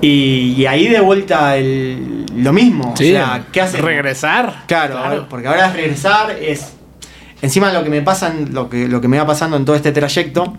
Y, 0.00 0.54
y 0.56 0.66
ahí 0.66 0.88
de 0.88 1.00
vuelta 1.00 1.56
el- 1.58 2.24
lo 2.34 2.52
mismo. 2.54 2.94
Sí, 2.96 3.10
o 3.12 3.16
sea, 3.16 3.44
¿qué 3.52 3.60
haces? 3.60 3.80
Regresar. 3.82 4.62
Claro, 4.66 5.26
porque 5.28 5.48
ahora 5.48 5.66
es 5.66 5.72
regresar, 5.74 6.30
es. 6.30 6.72
Encima 7.46 7.72
lo 7.72 7.82
que 7.84 7.90
me 7.90 8.02
pasa, 8.02 8.28
en- 8.28 8.52
lo 8.52 8.68
que, 8.68 8.88
lo 8.88 9.00
que 9.00 9.08
me 9.08 9.18
va 9.18 9.26
pasando 9.26 9.56
en 9.56 9.64
todo 9.64 9.76
este 9.76 9.92
trayecto, 9.92 10.54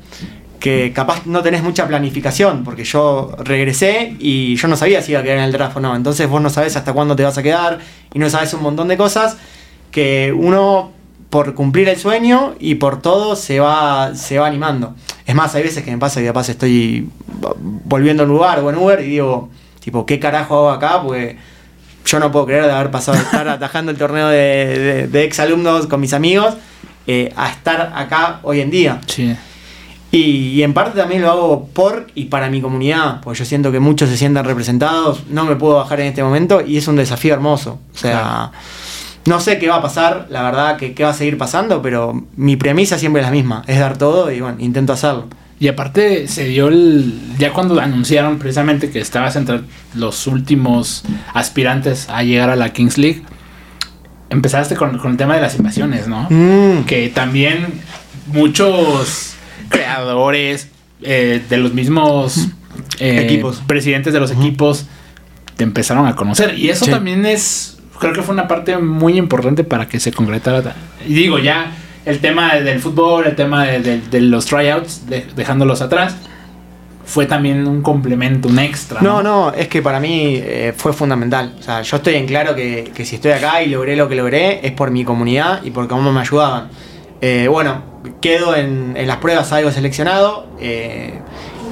que 0.59 0.91
capaz 0.93 1.25
no 1.25 1.43
tenés 1.43 1.61
mucha 1.61 1.87
planificación, 1.87 2.63
porque 2.63 2.83
yo 2.83 3.31
regresé 3.43 4.15
y 4.19 4.55
yo 4.55 4.67
no 4.67 4.75
sabía 4.75 5.01
si 5.01 5.11
iba 5.11 5.19
a 5.19 5.23
quedar 5.23 5.37
en 5.37 5.43
el 5.43 5.51
draft 5.51 5.77
o 5.77 5.79
no. 5.79 5.95
Entonces 5.95 6.27
vos 6.27 6.41
no 6.41 6.49
sabés 6.49 6.75
hasta 6.75 6.93
cuándo 6.93 7.15
te 7.15 7.23
vas 7.23 7.37
a 7.37 7.43
quedar 7.43 7.79
y 8.13 8.19
no 8.19 8.29
sabés 8.29 8.53
un 8.53 8.63
montón 8.63 8.87
de 8.87 8.97
cosas 8.97 9.37
que 9.91 10.33
uno 10.35 10.91
por 11.29 11.53
cumplir 11.53 11.89
el 11.89 11.97
sueño 11.97 12.55
y 12.59 12.75
por 12.75 13.01
todo 13.01 13.35
se 13.35 13.59
va, 13.59 14.15
se 14.15 14.39
va 14.39 14.47
animando. 14.47 14.95
Es 15.25 15.35
más, 15.35 15.53
hay 15.55 15.63
veces 15.63 15.83
que 15.83 15.91
me 15.91 15.97
pasa 15.97 16.21
que 16.21 16.25
capaz 16.27 16.47
estoy 16.49 17.09
volviendo 17.85 18.23
a 18.23 18.25
un 18.25 18.31
lugar 18.31 18.59
o 18.59 18.69
en 18.69 18.77
Uber 18.77 19.01
y 19.01 19.09
digo, 19.09 19.49
tipo, 19.81 20.05
¿qué 20.05 20.19
carajo 20.19 20.55
hago 20.55 20.69
acá? 20.71 21.01
Porque 21.03 21.37
yo 22.05 22.19
no 22.19 22.31
puedo 22.31 22.45
creer 22.45 22.63
de 22.65 22.71
haber 22.71 22.89
pasado 22.91 23.17
de 23.17 23.23
estar 23.25 23.47
atajando 23.57 23.91
el 23.91 23.97
torneo 23.97 24.29
de, 24.29 24.37
de, 24.79 25.07
de 25.07 25.23
ex 25.25 25.39
alumnos 25.39 25.87
con 25.87 25.99
mis 25.99 26.13
amigos 26.13 26.55
eh, 27.07 27.33
a 27.35 27.49
estar 27.49 27.93
acá 27.95 28.39
hoy 28.43 28.61
en 28.61 28.69
día. 28.69 29.01
Sí. 29.07 29.35
Y, 30.11 30.19
y 30.19 30.63
en 30.63 30.73
parte 30.73 30.97
también 30.97 31.21
lo 31.21 31.31
hago 31.31 31.67
por 31.67 32.07
y 32.15 32.25
para 32.25 32.49
mi 32.49 32.61
comunidad, 32.61 33.21
porque 33.21 33.39
yo 33.39 33.45
siento 33.45 33.71
que 33.71 33.79
muchos 33.79 34.09
se 34.09 34.17
sientan 34.17 34.45
representados, 34.45 35.23
no 35.29 35.45
me 35.45 35.55
puedo 35.55 35.75
bajar 35.75 35.99
en 35.99 36.07
este 36.07 36.23
momento 36.23 36.61
y 36.65 36.77
es 36.77 36.87
un 36.87 36.95
desafío 36.95 37.33
hermoso. 37.33 37.79
O 37.93 37.97
sea, 37.97 38.51
no 39.25 39.41
sé 39.41 39.59
qué 39.59 39.67
va 39.67 39.77
a 39.77 39.81
pasar, 39.81 40.27
la 40.29 40.43
verdad 40.43 40.77
que 40.77 40.93
qué 40.93 41.03
va 41.03 41.09
a 41.09 41.13
seguir 41.13 41.37
pasando, 41.37 41.81
pero 41.81 42.23
mi 42.37 42.55
premisa 42.55 42.97
siempre 42.97 43.21
es 43.21 43.27
la 43.27 43.31
misma, 43.31 43.63
es 43.67 43.79
dar 43.79 43.97
todo 43.97 44.31
y 44.31 44.39
bueno, 44.39 44.57
intento 44.59 44.93
hacerlo. 44.93 45.27
Y 45.59 45.67
aparte 45.67 46.27
se 46.27 46.45
dio 46.45 46.67
el... 46.67 47.19
Ya 47.39 47.51
cuando 47.51 47.79
anunciaron 47.81 48.37
precisamente 48.37 48.91
que 48.91 48.99
estabas 48.99 49.35
entre 49.35 49.61
los 49.95 50.27
últimos 50.27 51.03
aspirantes 51.33 52.07
a 52.09 52.21
llegar 52.21 52.51
a 52.51 52.55
la 52.55 52.71
Kings 52.71 52.97
League, 52.97 53.23
empezaste 54.29 54.75
con, 54.75 54.97
con 54.97 55.11
el 55.11 55.17
tema 55.17 55.35
de 55.35 55.41
las 55.41 55.55
invasiones, 55.55 56.07
¿no? 56.07 56.27
Mm, 56.29 56.83
Que 56.85 57.09
también 57.09 57.67
muchos 58.27 59.33
creadores 59.69 60.69
eh, 61.01 61.41
de 61.49 61.57
los 61.57 61.73
mismos 61.73 62.47
eh, 62.99 63.21
Equipos. 63.25 63.61
presidentes 63.67 64.13
de 64.13 64.19
los 64.19 64.31
equipos 64.31 64.85
te 65.55 65.63
empezaron 65.63 66.07
a 66.07 66.15
conocer. 66.15 66.57
Y 66.57 66.69
eso 66.69 66.85
Sí. 66.85 66.91
también 66.91 67.25
es, 67.25 67.77
creo 67.99 68.13
que 68.13 68.21
fue 68.21 68.33
una 68.33 68.47
parte 68.47 68.77
muy 68.77 69.17
importante 69.17 69.63
para 69.63 69.87
que 69.87 69.99
se 69.99 70.11
concretara. 70.11 70.75
Y 71.07 71.13
digo, 71.13 71.39
ya 71.39 71.71
el 72.05 72.19
tema 72.19 72.55
de- 72.55 72.63
del 72.63 72.79
fútbol, 72.79 73.25
el 73.27 73.35
tema 73.35 73.65
de, 73.65 73.79
de- 73.81 74.01
de 74.01 74.21
los 74.21 74.45
tryouts, 74.45 75.07
de- 75.09 75.25
dejándolos 75.35 75.81
atrás, 75.81 76.15
fue 77.07 77.25
también 77.25 77.65
un 77.65 77.81
complemento, 77.81 78.49
un 78.49 78.59
extra. 78.59 78.99
No, 79.01 79.23
no, 79.23 79.53
es 79.53 79.69
que 79.69 79.81
para 79.81 79.97
mí 79.97 80.33
eh, 80.35 80.73
fue 80.75 80.91
fundamental. 80.91 81.55
O 81.57 81.63
sea, 81.63 81.81
yo 81.81 81.97
estoy 81.97 82.15
en 82.15 82.27
claro 82.27 82.53
que, 82.53 82.91
que 82.93 83.05
si 83.05 83.15
estoy 83.15 83.31
acá 83.31 83.63
y 83.63 83.69
logré 83.69 83.95
lo 83.95 84.09
que 84.09 84.15
logré 84.15 84.67
es 84.67 84.73
por 84.73 84.91
mi 84.91 85.05
comunidad 85.05 85.63
y 85.63 85.71
por 85.71 85.87
cómo 85.87 86.11
me 86.11 86.19
ayudaban. 86.19 86.67
Eh, 87.21 87.47
bueno, 87.49 87.81
quedo 88.21 88.57
en, 88.57 88.95
en 88.97 89.07
las 89.07 89.17
pruebas 89.17 89.53
algo 89.53 89.71
seleccionado 89.71 90.47
eh, 90.59 91.21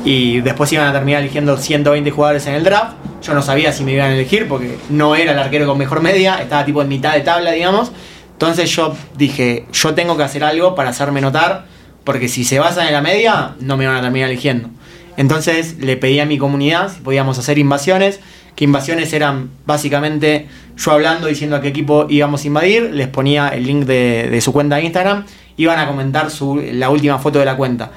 y 0.06 0.39
después 0.39 0.71
iban 0.71 0.88
a 0.88 0.93
terminar 0.93 1.21
eligiendo 1.21 1.58
120 1.58 2.10
jugadores 2.12 2.48
en 2.48 2.54
el 2.56 2.63
draft. 2.63 2.93
Yo 3.21 3.34
no 3.34 3.41
sabía 3.41 3.74
si 3.74 3.84
me 3.84 3.91
iban 3.91 4.12
a 4.12 4.13
elegir 4.13 4.48
porque 4.48 4.78
no 4.89 5.17
era 5.17 5.34
el 5.34 5.39
arquero 5.39 5.67
con 5.67 5.78
mejor 5.78 6.02
media, 6.02 6.36
estaba 6.36 6.63
tipo 6.63 6.82
en 6.82 6.88
mitad 6.88 7.13
de 7.13 7.21
tabla, 7.21 7.52
digamos. 7.52 7.91
Entonces 8.32 8.74
yo 8.74 8.95
dije, 9.17 9.65
yo 9.74 9.93
tengo 9.93 10.15
que 10.15 10.24
hacer 10.24 10.45
algo 10.45 10.76
para 10.76 10.91
hacerme 10.91 11.19
notar 11.19 11.65
porque 12.06 12.30
si 12.30 12.45
se 12.45 12.58
basan 12.60 12.88
en 12.88 12.93
la 12.93 13.02
media, 13.02 13.56
no 13.60 13.76
me 13.76 13.86
van 13.86 13.98
a 13.98 14.02
terminar 14.02 14.30
eligiendo. 14.30 14.69
Entonces 15.17 15.78
le 15.80 15.97
pedí 15.97 16.19
a 16.19 16.25
mi 16.25 16.38
comunidad 16.38 16.93
si 16.93 17.01
podíamos 17.01 17.38
hacer 17.38 17.58
invasiones, 17.58 18.19
que 18.56 18.63
invasiones 18.63 19.12
eran 19.13 19.49
básicamente 19.65 20.47
yo 20.78 20.91
hablando, 20.91 21.28
diciendo 21.28 21.56
a 21.56 21.62
qué 21.62 21.69
equipo 21.69 22.08
íbamos 22.10 22.43
a 22.43 22.47
invadir, 22.47 22.91
les 22.93 23.08
ponía 23.08 23.49
el 23.49 23.65
link 23.65 23.86
de, 23.86 24.39
su 24.41 24.51
cuenta 24.51 24.78
de 24.78 24.84
Instagram, 24.84 25.25
iban 25.58 25.80
a 25.80 25.88
comentar 25.88 26.30
su, 26.30 26.62
la 26.73 26.89
última 26.89 27.17
foto 27.19 27.39
de 27.39 27.45
la 27.45 27.56
cuenta. 27.56 27.91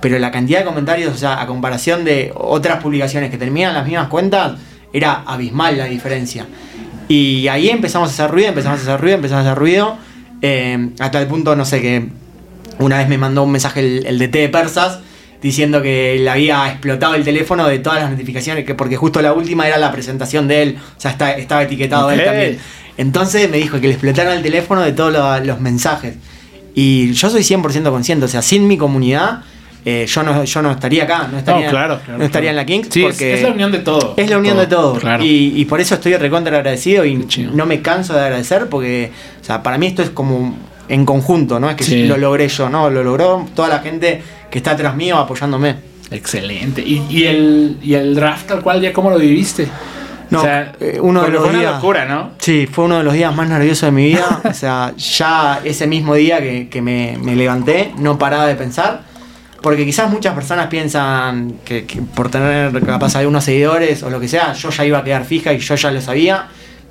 Pero 0.00 0.18
la 0.18 0.30
cantidad 0.30 0.60
de 0.60 0.64
comentarios, 0.64 1.14
o 1.14 1.16
sea, 1.16 1.40
a 1.40 1.46
comparación 1.46 2.04
de 2.04 2.32
otras 2.34 2.82
publicaciones 2.82 3.30
que 3.30 3.38
terminan 3.38 3.74
las 3.74 3.86
mismas 3.86 4.08
cuentas, 4.08 4.58
era 4.92 5.22
abismal 5.26 5.78
la 5.78 5.84
diferencia. 5.84 6.46
Y 7.08 7.48
ahí 7.48 7.68
empezamos 7.68 8.08
a 8.08 8.12
hacer 8.12 8.30
ruido, 8.30 8.48
empezamos 8.48 8.80
a 8.80 8.82
hacer 8.82 9.00
ruido, 9.00 9.16
empezamos 9.16 9.46
a 9.46 9.50
hacer 9.50 9.58
ruido, 9.58 9.96
eh, 10.40 10.90
hasta 10.98 11.20
el 11.20 11.26
punto, 11.28 11.54
no 11.54 11.64
sé, 11.64 11.80
que 11.80 12.08
una 12.78 12.98
vez 12.98 13.08
me 13.08 13.18
mandó 13.18 13.42
un 13.44 13.52
mensaje 13.52 13.80
el, 13.80 14.06
el 14.06 14.18
DT 14.18 14.32
de 14.38 14.48
Persas 14.48 15.00
diciendo 15.42 15.82
que 15.82 16.16
le 16.20 16.30
había 16.30 16.68
explotado 16.70 17.14
el 17.14 17.24
teléfono 17.24 17.66
de 17.66 17.78
todas 17.80 18.00
las 18.00 18.10
notificaciones, 18.10 18.64
que 18.64 18.74
porque 18.74 18.96
justo 18.96 19.20
la 19.20 19.32
última 19.32 19.66
era 19.66 19.76
la 19.78 19.90
presentación 19.92 20.46
de 20.48 20.62
él, 20.62 20.78
o 20.96 21.00
sea, 21.00 21.10
está- 21.10 21.32
estaba 21.32 21.62
etiquetado 21.64 22.10
él 22.10 22.24
también. 22.24 22.58
Entonces 22.96 23.50
me 23.50 23.56
dijo 23.56 23.80
que 23.80 23.88
le 23.88 23.94
explotaron 23.94 24.34
el 24.34 24.42
teléfono 24.42 24.82
de 24.82 24.92
todos 24.92 25.12
lo- 25.12 25.40
los 25.44 25.60
mensajes. 25.60 26.14
Y 26.74 27.12
yo 27.12 27.28
soy 27.28 27.42
100% 27.42 27.90
consciente, 27.90 28.24
o 28.24 28.28
sea, 28.28 28.40
sin 28.42 28.66
mi 28.66 28.76
comunidad, 28.78 29.40
eh, 29.84 30.06
yo, 30.08 30.22
no, 30.22 30.44
yo 30.44 30.62
no 30.62 30.70
estaría 30.70 31.02
acá, 31.04 31.28
no 31.30 31.38
estaría, 31.38 31.68
claro, 31.70 32.00
claro, 32.04 32.18
no 32.18 32.24
estaría 32.24 32.50
en 32.50 32.56
la 32.56 32.64
Kings. 32.64 32.88
Sí, 32.90 33.00
es- 33.04 33.06
porque 33.10 33.34
es, 33.34 33.42
la 33.42 33.50
unión 33.50 33.72
de 33.72 33.78
todo. 33.80 34.14
es 34.16 34.30
la 34.30 34.38
unión 34.38 34.56
de 34.56 34.66
todo. 34.68 34.94
Claro. 34.94 35.24
Y, 35.24 35.54
y 35.56 35.64
por 35.64 35.80
eso 35.80 35.96
estoy 35.96 36.14
recontra 36.16 36.56
agradecido 36.56 37.04
y 37.04 37.26
no 37.52 37.66
me 37.66 37.82
canso 37.82 38.14
de 38.14 38.20
agradecer 38.20 38.68
porque, 38.68 39.10
o 39.40 39.44
sea, 39.44 39.62
para 39.62 39.76
mí 39.78 39.88
esto 39.88 40.02
es 40.02 40.10
como 40.10 40.56
en 40.88 41.04
conjunto, 41.04 41.58
no 41.60 41.70
es 41.70 41.76
que 41.76 41.84
Sí. 41.84 42.04
lo 42.06 42.16
logré 42.16 42.48
yo, 42.48 42.68
no, 42.68 42.90
lo 42.90 43.02
logró 43.04 43.46
toda 43.54 43.68
la 43.68 43.78
gente 43.80 44.22
que 44.50 44.58
está 44.58 44.72
atrás 44.72 44.94
mío 44.96 45.16
apoyándome. 45.18 45.76
Excelente. 46.10 46.82
¿Y, 46.82 47.06
y 47.08 47.24
el, 47.26 47.78
y 47.82 47.94
el 47.94 48.14
draft 48.14 48.46
tal 48.48 48.62
cual 48.62 48.80
ya 48.80 48.92
cómo 48.92 49.10
lo 49.10 49.18
viviste? 49.18 49.66
No, 50.30 50.40
o 50.40 50.42
sea, 50.42 50.72
eh, 50.80 50.98
uno 51.00 51.22
de 51.22 51.28
los 51.30 51.42
fue 51.42 51.50
una 51.50 51.58
días- 51.60 51.74
locura, 51.74 52.04
¿no? 52.06 52.30
Sí, 52.38 52.66
fue 52.70 52.84
uno 52.86 52.98
de 52.98 53.04
los 53.04 53.12
días 53.14 53.34
más 53.34 53.48
nerviosos 53.48 53.82
de 53.86 53.92
mi 53.92 54.04
vida. 54.06 54.40
o 54.50 54.54
sea, 54.54 54.92
ya 54.96 55.60
ese 55.64 55.86
mismo 55.86 56.14
día 56.14 56.40
que, 56.40 56.68
que 56.68 56.80
me, 56.82 57.18
me 57.22 57.36
levanté, 57.36 57.92
no 57.98 58.18
paraba 58.18 58.46
de 58.46 58.54
pensar. 58.54 59.02
Porque 59.62 59.84
quizás 59.84 60.10
muchas 60.10 60.34
personas 60.34 60.66
piensan 60.66 61.56
que, 61.64 61.84
que 61.86 62.02
por 62.02 62.30
tener 62.30 62.78
capaz 62.84 63.14
algunos 63.16 63.44
seguidores 63.44 64.02
o 64.02 64.10
lo 64.10 64.18
que 64.18 64.26
sea, 64.26 64.54
yo 64.54 64.70
ya 64.70 64.84
iba 64.84 64.98
a 64.98 65.04
quedar 65.04 65.24
fija 65.24 65.52
y 65.52 65.58
yo 65.58 65.74
ya 65.76 65.90
lo 65.90 66.00
sabía. 66.00 66.46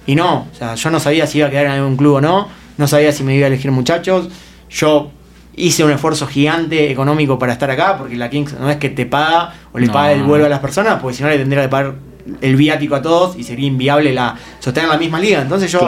Y 0.05 0.15
no, 0.15 0.47
o 0.51 0.55
sea, 0.55 0.75
yo 0.75 0.89
no 0.89 0.99
sabía 0.99 1.27
si 1.27 1.39
iba 1.39 1.47
a 1.47 1.49
quedar 1.51 1.65
en 1.65 1.71
algún 1.73 1.97
club 1.97 2.15
o 2.15 2.21
no. 2.21 2.47
No 2.77 2.87
sabía 2.87 3.11
si 3.11 3.23
me 3.23 3.35
iba 3.35 3.45
a 3.45 3.47
elegir 3.47 3.71
muchachos. 3.71 4.29
Yo 4.69 5.11
hice 5.55 5.83
un 5.83 5.91
esfuerzo 5.91 6.27
gigante 6.27 6.91
económico 6.91 7.37
para 7.37 7.53
estar 7.53 7.69
acá, 7.69 7.97
porque 7.97 8.15
la 8.15 8.29
Kings 8.29 8.53
no 8.59 8.69
es 8.69 8.77
que 8.77 8.89
te 8.89 9.05
paga 9.05 9.53
o 9.71 9.79
le 9.79 9.87
paga 9.87 10.13
el 10.13 10.23
vuelo 10.23 10.45
a 10.45 10.49
las 10.49 10.59
personas, 10.59 10.99
porque 11.01 11.17
si 11.17 11.23
no 11.23 11.29
le 11.29 11.37
tendría 11.37 11.63
que 11.63 11.69
pagar 11.69 11.95
el 12.41 12.55
viático 12.55 12.95
a 12.95 13.01
todos 13.01 13.37
y 13.37 13.43
sería 13.43 13.67
inviable 13.67 14.13
la 14.13 14.35
sostener 14.59 14.89
la 14.89 14.97
misma 14.97 15.19
liga. 15.19 15.41
Entonces 15.41 15.71
yo, 15.71 15.81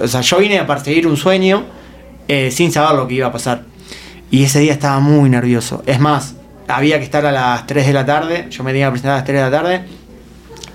o 0.00 0.08
sea, 0.08 0.20
yo 0.20 0.38
vine 0.38 0.58
a 0.58 0.66
perseguir 0.66 1.06
un 1.06 1.16
sueño 1.16 1.64
eh, 2.28 2.50
sin 2.50 2.70
saber 2.72 2.96
lo 2.96 3.08
que 3.08 3.14
iba 3.14 3.26
a 3.26 3.32
pasar. 3.32 3.62
Y 4.30 4.44
ese 4.44 4.60
día 4.60 4.72
estaba 4.72 5.00
muy 5.00 5.30
nervioso. 5.30 5.82
Es 5.86 6.00
más, 6.00 6.36
había 6.68 6.98
que 6.98 7.04
estar 7.04 7.24
a 7.24 7.32
las 7.32 7.66
3 7.66 7.86
de 7.86 7.92
la 7.92 8.04
tarde, 8.04 8.46
yo 8.50 8.64
me 8.64 8.72
tenía 8.72 8.86
que 8.86 8.92
presentar 8.92 9.12
a 9.12 9.16
las 9.16 9.24
3 9.24 9.36
de 9.36 9.50
la 9.50 9.50
tarde 9.50 9.84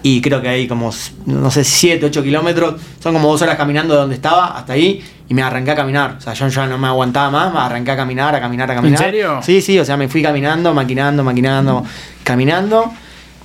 y 0.04 0.22
creo 0.22 0.42
que 0.42 0.50
hay 0.50 0.68
como, 0.68 0.92
no 1.26 1.52
sé, 1.52 1.64
7, 1.64 2.06
8 2.08 2.24
kilómetros, 2.24 2.82
son 3.00 3.14
como 3.14 3.30
dos 3.30 3.42
horas 3.42 3.56
caminando 3.56 3.94
de 3.94 4.00
donde 4.00 4.16
estaba 4.16 4.58
hasta 4.58 4.74
ahí 4.74 5.04
y 5.30 5.34
me 5.34 5.44
arranqué 5.44 5.72
a 5.72 5.76
caminar. 5.76 6.16
O 6.18 6.22
sea, 6.22 6.34
yo 6.34 6.48
ya 6.48 6.66
no 6.66 6.78
me 6.78 6.88
aguantaba 6.88 7.30
más, 7.30 7.54
me 7.54 7.60
arranqué 7.60 7.92
a 7.92 7.96
caminar, 7.96 8.36
a 8.36 8.42
caminar, 8.42 8.72
a 8.72 8.76
caminar. 8.76 9.00
¿En 9.00 9.06
serio? 9.06 9.40
Sí, 9.44 9.62
sí, 9.62 9.78
o 9.80 9.86
sea, 9.86 9.98
me 9.98 10.08
fui 10.08 10.24
caminando, 10.24 10.74
maquinando, 10.74 11.24
maquinando, 11.24 11.86
caminando. 12.24 12.92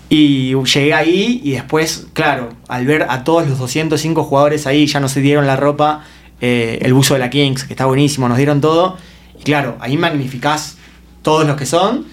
Y 0.08 0.54
llegué 0.54 0.94
ahí 0.94 1.40
y 1.44 1.52
después, 1.52 2.06
claro, 2.12 2.50
al 2.68 2.86
ver 2.86 3.06
a 3.08 3.24
todos 3.24 3.46
los 3.46 3.58
205 3.58 4.24
jugadores 4.24 4.66
ahí, 4.66 4.86
ya 4.86 5.00
nos 5.00 5.14
dieron 5.14 5.46
la 5.46 5.56
ropa, 5.56 6.04
eh, 6.40 6.78
el 6.82 6.94
buzo 6.94 7.14
de 7.14 7.20
la 7.20 7.28
Kings, 7.28 7.64
que 7.64 7.72
está 7.74 7.86
buenísimo, 7.86 8.28
nos 8.28 8.38
dieron 8.38 8.60
todo. 8.60 8.96
Y 9.38 9.42
claro, 9.42 9.76
ahí 9.80 9.96
magnificás 9.98 10.78
todos 11.22 11.46
los 11.46 11.56
que 11.56 11.66
son. 11.66 12.06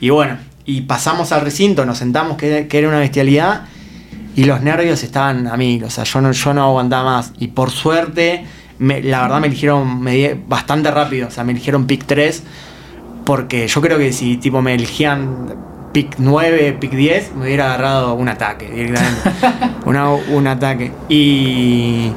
Y 0.00 0.10
bueno, 0.10 0.36
y 0.66 0.82
pasamos 0.82 1.32
al 1.32 1.40
recinto, 1.40 1.86
nos 1.86 1.98
sentamos, 1.98 2.36
que, 2.36 2.66
que 2.68 2.78
era 2.78 2.88
una 2.88 2.98
bestialidad 2.98 3.62
y 4.36 4.44
los 4.44 4.60
nervios 4.60 5.02
estaban 5.02 5.46
a 5.46 5.56
mí, 5.56 5.80
o 5.82 5.88
sea, 5.88 6.04
yo 6.04 6.20
no, 6.20 6.30
yo 6.30 6.52
no 6.52 6.64
aguantaba 6.64 7.16
más. 7.16 7.32
Y 7.38 7.48
por 7.48 7.70
suerte, 7.70 8.44
la 8.78 9.22
verdad 9.22 9.40
me 9.40 9.46
eligieron 9.46 10.04
bastante 10.46 10.90
rápido, 10.90 11.28
o 11.28 11.30
sea, 11.30 11.42
me 11.42 11.52
eligieron 11.52 11.86
pick 11.86 12.04
3, 12.04 12.42
porque 13.24 13.66
yo 13.66 13.80
creo 13.80 13.96
que 13.96 14.12
si 14.12 14.36
tipo 14.36 14.60
me 14.60 14.74
elegían 14.74 15.56
pick 15.92 16.16
9, 16.18 16.76
pick 16.78 16.90
10, 16.90 17.32
me 17.34 17.46
hubiera 17.46 17.64
agarrado 17.64 18.12
un 18.12 18.28
ataque 18.28 18.70
directamente. 18.70 19.30
un 20.30 20.46
ataque. 20.46 20.92
Y, 21.08 22.12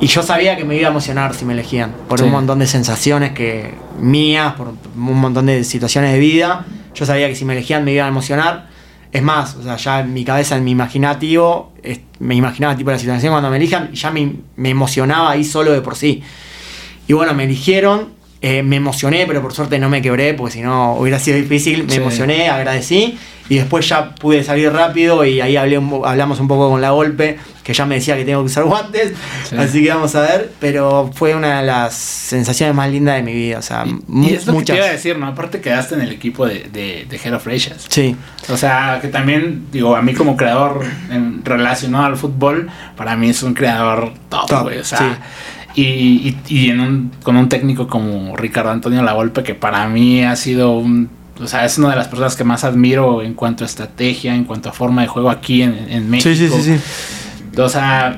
y 0.00 0.06
yo 0.08 0.24
sabía 0.24 0.56
que 0.56 0.64
me 0.64 0.74
iba 0.76 0.88
a 0.88 0.90
emocionar 0.90 1.34
si 1.34 1.44
me 1.44 1.52
elegían, 1.52 1.92
por 2.08 2.20
un 2.20 2.32
montón 2.32 2.58
de 2.58 2.66
sensaciones 2.66 3.30
que 3.30 3.74
mías, 4.00 4.54
por 4.54 4.74
un 4.96 5.20
montón 5.20 5.46
de 5.46 5.62
situaciones 5.62 6.12
de 6.14 6.18
vida. 6.18 6.66
Yo 6.96 7.06
sabía 7.06 7.28
que 7.28 7.36
si 7.36 7.44
me 7.44 7.52
elegían 7.52 7.84
me 7.84 7.92
iba 7.92 8.06
a 8.06 8.08
emocionar 8.08 8.71
es 9.12 9.22
más, 9.22 9.56
o 9.56 9.62
sea, 9.62 9.76
ya 9.76 10.00
en 10.00 10.14
mi 10.14 10.24
cabeza, 10.24 10.56
en 10.56 10.64
mi 10.64 10.70
imaginativo, 10.70 11.72
me 12.20 12.34
imaginaba 12.34 12.74
tipo 12.76 12.90
la 12.90 12.98
situación 12.98 13.32
cuando 13.32 13.50
me 13.50 13.58
elijan 13.58 13.92
ya 13.92 14.10
me, 14.10 14.36
emocionaba 14.70 15.32
ahí 15.32 15.44
solo 15.44 15.72
de 15.72 15.82
por 15.82 15.96
sí. 15.96 16.22
Y 17.06 17.12
bueno, 17.12 17.34
me 17.34 17.44
eligieron, 17.44 18.08
eh, 18.42 18.62
me 18.64 18.76
emocioné, 18.76 19.24
pero 19.26 19.40
por 19.40 19.54
suerte 19.54 19.78
no 19.78 19.88
me 19.88 20.02
quebré, 20.02 20.34
porque 20.34 20.54
si 20.54 20.62
no 20.62 20.96
hubiera 20.96 21.20
sido 21.20 21.36
difícil. 21.36 21.84
Me 21.84 21.94
emocioné, 21.94 22.48
agradecí 22.48 23.16
y 23.48 23.56
después 23.56 23.88
ya 23.88 24.14
pude 24.14 24.42
salir 24.42 24.72
rápido 24.72 25.24
y 25.24 25.40
ahí 25.40 25.56
hablé 25.56 25.80
hablamos 26.04 26.40
un 26.40 26.48
poco 26.48 26.70
con 26.70 26.80
la 26.80 26.90
golpe, 26.90 27.38
que 27.62 27.74
ya 27.74 27.84
me 27.86 27.96
decía 27.96 28.16
que 28.16 28.24
tengo 28.24 28.40
que 28.40 28.46
usar 28.46 28.64
guantes, 28.64 29.12
así 29.56 29.82
que 29.82 29.90
vamos 29.90 30.14
a 30.14 30.22
ver, 30.22 30.52
pero 30.58 31.10
fue 31.14 31.34
una 31.34 31.60
de 31.60 31.66
las 31.66 31.94
sensaciones 31.94 32.74
más 32.74 32.90
lindas 32.90 33.16
de 33.16 33.22
mi 33.22 33.32
vida, 33.32 33.58
o 33.58 33.62
sea, 33.62 33.84
y, 33.84 34.32
es 34.32 34.46
lo 34.46 34.54
muchas. 34.54 34.66
Que 34.66 34.72
te 34.72 34.78
iba 34.78 34.86
a 34.86 34.92
decir, 34.92 35.18
¿no? 35.18 35.26
Aparte 35.26 35.60
quedaste 35.60 35.94
en 35.94 36.00
el 36.00 36.12
equipo 36.12 36.46
de, 36.46 36.68
de, 36.72 37.06
de 37.08 37.16
Head 37.16 37.34
of 37.34 37.46
Sí. 37.88 38.16
O 38.48 38.56
sea, 38.56 38.98
que 39.00 39.08
también, 39.08 39.66
digo, 39.70 39.94
a 39.96 40.02
mí 40.02 40.14
como 40.14 40.36
creador 40.36 40.84
en, 41.10 41.44
relacionado 41.44 42.06
al 42.06 42.16
fútbol, 42.16 42.70
para 42.96 43.16
mí 43.16 43.30
es 43.30 43.42
un 43.42 43.54
creador 43.54 44.14
top, 44.28 44.62
güey, 44.62 44.78
o 44.78 44.84
sea... 44.84 45.20
Y, 45.74 46.36
y, 46.48 46.70
en 46.70 46.80
un, 46.80 47.12
con 47.22 47.36
un 47.36 47.48
técnico 47.48 47.88
como 47.88 48.36
Ricardo 48.36 48.70
Antonio 48.70 49.02
Lavolpe, 49.02 49.42
que 49.42 49.54
para 49.54 49.86
mí 49.88 50.22
ha 50.22 50.36
sido 50.36 50.76
un 50.76 51.08
o 51.40 51.46
sea, 51.46 51.64
es 51.64 51.78
una 51.78 51.90
de 51.90 51.96
las 51.96 52.08
personas 52.08 52.36
que 52.36 52.44
más 52.44 52.62
admiro 52.62 53.22
en 53.22 53.34
cuanto 53.34 53.64
a 53.64 53.66
estrategia, 53.66 54.34
en 54.34 54.44
cuanto 54.44 54.68
a 54.68 54.72
forma 54.72 55.02
de 55.02 55.08
juego 55.08 55.30
aquí 55.30 55.62
en, 55.62 56.08
México. 56.08 56.34
Sí, 56.34 56.48
sí, 56.48 56.48
sí, 56.48 56.78
sí. 56.78 57.60
O 57.60 57.68
sea, 57.68 58.16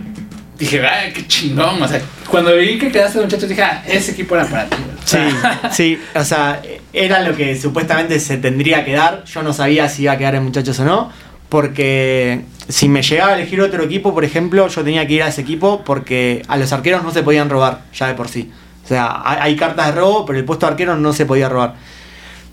dije, 0.58 0.84
ay, 0.84 1.12
qué 1.12 1.26
chingón. 1.26 1.80
O 1.80 1.88
sea, 1.88 2.02
cuando 2.28 2.54
vi 2.56 2.78
que 2.78 2.90
quedaste 2.90 3.20
muchachos, 3.20 3.48
dije, 3.48 3.62
ah, 3.62 3.82
ese 3.86 4.12
equipo 4.12 4.34
era 4.34 4.44
para 4.46 4.66
ti. 4.66 4.76
sí, 5.04 5.18
sí, 5.72 5.98
o 6.14 6.24
sea, 6.24 6.60
era 6.92 7.20
lo 7.20 7.36
que 7.36 7.56
supuestamente 7.56 8.20
se 8.20 8.36
tendría 8.36 8.84
que 8.84 8.92
dar. 8.92 9.24
Yo 9.24 9.42
no 9.42 9.52
sabía 9.52 9.88
si 9.88 10.02
iba 10.02 10.12
a 10.12 10.18
quedar 10.18 10.34
en 10.34 10.44
muchachos 10.44 10.78
o 10.80 10.84
no, 10.84 11.10
porque 11.48 12.42
si 12.68 12.88
me 12.88 13.02
llegaba 13.02 13.32
a 13.32 13.36
elegir 13.36 13.60
otro 13.60 13.84
equipo, 13.84 14.14
por 14.14 14.24
ejemplo, 14.24 14.68
yo 14.68 14.84
tenía 14.84 15.06
que 15.06 15.14
ir 15.14 15.22
a 15.22 15.28
ese 15.28 15.42
equipo 15.42 15.82
porque 15.84 16.42
a 16.48 16.56
los 16.56 16.72
arqueros 16.72 17.02
no 17.02 17.10
se 17.10 17.22
podían 17.22 17.50
robar, 17.50 17.82
ya 17.92 18.08
de 18.08 18.14
por 18.14 18.28
sí. 18.28 18.50
O 18.84 18.88
sea, 18.88 19.22
hay 19.24 19.56
cartas 19.56 19.86
de 19.86 19.92
robo, 20.00 20.26
pero 20.26 20.38
el 20.38 20.44
puesto 20.44 20.66
de 20.66 20.72
arquero 20.72 20.96
no 20.96 21.12
se 21.12 21.24
podía 21.26 21.48
robar. 21.48 21.74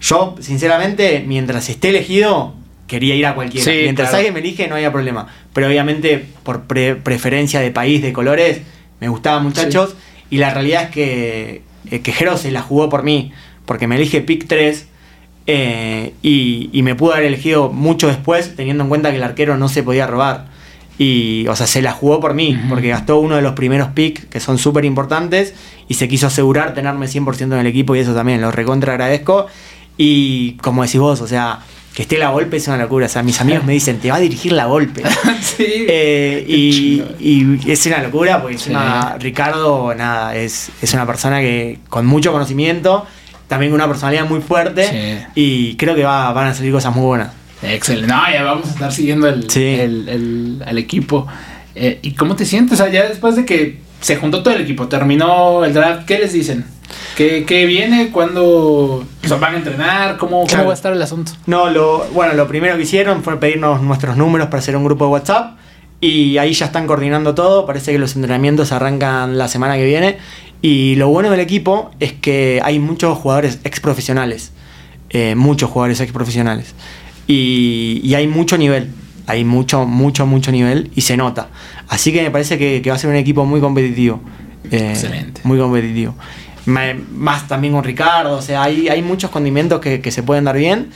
Yo, 0.01 0.36
sinceramente, 0.39 1.24
mientras 1.28 1.70
esté 1.70 1.89
elegido, 1.89 2.55
quería 2.88 3.16
ir 3.16 3.26
a 3.26 3.36
cualquiera. 3.36 3.72
mientras 3.72 4.14
alguien 4.14 4.34
me 4.34 4.39
elige, 4.39 4.68
no 4.68 4.76
había 4.76 4.91
problema. 4.91 5.28
Pero 5.53 5.68
obviamente, 5.68 6.26
por 6.43 6.64
preferencia 6.64 7.59
de 7.59 7.72
país, 7.72 8.01
de 8.01 8.14
colores, 8.14 8.62
me 8.99 9.09
gustaban 9.09 9.43
muchachos. 9.43 9.95
Y 10.30 10.38
la 10.38 10.53
realidad 10.53 10.84
es 10.84 10.89
que, 10.89 11.62
eh, 11.89 11.99
que 11.99 12.12
Jero 12.14 12.38
se 12.38 12.51
la 12.51 12.62
jugó 12.62 12.89
por 12.89 13.03
mí, 13.03 13.34
porque 13.66 13.88
me 13.88 13.95
elige 13.95 14.22
pick 14.22 14.47
3. 14.47 14.88
Eh, 15.47 16.13
y, 16.21 16.81
me 16.83 16.95
pudo 16.95 17.13
haber 17.13 17.25
elegido 17.25 17.69
mucho 17.69 18.07
después, 18.07 18.55
teniendo 18.55 18.83
en 18.83 18.89
cuenta 18.89 19.11
que 19.11 19.17
el 19.17 19.23
arquero 19.23 19.57
no 19.57 19.69
se 19.69 19.83
podía 19.83 20.07
robar. 20.07 20.47
Y, 20.97 21.47
o 21.47 21.55
sea, 21.55 21.67
se 21.67 21.81
la 21.81 21.93
jugó 21.93 22.19
por 22.19 22.33
mí, 22.33 22.59
porque 22.69 22.89
gastó 22.89 23.19
uno 23.19 23.35
de 23.35 23.41
los 23.41 23.53
primeros 23.53 23.89
picks 23.89 24.25
que 24.25 24.39
son 24.39 24.57
súper 24.57 24.85
importantes 24.85 25.55
y 25.87 25.95
se 25.95 26.07
quiso 26.07 26.27
asegurar 26.27 26.73
tenerme 26.73 27.07
100% 27.07 27.41
en 27.41 27.53
el 27.53 27.65
equipo 27.65 27.95
y 27.95 27.99
eso 27.99 28.13
también 28.13 28.39
lo 28.39 28.51
recontra 28.51 28.93
agradezco. 28.93 29.47
Y 29.97 30.53
como 30.57 30.83
decís 30.83 30.99
vos, 30.99 31.21
o 31.21 31.27
sea, 31.27 31.59
que 31.93 32.03
esté 32.03 32.17
la 32.17 32.29
golpe 32.29 32.57
es 32.57 32.67
una 32.67 32.77
locura. 32.77 33.07
O 33.07 33.09
sea, 33.09 33.23
mis 33.23 33.39
amigos 33.41 33.63
me 33.63 33.73
dicen, 33.73 33.99
te 33.99 34.09
va 34.09 34.17
a 34.17 34.19
dirigir 34.19 34.53
la 34.53 34.65
golpe. 34.65 35.03
sí. 35.41 35.65
Eh, 35.87 36.45
y, 36.47 37.69
es 37.69 37.85
una 37.85 38.01
locura 38.01 38.41
porque 38.41 38.57
Ricardo, 39.19 39.93
nada, 39.95 40.35
es, 40.35 40.69
es 40.81 40.93
una 40.93 41.05
persona 41.05 41.39
que 41.39 41.79
con 41.89 42.05
mucho 42.05 42.31
conocimiento, 42.31 43.05
también 43.51 43.73
una 43.73 43.85
personalidad 43.85 44.25
muy 44.29 44.39
fuerte 44.39 45.27
y 45.35 45.75
creo 45.75 45.93
que 45.93 46.05
va, 46.05 46.31
van 46.31 46.47
a 46.47 46.53
salir 46.53 46.71
cosas 46.71 46.95
muy 46.95 47.03
buenas. 47.03 47.31
Excelente. 47.61 48.07
No, 48.07 48.21
ya 48.31 48.43
vamos 48.43 48.65
a 48.67 48.69
estar 48.69 48.93
siguiendo 48.93 49.27
el, 49.27 50.63
el, 50.65 50.77
equipo. 50.77 51.27
Eh, 51.75 51.99
¿Y 52.01 52.13
cómo 52.13 52.37
te 52.37 52.45
sientes? 52.45 52.79
O 52.79 52.83
sea, 52.83 52.89
ya 52.89 53.09
después 53.09 53.35
de 53.35 53.43
que 53.43 53.81
se 53.99 54.15
juntó 54.15 54.41
todo 54.41 54.53
el 54.53 54.61
equipo, 54.61 54.87
terminó 54.87 55.65
el 55.65 55.73
draft, 55.73 56.05
¿qué 56.05 56.17
les 56.19 56.31
dicen? 56.31 56.63
¿Qué, 57.17 57.65
viene? 57.67 58.09
¿Cuándo 58.09 59.05
van 59.41 59.55
a 59.55 59.57
entrenar? 59.57 60.15
¿Cómo, 60.15 60.47
¿Cómo, 60.47 60.63
va 60.63 60.71
a 60.71 60.73
estar 60.73 60.93
el 60.93 61.01
asunto? 61.01 61.33
No, 61.45 61.69
lo, 61.69 62.05
bueno, 62.13 62.33
lo 62.33 62.47
primero 62.47 62.77
que 62.77 62.83
hicieron 62.83 63.21
fue 63.21 63.37
pedirnos 63.37 63.81
nuestros 63.81 64.15
números 64.15 64.47
para 64.47 64.59
hacer 64.59 64.77
un 64.77 64.85
grupo 64.85 65.07
de 65.07 65.11
WhatsApp. 65.11 65.57
Y 65.99 66.37
ahí 66.37 66.53
ya 66.53 66.67
están 66.67 66.87
coordinando 66.87 67.35
todo. 67.35 67.65
Parece 67.65 67.91
que 67.91 67.99
los 67.99 68.15
entrenamientos 68.15 68.71
arrancan 68.71 69.37
la 69.37 69.49
semana 69.49 69.75
que 69.75 69.83
viene. 69.83 70.19
Y 70.62 70.95
lo 70.95 71.09
bueno 71.09 71.32
del 71.32 71.39
equipo 71.39 71.91
es 71.99 72.14
que 72.14 72.62
hay 72.64 72.80
muchos 72.80 73.18
jugadores 73.18 73.59
ex 73.64 73.80
profesionales. 73.80 74.51
Eh, 75.09 75.36
muchos 75.36 75.70
jugadores 75.70 75.99
ex 75.99 76.12
profesionales. 76.12 76.74
Y, 77.28 78.01
y, 78.03 78.14
hay 78.16 78.28
mucho 78.28 78.57
nivel. 78.57 78.91
Hay 79.28 79.43
mucho, 79.43 79.86
mucho, 79.86 80.26
mucho 80.26 80.51
nivel. 80.51 80.91
Y 80.95 81.01
se 81.01 81.18
nota. 81.18 81.49
Así 81.88 82.12
que 82.12 82.22
me 82.24 82.32
parece 82.32 82.57
que, 82.57 82.82
va 82.88 82.95
a 82.95 82.99
ser 82.99 83.09
un 83.09 83.16
equipo 83.16 83.45
muy 83.45 83.59
competitivo. 83.59 84.22
Eh, 84.70 84.91
Excelente. 84.91 85.41
Muy 85.43 85.57
competitivo 85.57 86.16
más 86.66 87.47
también 87.47 87.74
con 87.74 87.84
Ricardo, 87.84 88.38
o 88.38 88.41
sea, 88.41 88.64
hay, 88.64 88.88
hay 88.89 89.01
muchos 89.01 89.32
condimentos 89.32 89.80
que, 89.80 90.12
se 90.12 90.24
pueden 90.24 90.43
dar 90.43 90.57
bien. 90.57 90.89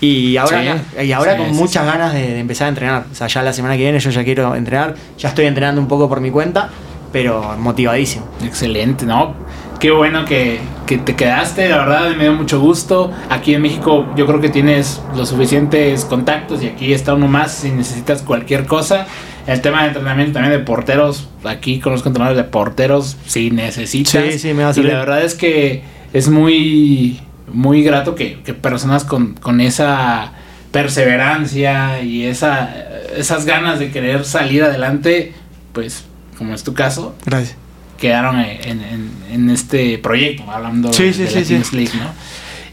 Y 0.00 0.36
ahora, 0.36 0.82
y 1.00 1.12
ahora 1.12 1.36
con 1.36 1.54
muchas 1.54 1.86
ganas 1.86 2.12
de, 2.12 2.40
empezar 2.40 2.66
a 2.66 2.68
entrenar. 2.70 3.06
O 3.12 3.14
sea, 3.14 3.28
ya 3.28 3.42
la 3.42 3.52
semana 3.52 3.76
que 3.76 3.82
viene 3.82 4.00
yo 4.00 4.10
ya 4.10 4.24
quiero 4.24 4.54
entrenar. 4.56 4.96
Ya 5.16 5.28
estoy 5.28 5.46
entrenando 5.46 5.80
un 5.80 5.86
poco 5.86 6.08
por 6.08 6.20
mi 6.20 6.30
cuenta, 6.30 6.70
pero 7.12 7.56
motivadísimo. 7.58 8.26
Excelente, 8.42 9.06
¿no? 9.06 9.34
Qué 9.78 9.90
bueno 9.90 10.24
que, 10.24 10.60
que 10.86 10.98
te 10.98 11.16
quedaste, 11.16 11.68
la 11.68 11.78
verdad 11.78 12.10
me 12.16 12.24
dio 12.24 12.34
mucho 12.34 12.60
gusto. 12.60 13.12
Aquí 13.28 13.54
en 13.54 13.62
México 13.62 14.06
yo 14.16 14.26
creo 14.26 14.40
que 14.40 14.48
tienes 14.48 15.02
los 15.16 15.28
suficientes 15.30 16.04
contactos 16.04 16.62
y 16.62 16.68
aquí 16.68 16.92
está 16.92 17.14
uno 17.14 17.26
más 17.26 17.52
si 17.52 17.70
necesitas 17.70 18.22
cualquier 18.22 18.66
cosa. 18.66 19.06
El 19.46 19.60
tema 19.60 19.82
de 19.82 19.88
entrenamiento 19.88 20.34
también 20.34 20.52
de 20.52 20.64
porteros. 20.64 21.28
Aquí 21.44 21.80
con 21.80 21.92
los 21.92 22.06
entrenadores 22.06 22.36
de 22.36 22.48
porteros, 22.48 23.16
si 23.26 23.50
necesitas. 23.50 24.24
Sí, 24.32 24.38
sí, 24.38 24.54
me 24.54 24.62
va 24.62 24.70
a 24.70 24.78
Y 24.78 24.82
la 24.82 24.98
verdad 24.98 25.22
es 25.24 25.34
que 25.34 25.82
es 26.12 26.28
muy, 26.28 27.20
muy 27.48 27.82
grato 27.82 28.14
que, 28.14 28.36
personas 28.60 29.04
con, 29.04 29.60
esa 29.60 30.32
perseverancia 30.70 32.02
y 32.02 32.24
esa, 32.24 32.74
esas 33.16 33.44
ganas 33.46 33.78
de 33.78 33.90
querer 33.90 34.24
salir 34.24 34.62
adelante, 34.62 35.32
pues, 35.72 36.04
como 36.36 36.54
es 36.54 36.62
tu 36.62 36.74
caso. 36.74 37.14
Gracias. 37.24 37.56
Quedaron 37.98 38.40
en, 38.40 39.10
en, 39.30 39.50
este 39.50 39.96
proyecto, 39.98 40.50
hablando 40.50 40.90
de, 40.90 41.12
la 41.12 41.40
League, 41.72 41.92
¿no? 41.94 42.10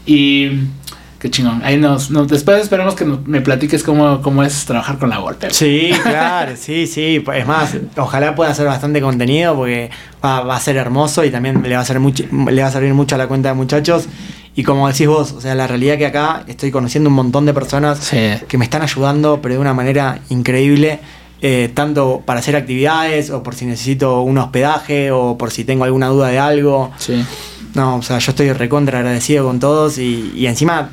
Y 0.04 0.50
Qué 1.20 1.30
chingón. 1.30 1.60
Ahí 1.62 1.76
nos, 1.76 2.10
nos 2.10 2.28
después 2.28 2.62
esperemos 2.62 2.94
que 2.94 3.04
me 3.04 3.42
platiques 3.42 3.82
cómo, 3.82 4.22
cómo 4.22 4.42
es 4.42 4.64
trabajar 4.64 4.96
con 4.96 5.10
la 5.10 5.18
Volpe. 5.18 5.50
Sí, 5.50 5.90
claro, 6.02 6.52
sí, 6.56 6.86
sí. 6.86 7.22
Es 7.34 7.46
más, 7.46 7.76
ojalá 7.98 8.34
pueda 8.34 8.50
hacer 8.50 8.64
bastante 8.64 9.02
contenido 9.02 9.54
porque 9.54 9.90
va, 10.24 10.40
va 10.40 10.56
a 10.56 10.60
ser 10.60 10.78
hermoso 10.78 11.22
y 11.22 11.30
también 11.30 11.62
le 11.62 11.74
va 11.74 11.82
a, 11.82 11.84
ser 11.84 12.00
mucho, 12.00 12.24
le 12.50 12.62
va 12.62 12.68
a 12.68 12.72
servir 12.72 12.94
mucho 12.94 13.16
a 13.16 13.18
la 13.18 13.28
cuenta 13.28 13.50
de 13.50 13.54
muchachos. 13.54 14.06
Y 14.56 14.62
como 14.62 14.88
decís 14.88 15.06
vos, 15.06 15.32
o 15.32 15.42
sea, 15.42 15.54
la 15.54 15.66
realidad 15.66 15.98
que 15.98 16.06
acá 16.06 16.44
estoy 16.48 16.70
conociendo 16.70 17.10
un 17.10 17.16
montón 17.16 17.44
de 17.44 17.52
personas 17.52 17.98
Sí. 17.98 18.16
que 18.48 18.56
me 18.56 18.64
están 18.64 18.80
ayudando, 18.80 19.40
pero 19.42 19.54
de 19.54 19.60
una 19.60 19.74
manera 19.74 20.20
increíble. 20.30 21.00
Eh, 21.42 21.70
tanto 21.74 22.22
para 22.24 22.40
hacer 22.40 22.56
actividades 22.56 23.30
o 23.30 23.42
por 23.42 23.54
si 23.54 23.64
necesito 23.66 24.20
un 24.22 24.38
hospedaje 24.38 25.10
o 25.10 25.36
por 25.38 25.50
si 25.50 25.64
tengo 25.64 25.84
alguna 25.84 26.08
duda 26.08 26.28
de 26.28 26.38
algo. 26.38 26.90
Sí. 26.98 27.24
No, 27.74 27.96
o 27.96 28.02
sea, 28.02 28.18
yo 28.18 28.30
estoy 28.32 28.52
recontra 28.52 28.98
agradecido 28.98 29.44
con 29.46 29.60
todos 29.60 29.98
y, 29.98 30.32
y 30.34 30.46
encima 30.46 30.90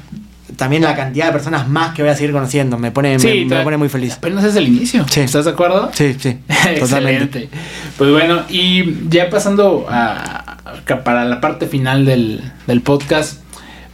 también 0.55 0.83
la 0.83 0.95
cantidad 0.95 1.25
de 1.27 1.31
personas 1.33 1.67
más 1.67 1.93
que 1.93 2.01
voy 2.01 2.11
a 2.11 2.15
seguir 2.15 2.31
conociendo 2.31 2.77
me 2.77 2.91
pone, 2.91 3.17
me- 3.19 3.45
me, 3.45 3.55
te- 3.57 3.63
pone 3.63 3.77
muy 3.77 3.89
feliz. 3.89 4.13
Apenas 4.13 4.43
es 4.45 4.55
el 4.55 4.67
inicio. 4.67 5.05
Sí. 5.09 5.19
¿Estás 5.21 5.45
de 5.45 5.51
acuerdo? 5.51 5.91
Sí, 5.93 6.15
sí, 6.19 6.37
totalmente. 6.79 7.39
Excelente. 7.43 7.49
Pues 7.97 8.11
bueno, 8.11 8.43
y 8.49 9.09
ya 9.09 9.29
pasando 9.29 9.85
a, 9.89 10.55
a- 10.65 11.03
para 11.03 11.25
la 11.25 11.41
parte 11.41 11.67
final 11.67 12.05
del, 12.05 12.41
del 12.65 12.81
podcast, 12.81 13.41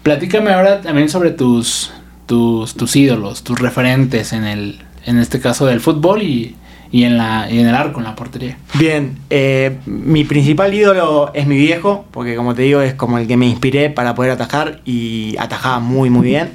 platícame 0.03 0.51
ahora 0.51 0.81
también 0.81 1.09
sobre 1.09 1.31
tus, 1.31 1.91
tus, 2.27 2.75
tus 2.75 2.95
ídolos, 2.95 3.43
tus 3.43 3.59
referentes 3.59 4.31
en 4.33 4.43
el, 4.43 4.79
en 5.05 5.19
este 5.19 5.39
caso 5.39 5.65
del 5.65 5.79
fútbol 5.79 6.21
y, 6.21 6.55
y 6.93 7.05
en 7.05 7.17
la, 7.17 7.49
y 7.49 7.59
en 7.59 7.67
el 7.67 7.73
arco, 7.73 7.99
en 7.99 8.05
la 8.05 8.15
portería. 8.15 8.55
Bien, 8.75 9.17
eh, 9.31 9.79
mi 9.87 10.25
principal 10.25 10.71
ídolo 10.71 11.31
es 11.33 11.47
mi 11.47 11.57
viejo, 11.57 12.05
porque 12.11 12.35
como 12.35 12.53
te 12.53 12.61
digo 12.61 12.81
es 12.81 12.93
como 12.93 13.17
el 13.17 13.27
que 13.27 13.35
me 13.35 13.47
inspiré 13.47 13.89
para 13.89 14.13
poder 14.13 14.29
atajar 14.29 14.79
y 14.85 15.35
atajaba 15.39 15.79
muy 15.79 16.11
muy 16.11 16.27
bien. 16.27 16.51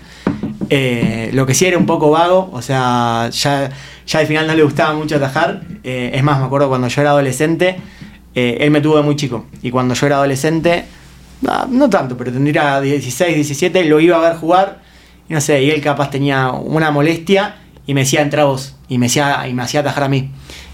Eh, 0.70 1.30
lo 1.32 1.44
que 1.44 1.54
sí 1.54 1.66
era 1.66 1.76
un 1.76 1.86
poco 1.86 2.10
vago, 2.10 2.50
o 2.52 2.62
sea, 2.62 3.30
ya, 3.32 3.70
ya 4.06 4.18
al 4.20 4.26
final 4.28 4.46
no 4.46 4.54
le 4.54 4.62
gustaba 4.62 4.94
mucho 4.94 5.16
atajar. 5.16 5.62
Eh, 5.82 6.12
es 6.14 6.22
más, 6.22 6.38
me 6.38 6.46
acuerdo 6.46 6.68
cuando 6.68 6.86
yo 6.86 7.00
era 7.00 7.10
adolescente, 7.10 7.76
él 8.32 8.70
me 8.70 8.80
tuvo 8.80 8.98
de 8.98 9.02
muy 9.02 9.16
chico. 9.16 9.46
Y 9.62 9.72
cuando 9.72 9.94
yo 9.94 10.06
era 10.06 10.16
adolescente, 10.16 10.84
no, 11.40 11.66
no 11.66 11.90
tanto, 11.90 12.16
pero 12.16 12.30
tendría 12.30 12.80
16, 12.80 13.34
17, 13.34 13.84
lo 13.86 13.98
iba 13.98 14.16
a 14.16 14.20
ver 14.20 14.38
jugar. 14.38 14.82
Y 15.28 15.34
no 15.34 15.40
sé, 15.40 15.64
y 15.64 15.70
él 15.70 15.80
capaz 15.80 16.10
tenía 16.10 16.50
una 16.52 16.92
molestia 16.92 17.56
y 17.88 17.94
me 17.94 18.02
decía 18.02 18.20
entra 18.20 18.44
vos. 18.44 18.74
Y 18.88 18.98
me, 18.98 19.06
decía, 19.06 19.48
y 19.48 19.54
me 19.54 19.62
hacía 19.62 19.80
atajar 19.80 20.04
a 20.04 20.08
mí. 20.08 20.30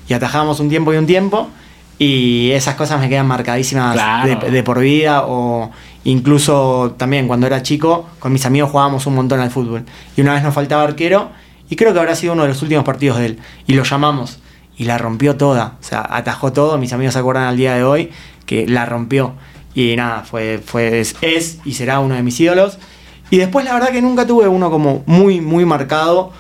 Y 0.09 0.13
atajábamos 0.15 0.59
un 0.59 0.69
tiempo 0.69 0.93
y 0.93 0.97
un 0.97 1.07
tiempo. 1.07 1.49
Y 1.97 2.51
esas 2.51 2.75
cosas 2.75 3.01
me 3.01 3.09
quedan 3.09 3.29
marcadísimas 3.29 3.95
Claro. 3.95 4.41
de, 4.41 4.51
de 4.51 4.63
por 4.65 4.81
vida. 4.81 5.23
O 5.27 5.71
incluso 6.03 6.95
también 6.99 7.29
cuando 7.29 7.47
era 7.47 7.63
chico, 7.63 8.09
con 8.19 8.33
mis 8.33 8.45
amigos 8.47 8.71
jugábamos 8.73 9.07
un 9.07 9.15
montón 9.15 9.39
al 9.41 9.51
fútbol. 9.51 9.85
Y 10.17 10.21
una 10.23 10.35
vez 10.35 10.43
nos 10.43 10.53
faltaba 10.53 10.83
arquero. 10.83 11.31
Y 11.71 11.77
creo 11.77 11.93
que 11.95 12.01
habrá 12.01 12.17
sido 12.17 12.33
uno 12.33 12.43
de 12.43 12.49
los 12.49 12.61
últimos 12.63 12.85
partidos 12.85 13.19
de 13.19 13.27
él. 13.27 13.39
Y 13.67 13.75
lo 13.75 13.85
llamamos. 13.85 14.41
Y 14.77 14.85
la 14.85 14.99
rompió 14.99 15.37
toda. 15.37 15.75
O 15.81 15.85
sea, 15.85 16.05
atajó 16.11 16.53
todo. 16.53 16.79
Mis 16.79 16.93
amigos 16.93 17.15
se 17.15 17.21
acuerdan 17.21 17.45
al 17.45 17.57
día 17.57 17.75
de 17.75 17.85
hoy 17.85 18.11
que 18.45 18.67
la 18.67 18.87
rompió. 18.87 19.35
Y 19.73 19.95
nada, 19.97 20.23
fue, 20.25 20.61
fue, 20.65 21.01
es, 21.01 21.15
es 21.21 21.59
y 21.65 21.75
será 21.75 22.01
uno 22.01 22.17
de 22.17 22.25
mis 22.25 22.39
ídolos. 22.41 22.79
Y 23.31 23.39
después 23.39 23.65
la 23.65 23.73
verdad 23.73 23.91
que 23.91 24.03
nunca 24.03 24.27
tuve 24.27 24.47
uno 24.49 24.71
como 24.71 25.03
muy, 25.07 25.41
muy 25.41 25.65
marcado, 25.65 26.33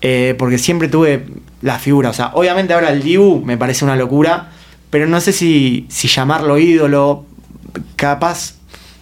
eh, 0.00 0.34
porque 0.38 0.58
siempre 0.58 0.88
tuve 0.88 1.26
la 1.62 1.78
figura. 1.78 2.10
O 2.10 2.12
sea, 2.12 2.30
obviamente 2.34 2.72
ahora 2.74 2.90
el 2.90 3.02
Dibu 3.02 3.42
me 3.44 3.56
parece 3.56 3.84
una 3.84 3.96
locura, 3.96 4.48
pero 4.90 5.06
no 5.06 5.20
sé 5.20 5.32
si, 5.32 5.86
si 5.88 6.08
llamarlo 6.08 6.58
ídolo, 6.58 7.24
capaz, 7.96 8.54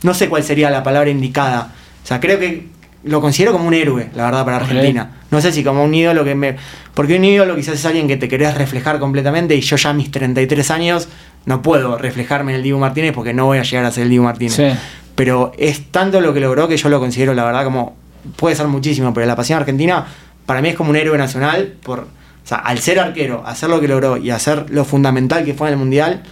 no 0.03 0.15
sé 0.15 0.29
cuál 0.29 0.43
sería 0.43 0.71
la 0.71 0.83
palabra 0.83 1.11
indicada. 1.11 1.73
O 2.05 2.07
sea, 2.07 2.21
creo 2.21 2.39
que 2.39 2.67
lo 3.05 3.21
considero 3.21 3.53
como 3.53 3.67
un 3.67 3.75
héroe, 3.75 4.11
la 4.15 4.25
verdad, 4.25 4.45
para. 4.45 4.57
Argentina. 4.59 5.13
No 5.31 5.41
sé 5.41 5.53
si 5.53 5.63
como 5.63 5.85
un 5.85 5.95
ídolo 5.95 6.25
que 6.25 6.35
me... 6.35 6.57
Porque 6.95 7.17
un 7.17 7.25
ídolo 7.25 7.55
quizás 7.55 7.75
es 7.75 7.85
alguien 7.85 8.09
que 8.09 8.17
te 8.17 8.29
querés 8.29 8.57
reflejar 8.57 8.99
completamente 8.99 9.55
y 9.55 9.61
yo 9.61 9.77
ya 9.77 9.91
a 9.91 9.93
mis 9.93 10.11
33 10.11 10.71
años 10.71 11.09
no 11.45 11.63
puedo 11.63 11.97
reflejarme 11.99 12.53
en 12.53 12.57
el 12.57 12.63
Dibu 12.63 12.79
Martínez 12.79 13.13
porque 13.15 13.33
no 13.35 13.45
voy 13.47 13.59
a 13.59 13.63
llegar 13.63 13.85
a 13.85 13.91
ser 13.93 14.05
el 14.05 14.11
Dibu 14.11 14.25
Martínez 14.25 14.55
Sí. 14.57 14.71
pero 15.15 15.53
es 15.59 15.91
tanto 15.93 16.21
lo 16.21 16.33
que 16.35 16.41
logró 16.41 16.67
que 16.67 16.77
yo 16.77 16.89
lo 16.89 16.99
considero, 16.99 17.35
la 17.35 17.45
verdad, 17.45 17.63
como 17.65 17.95
puede 18.37 18.57
ser 18.57 18.67
muchísimo, 18.69 19.13
pero 19.15 19.27
la 19.27 19.37
pasión 19.37 19.61
argentina 19.61 20.07
para 20.49 20.63
mí 20.63 20.71
es 20.71 20.77
como 20.77 20.89
un 20.89 20.97
héroe 20.97 21.19
nacional, 21.19 21.75
por, 21.83 21.99
o 21.99 22.07
sea, 22.43 22.57
al 22.57 22.79
ser 22.79 22.99
arquero, 22.99 23.43
hacer 23.45 23.69
lo 23.69 23.83
que 23.83 23.87
logró 23.87 24.17
y 24.17 24.31
hacer 24.31 24.71
lo 24.71 24.87
fundamental 24.87 25.45
que 25.45 25.53
fue 25.53 25.69
en 25.69 25.75
el 25.75 25.79
Mundial, 25.79 26.23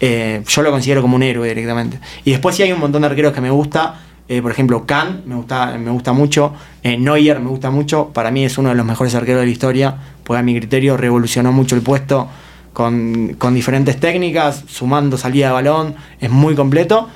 eh, 0.00 0.42
yo 0.46 0.60
lo 0.60 0.70
considero 0.70 1.00
como 1.00 1.16
un 1.16 1.22
héroe 1.22 1.48
directamente. 1.48 1.98
Y 2.26 2.32
después 2.32 2.54
sí 2.54 2.62
hay 2.62 2.72
un 2.72 2.80
montón 2.80 3.00
de 3.00 3.08
arqueros 3.08 3.32
que 3.32 3.40
me 3.40 3.48
gusta, 3.48 4.02
eh, 4.28 4.42
por 4.42 4.50
ejemplo, 4.50 4.84
Kahn 4.84 5.22
me 5.24 5.34
gusta, 5.36 5.78
me 5.78 5.90
gusta 5.90 6.12
mucho, 6.12 6.52
eh, 6.82 6.98
Neuer 6.98 7.40
me 7.40 7.48
gusta 7.48 7.70
mucho, 7.70 8.10
para 8.12 8.30
mí 8.30 8.44
es 8.44 8.58
uno 8.58 8.68
de 8.68 8.74
los 8.74 8.84
mejores 8.84 9.14
arqueros 9.14 9.40
de 9.40 9.46
la 9.46 9.52
historia, 9.52 9.96
porque 10.24 10.40
a 10.40 10.42
mi 10.42 10.54
criterio 10.54 10.98
revolucionó 10.98 11.50
mucho 11.50 11.74
el 11.74 11.80
puesto 11.80 12.28
con, 12.74 13.36
con 13.38 13.54
diferentes 13.54 13.98
técnicas, 13.98 14.64
sumando 14.68 15.16
salida 15.16 15.46
de 15.46 15.52
balón, 15.54 15.94
es 16.20 16.28
muy 16.28 16.54
completo. 16.54 17.08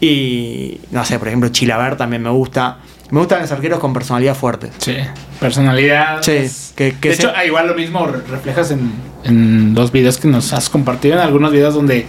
Y 0.00 0.80
no 0.90 1.04
sé, 1.04 1.20
por 1.20 1.28
ejemplo, 1.28 1.50
Chilaver 1.50 1.96
también 1.96 2.22
me 2.22 2.30
gusta. 2.30 2.78
Me 3.12 3.18
gustan 3.20 3.42
los 3.42 3.52
arqueros 3.52 3.78
con 3.78 3.92
personalidad 3.92 4.34
fuerte. 4.34 4.70
Sí. 4.78 4.96
Personalidad. 5.38 6.22
Sí, 6.22 6.32
es- 6.32 6.72
que- 6.74 6.94
que 6.98 7.10
de 7.10 7.14
se- 7.14 7.22
hecho, 7.22 7.32
ah, 7.36 7.44
igual 7.44 7.66
lo 7.66 7.74
mismo 7.74 8.06
re- 8.06 8.22
reflejas 8.28 8.70
en, 8.70 8.90
en 9.24 9.74
los 9.74 9.92
videos 9.92 10.16
que 10.18 10.28
nos 10.28 10.52
has 10.52 10.68
compartido, 10.70 11.14
en 11.14 11.20
algunos 11.20 11.52
videos 11.52 11.74
donde 11.74 12.06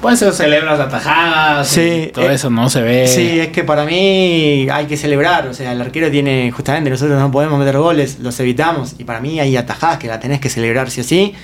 pues 0.00 0.18
se 0.18 0.30
celebras 0.32 0.78
atajadas 0.80 1.68
Sí, 1.68 2.06
y 2.08 2.12
todo 2.12 2.30
eh, 2.30 2.34
eso, 2.34 2.48
¿no? 2.50 2.68
Se 2.70 2.80
ve. 2.82 3.06
Sí, 3.08 3.38
es 3.40 3.48
que 3.48 3.64
para 3.64 3.84
mí 3.84 4.66
hay 4.70 4.86
que 4.86 4.96
celebrar. 4.96 5.46
O 5.48 5.54
sea, 5.54 5.72
el 5.72 5.80
arquero 5.80 6.10
tiene, 6.10 6.50
justamente, 6.52 6.88
nosotros 6.90 7.18
no 7.18 7.30
podemos 7.30 7.58
meter 7.58 7.76
goles, 7.78 8.18
los 8.20 8.38
evitamos. 8.40 8.94
Y 8.98 9.04
para 9.04 9.20
mí 9.20 9.38
hay 9.40 9.56
atajadas 9.56 9.98
que 9.98 10.06
la 10.08 10.20
tenés 10.20 10.40
que 10.40 10.48
celebrar 10.48 10.90
sí 10.90 11.00
o 11.02 11.04
sí. 11.04 11.34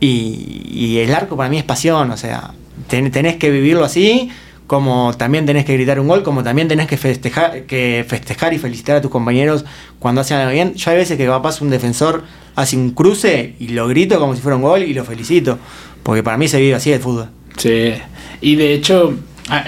Y, 0.00 0.62
y 0.72 0.98
el 0.98 1.14
arco 1.14 1.36
para 1.36 1.48
mí 1.48 1.58
es 1.58 1.64
pasión. 1.64 2.10
O 2.10 2.16
sea, 2.16 2.50
ten- 2.88 3.10
tenés 3.10 3.36
que 3.36 3.50
vivirlo 3.50 3.84
así. 3.84 4.30
Como 4.66 5.14
también 5.16 5.46
tenés 5.46 5.64
que 5.64 5.74
gritar 5.74 6.00
un 6.00 6.08
gol, 6.08 6.22
como 6.24 6.42
también 6.42 6.66
tenés 6.66 6.88
que 6.88 6.96
festejar, 6.96 7.62
que 7.62 8.04
festejar 8.08 8.52
y 8.52 8.58
felicitar 8.58 8.96
a 8.96 9.00
tus 9.00 9.10
compañeros 9.10 9.64
cuando 10.00 10.22
hacen 10.22 10.38
algo 10.38 10.52
bien. 10.52 10.74
Yo 10.74 10.90
hay 10.90 10.96
veces 10.96 11.16
que 11.16 11.24
capaz 11.26 11.60
un 11.60 11.70
defensor 11.70 12.24
hace 12.56 12.76
un 12.76 12.90
cruce 12.90 13.54
y 13.60 13.68
lo 13.68 13.86
grito 13.86 14.18
como 14.18 14.34
si 14.34 14.42
fuera 14.42 14.56
un 14.56 14.62
gol 14.62 14.82
y 14.82 14.92
lo 14.92 15.04
felicito. 15.04 15.58
Porque 16.02 16.22
para 16.24 16.36
mí 16.36 16.48
se 16.48 16.58
vive 16.60 16.74
así 16.74 16.90
el 16.92 17.00
fútbol. 17.00 17.28
Sí. 17.56 17.94
Y 18.40 18.56
de 18.56 18.74
hecho, 18.74 19.14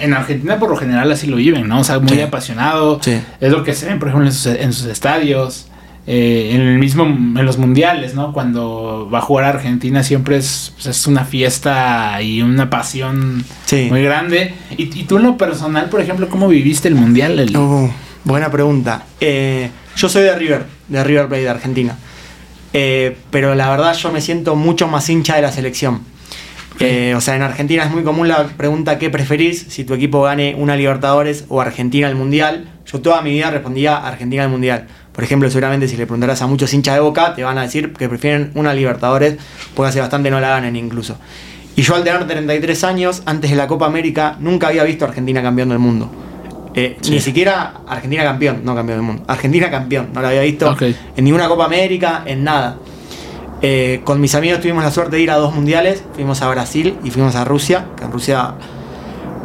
en 0.01 0.15
Argentina 0.15 0.59
por 0.59 0.69
lo 0.71 0.77
general 0.77 1.11
así 1.13 1.29
lo 1.29 1.37
viven, 1.37 1.69
¿no? 1.69 1.81
O 1.81 1.85
sea, 1.85 2.01
muy 2.01 2.15
Sí. 2.15 2.21
apasionado. 2.21 2.99
Sí. 3.01 3.21
Es 3.41 3.53
lo 3.53 3.63
que 3.63 3.75
se 3.75 3.87
ven, 3.87 4.01
por 4.01 4.09
ejemplo, 4.09 4.27
en 4.27 4.33
sus, 4.35 4.47
en 4.47 4.73
sus 4.73 4.87
estadios. 4.87 5.68
Eh, 6.11 6.53
en 6.55 6.63
el 6.63 6.79
mismo 6.79 7.05
en 7.05 7.45
los 7.45 7.59
mundiales, 7.59 8.15
¿no? 8.15 8.33
Cuando 8.33 9.11
va 9.13 9.19
a 9.19 9.21
jugar 9.21 9.45
Argentina 9.45 10.03
siempre 10.03 10.39
es, 10.39 10.73
pues, 10.75 10.87
es 10.87 11.07
una 11.07 11.25
fiesta 11.27 12.23
y 12.23 12.41
una 12.41 12.71
pasión 12.71 13.45
Sí. 13.67 13.89
muy 13.91 14.03
grande. 14.03 14.55
Y, 14.79 14.85
y 14.85 15.05
tú 15.05 15.19
en 15.19 15.25
lo 15.25 15.37
personal, 15.37 15.91
por 15.91 16.01
ejemplo, 16.01 16.29
¿cómo 16.31 16.49
viviste 16.49 16.89
el 16.89 16.95
mundial? 16.95 17.39
El- 17.39 17.55
Uh, 17.55 17.91
buena 18.25 18.51
pregunta. 18.51 19.05
Eh, 19.21 19.69
yo 19.97 20.09
soy 20.09 20.23
de 20.23 20.35
River, 20.35 20.65
de 20.89 21.05
River 21.05 21.29
Plate 21.29 21.43
de 21.43 21.49
Argentina. 21.51 21.97
Eh, 22.73 23.17
pero 23.31 23.55
la 23.55 23.69
verdad 23.71 23.95
yo 23.95 24.11
me 24.11 24.21
siento 24.23 24.57
mucho 24.57 24.89
más 24.89 25.09
hincha 25.11 25.37
de 25.37 25.43
la 25.43 25.53
selección. 25.53 26.01
Eh, 26.81 27.15
o 27.17 27.21
sea, 27.21 27.35
en 27.35 27.43
Argentina 27.43 27.83
es 27.85 27.91
muy 27.91 28.05
común 28.05 28.29
la 28.29 28.45
pregunta 28.47 28.99
¿qué 28.99 29.11
preferís? 29.11 29.67
Si 29.69 29.83
tu 29.85 29.95
equipo 29.95 30.23
gane 30.23 30.55
una 30.57 30.77
Libertadores 30.77 31.45
o 31.49 31.61
Argentina 31.61 32.07
al 32.07 32.15
Mundial. 32.15 32.69
Yo 32.91 33.01
toda 33.01 33.21
mi 33.21 33.33
vida 33.33 33.51
respondía 33.51 33.97
Argentina 33.97 34.45
al 34.45 34.51
Mundial. 34.51 34.87
Por 35.19 35.25
ejemplo, 35.25 35.51
seguramente 35.51 35.89
si 35.89 35.97
le 35.97 36.07
preguntaras 36.07 36.43
a 36.43 36.47
muchos 36.47 36.73
hinchas 36.73 36.95
de 36.95 37.01
Boca, 37.01 37.35
te 37.35 37.43
van 37.43 37.59
a 37.59 37.63
decir 37.63 37.93
que 37.93 38.09
prefieren 38.09 38.53
una 38.55 38.73
Libertadores 38.73 39.37
porque 39.75 39.89
hace 39.89 39.99
bastante 39.99 40.31
no 40.31 40.39
la 40.39 40.51
ganan 40.51 40.77
incluso. 40.77 41.17
Y 41.75 41.83
yo 41.83 41.97
al 41.97 42.05
tener 42.05 42.25
33 42.25 42.85
años, 42.85 43.23
antes 43.27 43.51
de 43.51 43.57
la 43.57 43.67
Copa 43.67 43.87
América, 43.87 44.37
nunca 44.39 44.69
había 44.69 44.85
visto 44.85 45.05
a 45.05 45.09
Argentina 45.09 45.43
campeón 45.43 45.71
del 45.71 45.81
mundo. 45.81 46.09
Eh, 46.73 46.99
Sí. 47.01 47.11
Ni 47.11 47.19
siquiera 47.19 47.81
Argentina 47.89 48.23
campeón, 48.23 48.61
no 48.63 48.77
campeón 48.77 48.99
del 48.99 49.07
mundo. 49.07 49.25
Argentina 49.27 49.69
campeón, 49.69 50.11
no 50.15 50.23
la 50.23 50.29
había 50.29 50.43
visto 50.43 50.77
en 51.17 51.25
ninguna 51.25 51.49
Copa 51.49 51.65
América, 51.65 52.23
en 52.25 52.45
nada. 52.45 52.77
Eh, 53.61 54.03
con 54.05 54.21
mis 54.21 54.37
amigos 54.37 54.61
tuvimos 54.61 54.85
la 54.85 54.93
suerte 54.93 55.17
de 55.17 55.23
ir 55.23 55.33
a 55.33 55.37
dos 55.37 55.53
mundiales. 55.53 56.05
Fuimos 56.15 56.43
a 56.43 56.49
Brasil 56.49 56.97
y 57.03 57.11
fuimos 57.11 57.35
a 57.35 57.45
Rusia. 57.45 57.87
Que 57.97 58.05
en 58.05 58.13
Rusia 58.13 58.55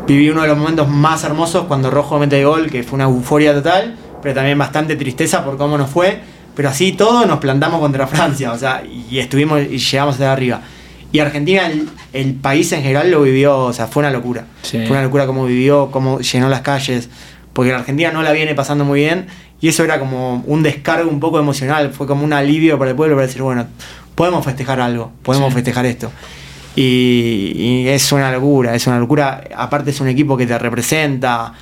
viví 0.05 0.30
uno 0.30 0.43
de 0.43 0.49
los 0.49 0.57
momentos 0.59 0.88
más 0.88 1.24
hermosos 1.24 1.65
cuando 1.65 1.89
Rojo 1.89 2.19
mete 2.19 2.39
el 2.39 2.45
gol, 2.45 2.69
que 2.69 2.84
fue 2.84 2.97
una 2.97 3.05
euforia 3.05 3.55
total, 3.55 3.95
pero 4.24 4.34
también 4.34 4.57
bastante 4.57 4.95
tristeza 4.95 5.45
por 5.45 5.57
cómo 5.57 5.78
nos 5.78 5.89
fue. 5.91 6.19
Pero 6.55 6.69
así 6.69 6.93
todo 6.93 7.26
nos 7.26 7.39
plantamos 7.39 7.80
contra 7.80 8.07
Francia, 8.15 8.51
o 8.53 8.57
sea, 8.57 8.82
y 8.84 9.19
estuvimos 9.19 9.61
y 9.69 9.78
llegamos 9.78 10.17
de 10.17 10.26
arriba. 10.26 10.61
Y 11.11 11.19
Argentina, 11.19 11.67
el, 11.67 11.88
el 12.13 12.34
país 12.34 12.71
en 12.71 12.82
general 12.82 13.11
lo 13.11 13.21
vivió, 13.21 13.57
o 13.57 13.74
sea, 13.74 13.86
fue 13.88 14.01
una 14.01 14.09
locura. 14.11 14.45
Sí. 14.63 14.80
Fue 14.88 14.91
una 14.91 15.03
locura 15.03 15.28
cómo 15.28 15.45
vivió, 15.45 15.91
cómo 15.91 16.19
llenó 16.21 16.49
las 16.49 16.61
calles, 16.61 17.09
porque 17.53 17.71
la 17.71 17.78
Argentina 17.80 18.11
no 18.11 18.24
la 18.24 18.32
viene 18.32 18.55
pasando 18.55 18.84
muy 18.86 19.01
bien 19.01 19.28
y 19.61 19.67
eso 19.67 19.84
era 19.84 19.99
como 19.99 20.43
un 20.47 20.63
descargo 20.63 21.09
un 21.09 21.19
poco 21.19 21.38
emocional, 21.39 21.91
fue 21.93 22.07
como 22.07 22.24
un 22.24 22.34
alivio 22.34 22.80
para 22.80 22.91
el 22.91 22.97
pueblo 22.97 23.15
para 23.15 23.28
decir, 23.28 23.41
bueno, 23.43 23.65
podemos 24.15 24.43
festejar 24.43 24.80
algo, 24.82 25.11
podemos 25.21 25.49
Sí. 25.49 25.55
festejar 25.55 25.86
esto. 25.86 26.11
Y, 26.76 27.53
y 27.55 27.88
es 27.88 28.11
una 28.11 28.32
locura, 28.32 28.74
es 28.76 28.88
una 28.88 28.99
locura. 28.99 29.43
Aparte 29.55 29.91
es 29.91 29.99
un 30.01 30.07
equipo 30.07 30.36
que 30.38 30.45
te 30.47 30.57
representa. 30.57 31.53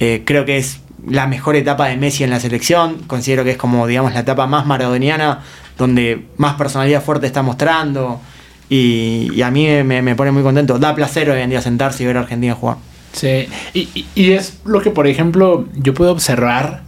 eh, 0.00 0.22
creo 0.26 0.44
que 0.44 0.58
es 0.58 0.80
la 1.08 1.26
mejor 1.26 1.56
etapa 1.56 1.88
de 1.88 1.96
Messi 1.96 2.24
en 2.24 2.30
la 2.30 2.40
selección. 2.40 2.98
Considero 3.06 3.44
que 3.44 3.52
es 3.52 3.56
como, 3.56 3.86
digamos, 3.86 4.12
la 4.14 4.20
etapa 4.20 4.46
más 4.46 4.66
maradoniana, 4.66 5.40
donde 5.78 6.26
más 6.36 6.54
personalidad 6.54 7.02
fuerte 7.02 7.26
está 7.26 7.42
mostrando. 7.42 8.20
Y, 8.68 9.30
y 9.34 9.42
a 9.42 9.50
mí 9.50 9.66
me, 9.84 10.02
me 10.02 10.14
pone 10.16 10.32
muy 10.32 10.42
contento. 10.42 10.78
Da 10.78 10.94
placer 10.94 11.30
hoy 11.30 11.40
en 11.40 11.50
día 11.50 11.60
sentarse 11.62 12.02
y 12.02 12.06
ver 12.06 12.16
a 12.16 12.20
Argentina 12.20 12.54
jugar. 12.54 12.78
Sí, 13.12 13.46
y, 13.72 14.04
y- 14.14 14.32
es 14.32 14.58
lo 14.66 14.80
que, 14.82 14.90
por 14.90 15.06
ejemplo, 15.06 15.66
yo 15.74 15.94
puedo 15.94 16.12
observar 16.12 16.82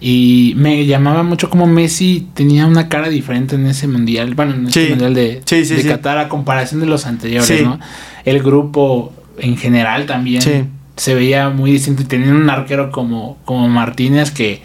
y 0.00 0.54
me 0.56 0.86
llamaba 0.86 1.22
mucho 1.22 1.50
como 1.50 1.66
Messi 1.66 2.28
tenía 2.34 2.66
una 2.66 2.88
cara 2.88 3.08
diferente 3.08 3.56
en 3.56 3.66
ese 3.66 3.86
mundial, 3.88 4.34
bueno, 4.34 4.54
en 4.54 4.70
Sí. 4.72 4.86
mundial 4.90 5.14
de, 5.14 5.42
Sí, 5.44 5.64
sí, 5.64 5.74
de. 5.74 5.84
Qatar 5.88 6.18
a 6.18 6.28
comparación 6.28 6.80
de 6.80 6.86
los 6.86 7.04
anteriores. 7.06 7.62
¿no? 7.62 7.78
El 8.24 8.42
grupo 8.42 9.12
en 9.38 9.56
general 9.56 10.06
también 10.06 10.40
Sí. 10.42 10.64
Se 10.96 11.14
veía 11.14 11.50
muy 11.50 11.72
distinto 11.72 12.02
y 12.02 12.06
tenían 12.06 12.36
un 12.36 12.48
arquero 12.50 12.90
como, 12.90 13.38
como 13.44 13.68
Martínez 13.68 14.30
que 14.30 14.62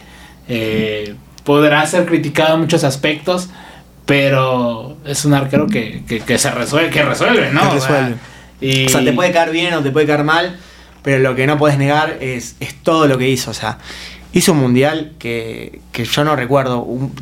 eh, 0.48 1.16
podrá 1.44 1.86
ser 1.86 2.06
criticado 2.06 2.56
en 2.56 2.62
muchos 2.62 2.84
aspectos, 2.84 3.50
pero 4.06 4.98
es 5.06 5.26
un 5.26 5.34
arquero 5.34 5.68
que, 5.68 6.04
que, 6.08 6.20
que 6.22 6.38
se 6.38 6.52
resuelve, 6.52 6.90
que 6.90 7.04
resuelve, 7.04 7.52
¿no? 7.52 7.62
Que 7.72 7.78
O 7.78 7.80
sea, 7.82 7.90
resuelve. 7.90 8.16
y- 8.62 8.86
O 8.86 8.90
sea, 8.90 9.04
te 9.04 9.14
puede 9.14 9.32
caer 9.32 9.52
bien 9.52 9.74
o 9.74 9.82
te 9.84 9.92
puede 9.92 10.06
caer 10.08 10.24
mal, 10.24 10.58
pero 11.04 11.20
lo 11.20 11.36
que 11.36 11.48
no 11.48 11.58
puedes 11.58 11.78
negar 11.78 12.18
es, 12.22 12.56
es 12.60 12.76
todo 12.82 13.08
lo 13.08 13.18
que 13.18 13.30
hizo. 13.30 13.52
O 13.52 13.54
sea, 13.54 13.78
hizo 14.34 14.54
un 14.54 14.60
mundial 14.60 15.14
que, 15.20 15.82
que 15.92 16.06
yo 16.06 16.24
no 16.24 16.36
recuerdo 16.36 16.82
un- 16.84 17.14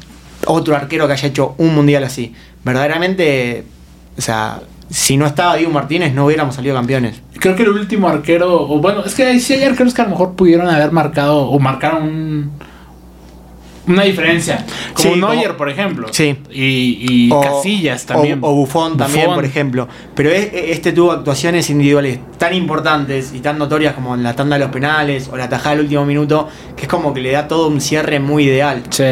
otro 0.45 0.75
arquero 0.75 1.05
que 1.07 1.13
haya 1.13 1.27
hecho 1.27 1.55
un 1.57 1.75
mundial 1.75 2.03
así. 2.03 2.33
Verdaderamente, 2.63 3.63
o 4.17 4.21
sea, 4.21 4.61
si 4.89 5.17
no 5.17 5.25
estaba 5.25 5.55
Diego 5.55 5.71
Martínez 5.71 6.13
no 6.13 6.25
hubiéramos 6.25 6.55
salido 6.55 6.75
campeones. 6.75 7.21
Creo 7.39 7.55
que 7.55 7.63
el 7.63 7.69
último 7.69 8.07
arquero, 8.09 8.61
o 8.69 8.79
bueno, 8.79 9.03
es 9.05 9.13
que 9.15 9.39
sí 9.39 9.53
hay 9.53 9.63
arqueros 9.63 9.93
que 9.93 10.01
a 10.01 10.05
lo 10.05 10.11
mejor 10.11 10.33
pudieron 10.35 10.67
haber 10.67 10.91
marcado 10.91 11.37
o 11.47 11.59
marcaron 11.59 12.03
un- 12.03 12.51
una 13.87 14.03
diferencia. 14.03 14.65
Como 14.93 15.13
Sí, 15.15 15.19
Neuer, 15.19 15.45
como- 15.45 15.57
por 15.57 15.69
ejemplo. 15.69 16.07
Sí. 16.11 16.35
Y, 16.51 16.97
y 17.09 17.31
O- 17.31 17.41
Casillas 17.41 18.05
también. 18.05 18.37
O, 18.43 18.49
o 18.49 18.53
Buffon 18.55 18.97
también, 18.97 19.33
por 19.33 19.45
ejemplo. 19.45 19.87
Pero 20.13 20.29
es- 20.29 20.49
este 20.53 20.91
tuvo 20.91 21.11
actuaciones 21.11 21.69
individuales 21.71 22.19
tan 22.37 22.53
importantes 22.53 23.33
y 23.33 23.39
tan 23.39 23.57
notorias 23.57 23.93
como 23.95 24.13
en 24.13 24.21
la 24.21 24.35
tanda 24.35 24.57
de 24.57 24.65
los 24.65 24.71
penales 24.71 25.27
o 25.31 25.37
la 25.37 25.49
tajada 25.49 25.71
del 25.75 25.85
último 25.85 26.05
minuto, 26.05 26.47
que 26.75 26.83
es 26.83 26.87
como 26.87 27.13
que 27.15 27.21
le 27.21 27.31
da 27.31 27.47
todo 27.47 27.67
un 27.67 27.81
cierre 27.81 28.19
muy 28.19 28.43
ideal. 28.43 28.83
Sí. 28.91 29.05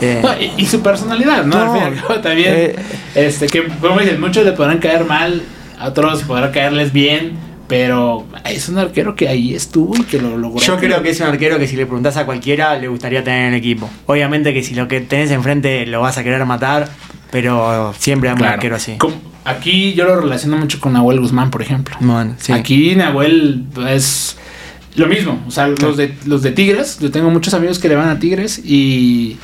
Eh, 0.00 0.20
No, 0.22 0.30
y, 0.40 0.52
y 0.62 0.66
su 0.66 0.80
personalidad, 0.82 1.44
¿no? 1.44 1.64
No, 1.64 1.72
Al 1.72 1.78
fin 1.78 1.82
y 1.82 1.98
al 1.98 2.02
cabo, 2.06 2.20
también. 2.20 2.52
eh, 2.54 2.76
este, 3.14 3.46
que, 3.46 3.64
como 3.80 4.00
dices, 4.00 4.18
muchos 4.18 4.44
le 4.44 4.52
podrán 4.52 4.78
caer 4.78 5.04
mal, 5.04 5.42
a 5.78 5.88
otros 5.88 6.22
podrán 6.24 6.52
caerles 6.52 6.92
bien. 6.92 7.54
Pero 7.66 8.26
es 8.44 8.68
un 8.68 8.76
arquero 8.76 9.16
que 9.16 9.26
ahí 9.26 9.54
estuvo 9.54 9.96
y 9.96 10.02
que 10.02 10.20
lo 10.20 10.36
logró. 10.36 10.60
Yo 10.60 10.76
creo 10.76 11.02
que 11.02 11.08
es 11.08 11.20
un 11.20 11.28
arquero 11.28 11.58
que 11.58 11.66
si 11.66 11.76
le 11.76 11.86
preguntás 11.86 12.18
a 12.18 12.26
cualquiera 12.26 12.78
le 12.78 12.88
gustaría 12.88 13.24
tener 13.24 13.46
en 13.48 13.54
el 13.54 13.58
equipo. 13.58 13.88
Obviamente 14.04 14.52
que 14.52 14.62
si 14.62 14.74
lo 14.74 14.86
que 14.86 15.00
tenés 15.00 15.30
enfrente 15.30 15.86
lo 15.86 16.02
vas 16.02 16.18
a 16.18 16.22
querer 16.22 16.44
matar, 16.44 16.90
pero 17.30 17.94
siempre 17.98 18.28
hay 18.28 18.34
un 18.34 18.38
Claro. 18.38 18.54
arquero 18.54 18.76
así. 18.76 18.96
Como- 18.98 19.16
aquí 19.46 19.94
yo 19.94 20.04
lo 20.04 20.20
relaciono 20.20 20.58
mucho 20.58 20.78
con 20.78 20.92
Nahuel 20.92 21.20
Guzmán, 21.20 21.50
por 21.50 21.62
ejemplo. 21.62 21.96
Bueno, 22.00 22.34
sí. 22.38 22.52
Aquí 22.52 22.94
Nahuel 22.96 23.64
es 23.88 24.36
lo 24.96 25.06
mismo. 25.06 25.42
O 25.48 25.50
sea, 25.50 25.66
los 25.68 25.96
de, 25.96 26.14
los 26.26 26.42
de 26.42 26.52
Tigres, 26.52 26.98
yo 27.00 27.10
tengo 27.10 27.30
muchos 27.30 27.54
amigos 27.54 27.78
que 27.78 27.88
le 27.88 27.94
van 27.94 28.10
a 28.10 28.18
Tigres 28.18 28.60
y 28.62 29.38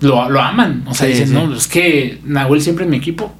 lo, 0.00 0.28
lo 0.28 0.40
aman. 0.40 0.84
O 0.86 0.94
sea, 0.94 1.06
Sí, 1.06 1.12
dicen, 1.12 1.28
sí. 1.28 1.34
no, 1.34 1.54
es 1.54 1.66
que 1.68 2.20
Nahuel 2.24 2.60
siempre 2.60 2.84
es 2.84 2.90
mi 2.90 2.96
equipo. 2.98 3.32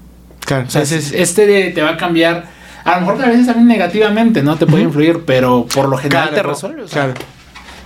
Claro, 0.45 0.67
O 0.67 0.71
sea, 0.71 0.83
es- 0.83 1.13
este 1.13 1.47
de- 1.47 1.71
te 1.71 1.83
va 1.83 1.91
a 1.91 1.97
cambiar. 1.97 2.45
A 2.85 2.95
lo 3.01 3.07
mejor 3.07 3.25
a 3.25 3.29
veces 3.29 3.47
también 3.47 3.67
negativamente, 3.67 4.43
¿no? 4.45 4.57
Te 4.57 4.65
puede 4.67 4.85
influir, 4.85 5.23
pero 5.27 5.67
por 5.75 5.89
lo 5.89 5.97
general 5.97 6.29
claro, 6.29 6.43
te 6.43 6.49
resuelve. 6.49 6.83
o 6.83 6.89
sea, 6.89 7.07
claro. 7.07 7.21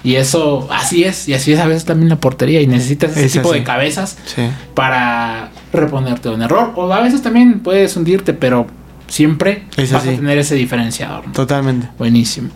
Y 0.05 0.17
eso, 0.17 0.69
así 0.71 1.05
es. 1.05 1.29
Y 1.29 1.35
así 1.35 1.53
es 1.53 1.61
a 1.61 1.67
veces 1.67 1.85
también 1.87 2.09
la 2.11 2.17
portería. 2.17 2.61
Y 2.61 2.67
necesitas 2.67 3.13
ese 3.13 3.25
Es 3.27 3.33
tipo 3.33 3.51
así. 3.51 3.59
de 3.61 3.65
cabezas 3.65 4.19
Sí. 4.27 4.43
para 4.75 5.51
reponerte 5.73 6.29
de 6.29 6.35
un 6.35 6.43
error. 6.43 6.73
O 6.77 6.93
a 6.93 7.01
veces 7.01 7.23
también 7.23 7.61
puedes 7.61 7.97
hundirte, 7.97 8.33
pero 8.35 8.67
siempre 9.09 9.65
Es 9.77 9.93
vas 9.93 10.03
así. 10.03 10.15
a 10.15 10.17
tener 10.17 10.39
ese 10.39 10.55
diferenciador. 10.55 11.27
¿no? 11.27 11.33
Totalmente. 11.33 11.89
Buenísimo. 11.99 12.51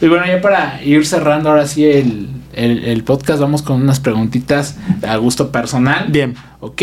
Y 0.00 0.08
bueno, 0.08 0.26
ya 0.26 0.40
para 0.40 0.82
ir 0.84 1.06
cerrando 1.06 1.50
ahora 1.50 1.66
sí 1.66 1.84
el, 1.84 2.28
el- 2.52 2.84
el 2.84 3.04
podcast, 3.04 3.40
vamos 3.40 3.62
con 3.62 3.80
unas 3.80 4.00
preguntitas 4.00 4.76
a 5.06 5.16
gusto 5.16 5.50
personal. 5.52 6.06
Bien. 6.08 6.34
Ok. 6.60 6.82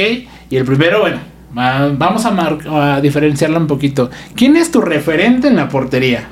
Y 0.50 0.56
el 0.56 0.66
primero, 0.66 1.02
bueno, 1.02 1.18
va- 1.58 1.90
vamos 1.90 2.26
a, 2.26 2.32
mar- 2.32 2.60
a 2.70 3.02
diferenciarla 3.02 3.58
un 3.60 3.68
poquito. 3.68 4.10
¿Quién 4.36 4.56
es 4.58 4.72
tu 4.72 4.82
referente 4.82 5.48
en 5.48 5.56
la 5.56 5.70
portería? 5.70 6.28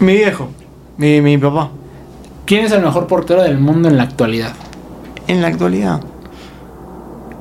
Mi 0.00 0.14
viejo, 0.14 0.50
mi, 0.96 1.20
mi 1.20 1.36
papá. 1.38 1.70
¿Quién 2.46 2.64
es 2.64 2.72
el 2.72 2.82
mejor 2.82 3.06
portero 3.06 3.42
del 3.42 3.58
mundo 3.58 3.88
en 3.88 3.96
la 3.96 4.04
actualidad? 4.04 4.52
En 5.26 5.42
la 5.42 5.48
actualidad. 5.48 6.00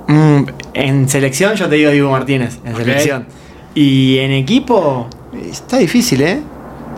Mm, 0.07 0.43
en 0.73 1.09
selección 1.09 1.55
yo 1.55 1.67
te 1.67 1.75
digo 1.75 1.91
Diego 1.91 2.11
Martínez, 2.11 2.59
en 2.65 2.75
selección. 2.75 3.25
Y 3.75 4.17
en 4.17 4.31
equipo, 4.31 5.07
está 5.49 5.77
difícil, 5.77 6.21
¿eh? 6.21 6.41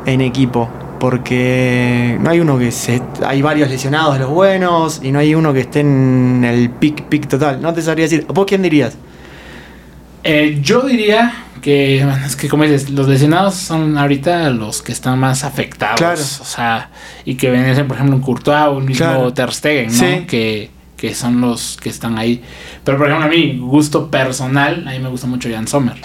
En 0.05 0.21
equipo. 0.21 0.69
Porque 0.99 2.17
no 2.19 2.29
hay 2.29 2.39
uno 2.39 2.59
que 2.59 2.71
se. 2.71 3.01
Hay 3.25 3.41
varios 3.41 3.69
lesionados 3.69 4.13
de 4.13 4.19
los 4.19 4.29
buenos 4.29 4.99
y 5.01 5.11
no 5.11 5.19
hay 5.19 5.33
uno 5.33 5.53
que 5.53 5.61
esté 5.61 5.79
en 5.79 6.43
el 6.43 6.69
pic, 6.69 7.03
pic 7.03 7.27
total. 7.27 7.61
No 7.61 7.73
te 7.73 7.81
sabría 7.81 8.05
decir. 8.05 8.25
¿Vos 8.27 8.45
quién 8.45 8.61
dirías? 8.61 8.97
Eh, 10.23 10.59
yo 10.61 10.81
diría 10.81 11.33
que, 11.61 12.01
bueno, 12.03 12.25
es 12.25 12.35
que 12.35 12.49
como 12.49 12.63
dices, 12.63 12.89
los 12.89 13.07
lesionados 13.07 13.55
son 13.55 13.97
ahorita 13.97 14.49
los 14.49 14.81
que 14.81 14.91
están 14.91 15.19
más 15.19 15.43
afectados. 15.43 15.97
Claro. 15.97 16.21
O 16.21 16.45
sea, 16.45 16.89
y 17.25 17.35
que 17.35 17.49
ven, 17.49 17.87
por 17.87 17.95
ejemplo, 17.95 18.15
un 18.15 18.21
Courtois 18.21 18.67
o 18.67 18.77
un 18.77 18.85
mismo 18.85 19.05
Claro. 19.05 19.33
Ter 19.33 19.53
Stegen, 19.53 19.87
¿no? 19.87 19.93
Sí. 19.93 20.25
Que, 20.27 20.69
que 20.97 21.15
son 21.15 21.39
los 21.39 21.77
que 21.81 21.89
están 21.89 22.17
ahí. 22.17 22.43
Pero, 22.83 22.97
por 22.97 23.07
ejemplo, 23.07 23.27
a 23.27 23.29
mí, 23.29 23.57
gusto 23.59 24.11
personal, 24.11 24.85
a 24.87 24.91
mí 24.91 24.99
me 24.99 25.09
gusta 25.09 25.27
mucho 25.27 25.49
Jan 25.49 25.67
Sommer. 25.67 25.95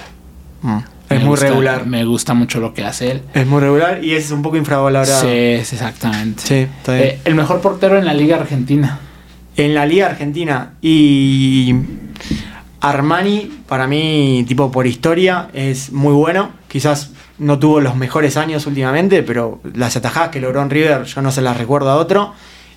Mm, 0.62 0.78
Es 1.10 1.18
Me 1.18 1.24
muy 1.24 1.28
gusta- 1.30 1.46
regular. 1.48 1.86
Me 1.86 2.04
gusta 2.04 2.34
mucho 2.34 2.60
lo 2.60 2.72
que 2.74 2.84
hace 2.84 3.10
él. 3.12 3.22
Es 3.34 3.46
muy 3.46 3.60
regular 3.60 4.02
y 4.02 4.14
es 4.14 4.30
un 4.30 4.42
poco 4.42 4.56
infravalorado. 4.56 5.20
Sí, 5.20 5.58
sí, 5.64 5.74
exactamente. 5.76 6.42
Sí, 6.42 6.54
está 6.54 6.94
bien. 6.94 7.04
Eh, 7.08 7.18
el 7.24 7.34
mejor 7.34 7.60
portero 7.60 7.98
en 7.98 8.04
la 8.06 8.14
Liga 8.14 8.36
Argentina. 8.36 8.98
En 9.56 9.74
la 9.74 9.86
Liga 9.86 10.06
Argentina 10.06 10.72
y 10.82 11.74
Armani, 12.80 13.50
para 13.66 13.86
mí, 13.86 14.44
tipo 14.46 14.70
por 14.70 14.86
historia, 14.86 15.48
es 15.54 15.92
muy 15.92 16.12
bueno. 16.12 16.50
Quizás 16.68 17.12
no 17.38 17.58
tuvo 17.58 17.80
los 17.80 17.96
mejores 17.96 18.36
años 18.36 18.66
últimamente, 18.66 19.22
pero 19.22 19.60
las 19.74 19.96
atajadas 19.96 20.30
que 20.30 20.40
logró 20.40 20.60
en 20.62 20.70
River 20.70 21.04
yo 21.04 21.22
no 21.22 21.30
se 21.30 21.40
las 21.42 21.56
recuerdo 21.56 21.90
a 21.90 21.96
otro. 21.96 22.32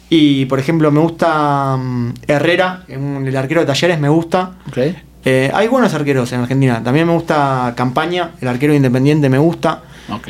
Y 0.09 0.45
por 0.45 0.59
ejemplo, 0.59 0.89
me 0.91 0.99
gusta 1.01 1.75
mm, 1.77 2.13
Herrera, 2.27 2.83
el 2.87 3.35
arquero 3.35 3.61
de 3.61 3.67
Talleres 3.67 3.99
me 3.99 4.07
gusta. 4.09 4.51
Ok. 4.69 4.77
Eh, 5.29 5.51
hay 5.53 5.67
buenos 5.67 5.93
arqueros 5.93 6.31
en 6.31 6.39
Argentina. 6.39 6.81
También 6.81 7.05
me 7.05 7.11
gusta 7.11 7.73
Campaña, 7.75 8.31
el 8.39 8.47
arquero 8.47 8.73
independiente 8.73 9.27
me 9.27 9.37
gusta. 9.37 9.81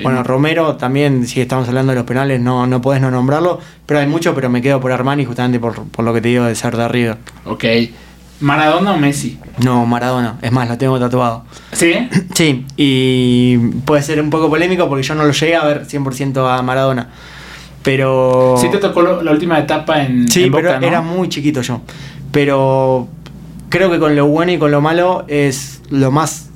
Bueno, 0.02 0.24
Romero 0.24 0.76
también, 0.76 1.28
si 1.28 1.40
estamos 1.40 1.68
hablando 1.68 1.92
de 1.92 1.98
los 1.98 2.06
penales, 2.06 2.42
no, 2.42 2.66
no 2.66 2.82
podés 2.82 3.00
no 3.00 3.12
nombrarlo. 3.12 3.60
Pero 3.86 4.00
hay 4.00 4.08
mucho, 4.08 4.34
pero 4.34 4.50
me 4.50 4.60
quedo 4.60 4.82
por 4.82 4.92
Armani 4.92 5.24
justamente 5.24 5.60
por, 5.60 5.84
por 5.84 6.04
lo 6.04 6.16
que 6.16 6.22
te 6.22 6.30
digo 6.30 6.46
de 6.46 6.56
ser 6.56 6.76
de 6.76 6.88
River. 6.88 7.18
Ok. 7.46 7.64
¿Maradona 8.40 8.94
o 8.94 8.98
Messi? 8.98 9.38
No, 9.64 9.86
Maradona. 9.86 10.40
Es 10.42 10.52
más, 10.52 10.68
lo 10.68 10.80
tengo 10.80 11.00
tatuado. 11.00 11.44
¿Sí? 11.74 11.94
Sí, 12.34 12.66
y 12.76 13.58
puede 13.86 14.02
ser 14.02 14.20
un 14.20 14.32
poco 14.32 14.50
polémico 14.50 14.90
porque 14.90 15.04
yo 15.04 15.14
no 15.14 15.26
lo 15.26 15.32
llegué 15.32 15.56
a 15.56 15.64
ver 15.64 15.86
100% 15.86 16.58
a 16.58 16.60
Maradona. 16.64 17.08
Pero... 17.84 18.56
Sí 18.60 18.68
te 18.72 18.80
tocó 18.80 19.04
la 19.04 19.32
última 19.32 19.60
etapa 19.60 20.02
en, 20.02 20.28
Sí, 20.28 20.46
en 20.46 20.52
pero 20.52 20.70
Boca, 20.70 20.80
¿no? 20.80 20.88
era 20.88 21.02
muy 21.02 21.30
chiquito 21.30 21.62
yo. 21.62 21.82
Pero 22.32 23.08
creo 23.70 23.90
que 23.92 24.00
con 24.00 24.16
lo 24.16 24.28
bueno 24.28 24.52
y 24.52 24.58
con 24.58 24.72
lo 24.72 24.82
malo 24.82 25.26
es 25.28 25.82
lo 25.90 26.12
más. 26.12 26.50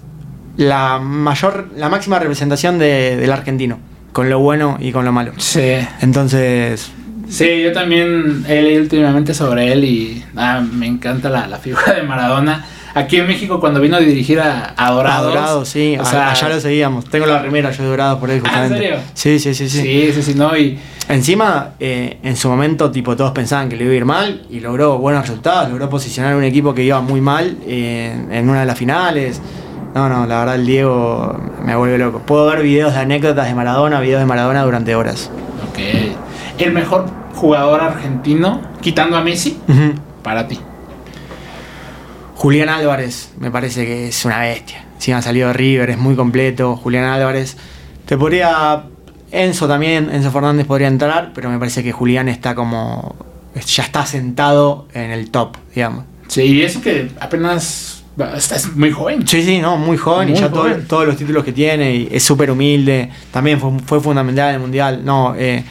La 0.58 1.00
mayor. 1.00 1.70
La 1.76 1.90
máxima 1.90 2.20
representación 2.20 2.78
de- 2.80 3.18
del 3.18 3.32
argentino. 3.32 3.80
Con 4.12 4.30
lo 4.30 4.40
bueno 4.40 4.78
y 4.80 4.92
con 4.92 5.06
lo 5.06 5.12
malo. 5.12 5.32
Sí. 5.38 5.76
Entonces. 6.02 6.92
Sí, 7.30 7.62
yo 7.64 7.72
también 7.72 8.44
he 8.48 8.62
leído 8.62 8.82
últimamente 8.82 9.34
sobre 9.34 9.72
él 9.72 9.86
y 9.86 10.24
ah, 10.36 10.62
me 10.74 10.86
encanta 10.88 11.30
la, 11.30 11.48
la 11.48 11.58
figura 11.58 11.94
de 11.94 12.04
Maradona. 12.04 12.66
Aquí 12.94 13.18
en 13.18 13.28
México 13.28 13.60
cuando 13.60 13.80
vino 13.80 13.96
a 13.96 14.00
dirigir 14.00 14.40
a, 14.40 14.74
a 14.76 14.92
Dorados. 14.92 15.34
Dorado, 15.34 15.66
sí. 15.66 15.96
o 15.98 16.02
a- 16.02 16.06
sea, 16.06 16.32
allá 16.32 16.50
lo 16.50 16.60
seguíamos. 16.60 17.06
Tengo 17.06 17.26
la 17.26 17.42
remera 17.42 17.72
yo 17.72 17.84
de 17.84 17.90
Dorado 17.90 18.20
por 18.20 18.30
ahí 18.30 18.36
Ah, 18.36 18.38
¿en 18.40 18.44
justamente. 18.44 18.78
serio? 18.78 18.98
Sí, 19.14 19.40
sí, 19.40 19.54
sí, 19.54 19.70
sí. 19.70 19.82
Sí, 19.82 20.12
sí, 20.14 20.22
sí, 20.24 20.34
no, 20.36 20.56
y 20.58 20.78
Encima, 21.08 21.72
eh, 21.80 22.20
en 22.24 22.38
su 22.38 22.48
momento, 22.48 22.90
tipo, 22.92 23.16
todos 23.18 23.32
pensaban 23.32 23.68
que 23.68 23.76
le 23.76 23.84
iba 23.84 23.94
a 23.94 23.96
ir 23.98 24.06
mal 24.06 24.44
y 24.50 24.60
logró 24.62 24.98
buenos 24.98 25.24
resultados, 25.28 25.70
logró 25.70 25.90
posicionar 25.90 26.36
un 26.36 26.44
equipo 26.44 26.74
que 26.74 26.84
iba 26.84 27.02
muy 27.02 27.20
mal 27.20 27.58
eh, 27.66 28.16
en 28.32 28.50
una 28.50 28.62
de 28.62 28.66
las 28.66 28.78
finales. 28.78 29.42
No, 29.94 30.08
no, 30.08 30.26
la 30.26 30.40
verdad 30.40 30.56
el 30.56 30.66
Diego 30.66 31.38
me 31.66 31.76
vuelve 31.76 31.98
loco. 31.98 32.20
Puedo 32.20 32.46
ver 32.48 32.62
videos 32.62 32.94
de 32.94 33.00
anécdotas 33.02 33.46
de 33.48 33.54
Maradona, 33.56 34.00
videos 34.00 34.22
de 34.22 34.26
Maradona 34.26 34.64
durante 34.64 34.96
horas. 34.96 35.30
ok. 35.70 35.80
El 36.60 36.72
mejor 36.72 37.08
jugador 37.36 37.82
argentino, 37.82 38.62
quitando 38.82 39.18
a 39.18 39.22
Messi, 39.22 39.60
para 40.24 40.48
ti. 40.48 40.60
Julián 42.42 42.70
Álvarez, 42.70 43.30
me 43.40 43.52
parece 43.52 43.86
que 43.86 44.08
es 44.08 44.26
una 44.26 44.40
bestia. 44.40 44.84
Si 44.98 45.12
ha 45.12 45.22
salido 45.22 45.50
de 45.50 45.54
River, 45.54 45.92
es 45.92 46.00
muy 46.00 46.16
completo. 46.16 46.76
Julián 46.76 47.04
Álvarez. 47.04 47.56
Te 48.08 48.18
podría 48.18 48.82
Enzo 49.32 49.68
también, 49.68 50.10
Enzo 50.12 50.32
Fernández 50.32 50.66
podría 50.66 50.88
entrar, 50.88 51.34
pero 51.36 51.52
me 51.52 51.60
parece 51.60 51.84
que 51.84 51.92
Julián 51.92 52.28
está 52.30 52.56
como. 52.56 53.16
ya 53.64 53.84
está 53.84 54.08
sentado 54.08 54.88
en 54.96 55.12
el 55.12 55.30
top, 55.30 55.56
digamos. 55.76 56.06
Sí, 56.30 56.42
y 56.42 56.64
eso 56.64 56.82
que 56.82 57.12
apenas 57.20 58.04
estás 58.36 58.76
muy 58.76 58.90
joven. 58.90 59.28
Sí, 59.28 59.44
sí, 59.44 59.60
no, 59.60 59.78
muy 59.78 59.98
joven 59.98 60.30
y 60.30 60.34
ya 60.34 60.50
todo- 60.50 60.64
joven. 60.64 60.88
todos 60.88 61.06
los 61.06 61.18
títulos 61.18 61.44
que 61.46 61.52
tiene, 61.54 61.94
y 61.94 62.10
es 62.12 62.24
súper 62.24 62.50
humilde, 62.50 63.12
también 63.30 63.60
fue, 63.60 63.70
fue 63.86 64.02
fundamental 64.02 64.50
en 64.50 64.56
el 64.56 64.62
Mundial. 64.62 65.02
No, 65.06 65.36
eh, 65.38 65.64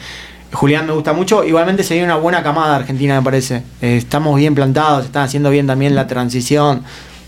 Julián 0.53 0.85
me 0.85 0.93
gusta 0.93 1.13
mucho, 1.13 1.43
igualmente 1.43 1.83
se 1.83 1.93
viene 1.93 2.05
una 2.07 2.17
buena 2.17 2.43
camada 2.43 2.75
Argentina, 2.75 3.15
me 3.17 3.23
parece. 3.23 3.63
Eh, 3.81 3.97
estamos 3.97 4.37
bien 4.37 4.53
plantados, 4.53 5.05
están 5.05 5.23
haciendo 5.23 5.49
bien 5.49 5.65
también 5.67 5.95
la 5.95 6.07
transición, 6.07 6.83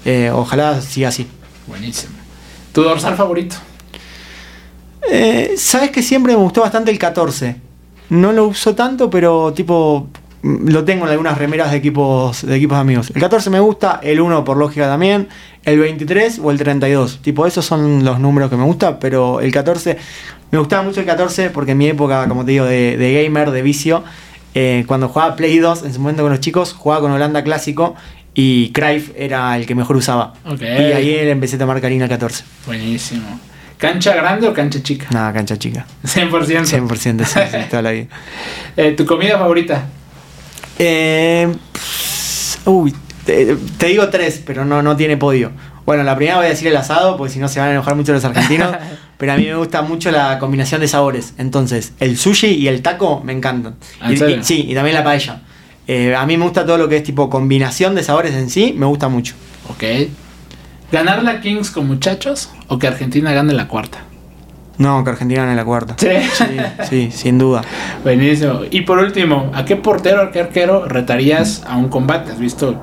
eh, 0.06 0.30
ojalá 0.34 0.82
siga 0.82 1.10
así. 1.10 1.28
Buenísimo. 1.68 2.14
¿Tu 2.74 2.82
dorsal 2.84 3.16
favorito? 3.16 3.56
Eh, 5.10 5.54
Sabes 5.58 5.92
que 5.92 6.02
siempre 6.02 6.34
me 6.34 6.40
gustó 6.42 6.62
bastante 6.62 6.92
el 6.92 7.00
14. 7.00 7.56
No 8.10 8.32
lo 8.32 8.48
uso 8.48 8.76
tanto, 8.76 9.10
pero 9.10 9.54
tipo 9.54 10.08
lo 10.44 10.84
tengo 10.84 11.06
en 11.06 11.12
algunas 11.12 11.38
remeras 11.38 11.72
de 11.72 11.78
equipos 11.78 12.46
de 12.46 12.56
equipos 12.56 12.78
amigos. 12.78 13.12
El 13.16 13.22
14 13.22 13.50
me 13.50 13.60
gusta, 13.60 14.00
el 14.04 14.20
1 14.20 14.44
por 14.44 14.58
lógica 14.58 14.88
también, 14.88 15.30
el 15.64 15.80
23 15.80 16.40
o 16.44 16.52
el 16.52 16.58
32. 16.58 17.20
Tipo, 17.22 17.48
esos 17.48 17.66
son 17.66 18.04
los 18.04 18.20
números 18.20 18.50
que 18.50 18.58
me 18.58 18.64
gustan, 18.64 18.98
pero 19.00 19.40
el 19.40 19.52
14 19.52 19.98
me 20.52 20.60
gustaba 20.60 20.84
mucho 20.84 21.00
el 21.00 21.06
14 21.06 21.50
porque 21.50 21.72
en 21.72 21.78
mi 21.78 21.88
época, 21.88 22.28
como 22.28 22.44
te 22.44 22.52
digo, 22.52 22.66
de, 22.66 22.98
de 22.98 23.24
gamer, 23.24 23.52
de 23.52 23.62
vicio, 23.62 24.04
eh, 24.54 24.84
cuando 24.86 25.08
jugaba 25.08 25.36
Play 25.36 25.58
2, 25.58 25.84
en 25.86 25.94
su 25.94 26.00
momento 26.00 26.24
con 26.24 26.32
los 26.32 26.42
chicos, 26.42 26.74
jugaba 26.74 27.02
con 27.02 27.12
Holanda 27.12 27.44
clásico 27.44 27.96
y 28.36 28.72
Cruyff 28.72 29.12
era 29.16 29.56
el 29.56 29.66
que 29.66 29.76
mejor 29.76 29.96
usaba. 29.96 30.34
Y 30.60 30.66
ahí 30.66 31.16
empecé 31.20 31.56
a 31.56 31.60
tomar 31.60 31.80
cariño 31.82 32.04
al 32.04 32.10
14. 32.10 32.44
Buenísimo. 32.66 33.40
¿Cancha 33.78 34.14
grande 34.16 34.48
o 34.48 34.54
cancha 34.54 34.82
chica? 34.82 35.08
Nada, 35.12 35.34
cancha 35.34 35.58
chica. 35.58 35.86
100%. 36.04 36.30
100% 36.66 37.26
sí, 37.26 37.40
sí, 37.52 37.58
toda 37.70 37.82
la 37.82 37.92
vida. 37.92 38.08
Eh, 38.76 38.94
¿Tu 38.94 39.06
comida 39.06 39.38
favorita? 39.38 39.86
Eh, 40.80 41.54
uy, 42.66 42.94
te, 43.26 43.56
te 43.78 43.88
digo 43.88 44.10
tres, 44.10 44.42
pero 44.46 44.66
no, 44.66 44.82
no 44.82 44.96
tiene 44.96 45.18
podio. 45.18 45.52
Bueno, 45.86 46.04
la 46.04 46.16
primera 46.16 46.38
voy 46.38 46.46
a 46.46 46.50
decir 46.50 46.68
el 46.68 46.78
asado, 46.78 47.18
porque 47.18 47.34
si 47.34 47.40
no 47.40 47.48
se 47.50 47.60
van 47.60 47.70
a 47.70 47.72
enojar 47.72 47.96
mucho 47.96 48.14
los 48.14 48.24
argentinos. 48.24 48.74
pero 49.18 49.34
a 49.34 49.38
mí 49.38 49.46
me 49.46 49.56
gusta 49.56 49.82
mucho 49.82 50.12
la 50.12 50.40
combinación 50.40 50.82
de 50.82 50.88
sabores. 50.88 51.34
Entonces, 51.38 51.94
el 52.00 52.18
sushi 52.18 52.48
y 52.48 52.68
el 52.68 52.82
taco 52.82 53.22
me 53.24 53.34
encantan. 53.34 53.76
¿Ah, 54.00 54.12
sí, 54.42 54.66
y 54.68 54.74
también 54.74 54.96
la 54.96 55.04
paella. 55.04 55.42
Eh, 55.88 56.16
a 56.16 56.26
mí 56.26 56.38
me 56.38 56.46
gusta 56.46 56.66
todo 56.66 56.78
lo 56.78 56.88
que 56.88 56.98
es 56.98 57.04
tipo 57.04 57.30
combinación 57.30 57.96
de 57.96 58.04
sabores 58.04 58.34
en 58.34 58.50
sí, 58.50 58.74
me 58.78 58.86
gusta 58.86 59.10
mucho. 59.10 59.36
Ok. 59.70 59.84
¿Ganar 60.92 61.24
la 61.24 61.42
Kings 61.42 61.72
con 61.72 61.88
muchachos 61.88 62.50
o 62.68 62.80
que 62.80 62.88
Argentina 62.88 63.34
gane 63.34 63.54
la 63.54 63.68
cuarta? 63.68 64.00
No, 64.78 65.04
que 65.04 65.12
Argentina 65.12 65.44
gane 65.44 65.56
la 65.56 65.66
cuarta. 65.66 65.96
Sí. 65.98 66.08
Sí, 66.34 66.58
sí, 66.90 67.12
sin 67.12 67.38
duda. 67.38 67.62
Buenísimo. 68.04 68.62
Y 68.72 68.82
por 68.82 68.98
último, 68.98 69.52
¿a 69.54 69.66
qué 69.66 69.76
portero 69.76 70.24
o 70.24 70.32
qué 70.32 70.42
arquero 70.42 70.86
retarías 70.86 71.64
a 71.68 71.78
un 71.78 71.90
combate? 71.90 72.32
¿Has 72.32 72.40
visto 72.40 72.76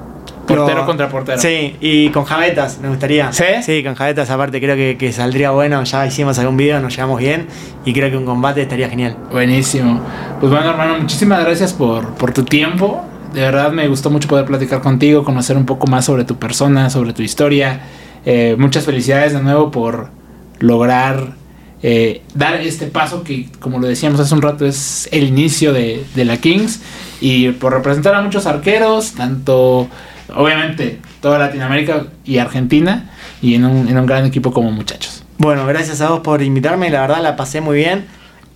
portero 0.47 0.86
contra 0.86 1.09
portero? 1.09 1.41
Sí, 1.41 1.76
y 1.80 2.11
con 2.11 2.24
jabetas, 2.24 2.78
me 2.80 2.88
gustaría. 2.88 3.32
¿Sí? 3.32 3.45
Sí, 3.62 3.82
con 3.82 3.95
jabetas 3.97 4.30
aparte 4.30 4.61
creo 4.61 4.76
que, 4.76 4.97
que 4.97 5.12
saldría 5.12 5.51
bueno. 5.51 5.82
Ya 5.82 6.07
hicimos 6.07 6.38
algún 6.38 6.57
video, 6.57 6.80
nos 6.80 6.95
llevamos 6.95 7.18
bien 7.18 7.49
y 7.84 7.93
creo 7.93 8.11
que 8.11 8.16
un 8.16 8.24
combate 8.24 8.62
estaría 8.62 8.88
genial. 8.88 9.16
Buenísimo. 9.32 10.01
Pues 10.38 10.53
bueno, 10.53 10.70
hermano, 10.70 10.99
muchísimas 10.99 11.45
gracias 11.45 11.72
por, 11.72 12.14
por 12.14 12.32
tu 12.32 12.45
tiempo. 12.45 13.05
De 13.34 13.41
verdad 13.41 13.72
me 13.72 13.86
gustó 13.88 14.11
mucho 14.11 14.28
poder 14.28 14.45
platicar 14.45 14.80
contigo, 14.80 15.24
conocer 15.24 15.57
un 15.57 15.66
poco 15.66 15.86
más 15.86 16.05
sobre 16.05 16.24
tu 16.24 16.36
persona, 16.36 16.88
sobre 16.91 17.12
tu 17.12 17.22
historia. 17.22 17.80
Eh, 18.24 18.55
muchas 18.59 18.84
felicidades 18.84 19.32
de 19.32 19.41
nuevo 19.41 19.70
por 19.70 20.11
lograr 20.59 21.39
eh, 21.83 22.22
dar 22.35 22.57
este 22.57 22.87
paso 22.87 23.22
que, 23.22 23.49
como 23.59 23.78
lo 23.78 23.87
decíamos 23.87 24.20
hace 24.20 24.35
un 24.35 24.43
rato, 24.43 24.66
es 24.66 25.09
el 25.12 25.24
inicio 25.24 25.72
de, 25.72 26.05
la 26.16 26.37
Kings. 26.37 26.81
Y 27.20 27.51
por 27.51 27.72
representar 27.72 28.14
a 28.14 28.22
muchos 28.22 28.47
arqueros, 28.47 29.12
tanto, 29.12 29.89
obviamente, 30.35 30.99
toda 31.20 31.39
Latinoamérica 31.39 32.07
y 32.24 32.39
Argentina, 32.39 33.11
y 33.43 33.55
en 33.55 33.64
un, 33.64 33.89
en 33.89 33.99
un 33.99 34.07
gran 34.07 34.26
equipo 34.26 34.53
como 34.53 34.70
muchachos. 34.70 35.24
Bueno, 35.39 35.66
gracias 35.66 36.01
a 36.03 36.11
vos 36.11 36.20
por 36.20 36.43
invitarme, 36.43 36.91
la 36.91 37.01
verdad 37.01 37.22
la 37.22 37.37
pasé 37.37 37.61
muy 37.61 37.76
bien. 37.76 38.07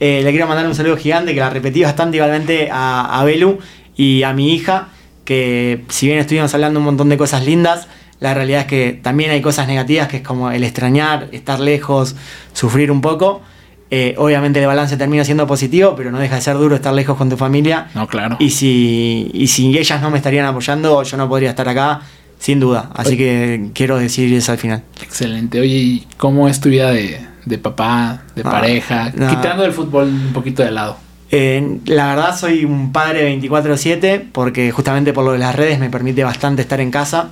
Eh, 0.01 0.21
le 0.23 0.31
quiero 0.31 0.47
mandar 0.47 0.67
un 0.67 0.75
saludo 0.75 0.97
gigante 0.97 1.33
que 1.33 1.41
la 1.41 1.49
repetí 1.49 1.83
bastante 1.83 2.19
igualmente 2.19 2.69
a, 2.71 3.21
a 3.21 3.25
Belu 3.25 3.59
y 3.97 4.23
a 4.23 4.33
mi 4.33 4.53
hija, 4.53 4.89
que 5.25 5.85
si 5.89 6.07
bien 6.07 6.19
estuvimos 6.19 6.53
hablando 6.53 6.81
un 6.81 6.85
montón 6.85 7.09
de 7.09 7.17
cosas 7.17 7.47
lindas, 7.47 7.89
la 8.21 8.33
realidad 8.35 8.61
es 8.63 8.67
que 8.67 8.93
también 9.03 9.31
hay 9.31 9.41
cosas 9.43 9.67
negativas, 9.69 10.09
que 10.09 10.19
es 10.19 10.23
como 10.23 10.51
el 10.51 10.65
extrañar, 10.65 11.29
estar 11.33 11.61
lejos, 11.61 12.17
sufrir 12.53 12.91
un 12.91 13.01
poco. 13.01 13.43
Eh, 13.91 14.15
obviamente 14.19 14.61
el 14.61 14.67
balance 14.67 14.97
termina 14.97 15.25
siendo 15.25 15.47
positivo, 15.47 15.95
pero 15.97 16.11
no 16.11 16.19
deja 16.19 16.37
de 16.37 16.41
ser 16.41 16.57
duro 16.57 16.75
estar 16.75 16.93
lejos 16.95 17.17
con 17.17 17.29
tu 17.31 17.37
familia. 17.37 17.89
No, 17.95 18.07
claro. 18.07 18.37
Y 18.41 18.51
si, 18.51 19.31
y 19.35 19.47
si 19.49 19.77
ellas 19.79 20.01
no 20.01 20.11
me 20.11 20.17
estarían 20.19 20.47
apoyando, 20.47 21.03
yo 21.03 21.17
no 21.17 21.29
podría 21.29 21.51
estar 21.51 21.69
acá, 21.69 22.01
sin 22.39 22.61
duda. 22.61 22.91
Así 22.95 23.17
que 23.17 23.71
quiero 23.75 23.97
decir 23.99 24.33
eso 24.33 24.53
al 24.53 24.59
final. 24.59 24.83
Excelente. 25.03 25.61
Oye, 25.61 25.77
¿y 25.77 26.07
cómo 26.17 26.49
es 26.49 26.61
tu 26.61 26.71
vida 26.71 26.91
de, 26.91 27.21
de 27.45 27.59
papá, 27.59 28.23
de 28.35 28.43
Ah, 28.45 28.51
pareja? 28.51 29.13
no. 29.15 29.29
Quitando 29.29 29.65
el 29.65 29.73
fútbol 29.73 30.09
un 30.09 30.33
poquito 30.33 30.63
de 30.63 30.71
lado. 30.73 30.97
Eh, 31.31 31.79
la 31.87 32.09
verdad 32.15 32.37
soy 32.37 32.65
un 32.65 32.91
padre 32.93 33.29
24/7 33.39 34.25
porque 34.33 34.71
justamente 34.71 35.13
por 35.13 35.25
lo 35.25 35.33
de 35.33 35.39
las 35.39 35.55
redes 35.55 35.79
me 35.79 35.91
permite 35.91 36.23
bastante 36.25 36.63
estar 36.63 36.81
en 36.81 36.91
casa 36.91 37.31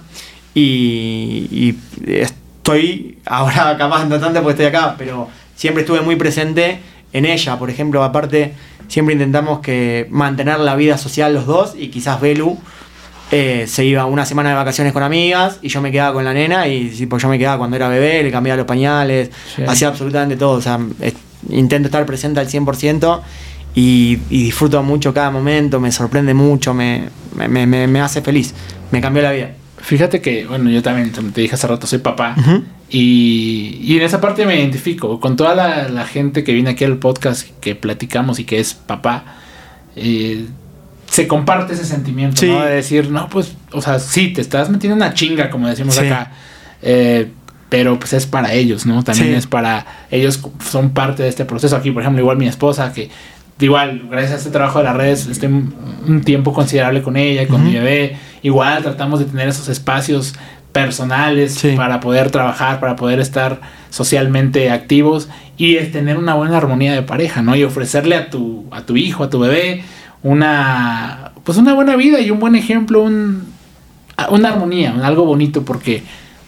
y, 0.54 1.48
y 1.50 1.78
estoy 2.06 3.18
ahora 3.26 3.76
capaz 3.78 4.04
no 4.06 4.18
tanto 4.20 4.42
porque 4.42 4.62
estoy 4.62 4.66
acá, 4.66 4.94
pero 4.98 5.28
siempre 5.56 5.82
estuve 5.82 6.00
muy 6.00 6.16
presente 6.16 6.78
en 7.12 7.24
ella. 7.24 7.58
Por 7.58 7.70
ejemplo, 7.70 8.02
aparte 8.02 8.52
siempre 8.88 9.14
intentamos 9.14 9.60
que 9.60 10.06
mantener 10.10 10.58
la 10.60 10.76
vida 10.76 10.98
social 10.98 11.34
los 11.34 11.46
dos 11.46 11.74
y 11.78 11.88
quizás 11.88 12.20
Belu 12.20 12.58
eh, 13.30 13.64
se 13.66 13.84
iba 13.86 14.04
una 14.04 14.26
semana 14.26 14.50
de 14.50 14.54
vacaciones 14.56 14.92
con 14.92 15.02
amigas 15.02 15.58
y 15.62 15.68
yo 15.68 15.80
me 15.80 15.90
quedaba 15.90 16.12
con 16.12 16.24
la 16.24 16.34
nena 16.34 16.68
y 16.68 16.88
tipo, 16.90 17.16
yo 17.16 17.28
me 17.28 17.38
quedaba 17.38 17.56
cuando 17.58 17.76
era 17.76 17.88
bebé, 17.88 18.22
le 18.22 18.30
cambiaba 18.30 18.58
los 18.58 18.66
pañales, 18.66 19.30
Sí. 19.56 19.62
hacía 19.66 19.88
absolutamente 19.88 20.36
todo. 20.36 20.52
O 20.58 20.60
sea, 20.60 20.78
es- 21.00 21.14
intento 21.48 21.88
estar 21.88 22.04
presente 22.06 22.40
al 22.40 22.48
100% 22.48 23.20
y, 23.74 24.18
y 24.28 24.44
disfruto 24.44 24.82
mucho 24.82 25.14
cada 25.14 25.30
momento, 25.30 25.80
me 25.80 25.90
sorprende 25.90 26.34
mucho, 26.34 26.74
me, 26.74 27.08
me, 27.34 27.48
me- 27.48 27.66
me- 27.66 27.86
me 27.86 28.00
hace 28.02 28.20
feliz, 28.20 28.52
me 28.90 29.00
cambió 29.00 29.22
la 29.22 29.32
vida. 29.32 29.50
Fíjate 29.82 30.20
que, 30.20 30.46
bueno, 30.46 30.70
yo 30.70 30.80
también, 30.82 31.10
te 31.10 31.40
dije 31.40 31.54
hace 31.54 31.66
rato, 31.66 31.86
soy 31.86 31.98
papá. 31.98 32.34
Y, 32.88 33.78
y 33.82 33.96
en 33.96 34.02
esa 34.02 34.20
parte 34.20 34.46
me 34.46 34.56
identifico 34.58 35.18
con 35.20 35.36
toda 35.36 35.54
la, 35.54 35.88
la 35.88 36.06
gente 36.06 36.44
que 36.44 36.52
viene 36.52 36.70
aquí 36.70 36.84
al 36.84 36.98
podcast, 36.98 37.48
que 37.60 37.74
platicamos 37.74 38.38
y 38.38 38.44
que 38.44 38.58
es 38.60 38.74
papá. 38.74 39.24
eh, 39.96 40.46
se 41.10 41.26
comparte 41.28 41.74
ese 41.74 41.84
sentimiento, 41.84 42.40
Sí. 42.40 42.46
¿no? 42.46 42.62
De 42.62 42.70
decir, 42.76 43.10
no, 43.10 43.28
pues, 43.28 43.54
o 43.72 43.82
sea, 43.82 43.98
sí, 43.98 44.28
te 44.32 44.40
estás 44.40 44.70
metiendo 44.70 44.96
una 44.96 45.12
chinga, 45.12 45.50
como 45.50 45.68
decimos 45.68 45.94
Sí. 45.96 46.06
acá. 46.06 46.32
eh, 46.80 47.30
pero 47.68 47.98
pues 47.98 48.12
es 48.14 48.26
para 48.26 48.52
ellos, 48.52 48.84
¿no? 48.86 49.02
También 49.02 49.28
Sí. 49.28 49.34
es 49.34 49.46
para 49.46 49.86
ellos 50.10 50.40
son 50.70 50.90
parte 50.90 51.22
de 51.22 51.28
este 51.30 51.44
proceso. 51.46 51.74
Aquí, 51.76 51.90
por 51.90 52.02
ejemplo, 52.02 52.20
igual 52.22 52.36
mi 52.38 52.46
esposa, 52.46 52.92
que 52.92 53.08
igual, 53.62 54.02
gracias 54.10 54.32
a 54.32 54.36
este 54.36 54.50
trabajo 54.50 54.78
de 54.78 54.84
las 54.84 54.96
redes, 54.96 55.26
estoy 55.26 55.48
un 55.48 56.22
tiempo 56.24 56.52
considerable 56.52 57.02
con 57.02 57.16
ella, 57.16 57.46
con 57.48 57.64
mi 57.64 57.72
bebé. 57.74 58.16
Igual 58.42 58.82
tratamos 58.82 59.20
de 59.20 59.26
tener 59.26 59.48
esos 59.48 59.68
espacios 59.68 60.34
personales 60.72 61.54
Sí. 61.54 61.74
para 61.76 62.00
poder 62.00 62.30
trabajar, 62.30 62.80
para 62.80 62.96
poder 62.96 63.20
estar 63.20 63.60
socialmente 63.90 64.70
activos 64.70 65.28
y 65.58 65.76
es 65.76 65.92
tener 65.92 66.16
una 66.16 66.34
buena 66.34 66.56
armonía 66.56 66.92
de 66.94 67.02
pareja, 67.02 67.42
¿no? 67.42 67.54
Y 67.54 67.62
ofrecerle 67.62 68.16
a 68.16 68.30
tu, 68.30 68.64
a 68.70 68.82
tu 68.82 68.96
hijo, 68.96 69.22
a 69.24 69.30
tu 69.30 69.38
bebé, 69.38 69.84
una, 70.22 71.32
pues 71.44 71.58
una 71.58 71.74
buena 71.74 71.94
vida 71.96 72.20
y 72.20 72.30
un 72.30 72.40
buen 72.40 72.54
ejemplo, 72.56 73.02
un, 73.02 73.44
una 74.30 74.48
armonía, 74.48 74.94
algo 75.04 75.24
bonito, 75.24 75.62
porque 75.64 76.02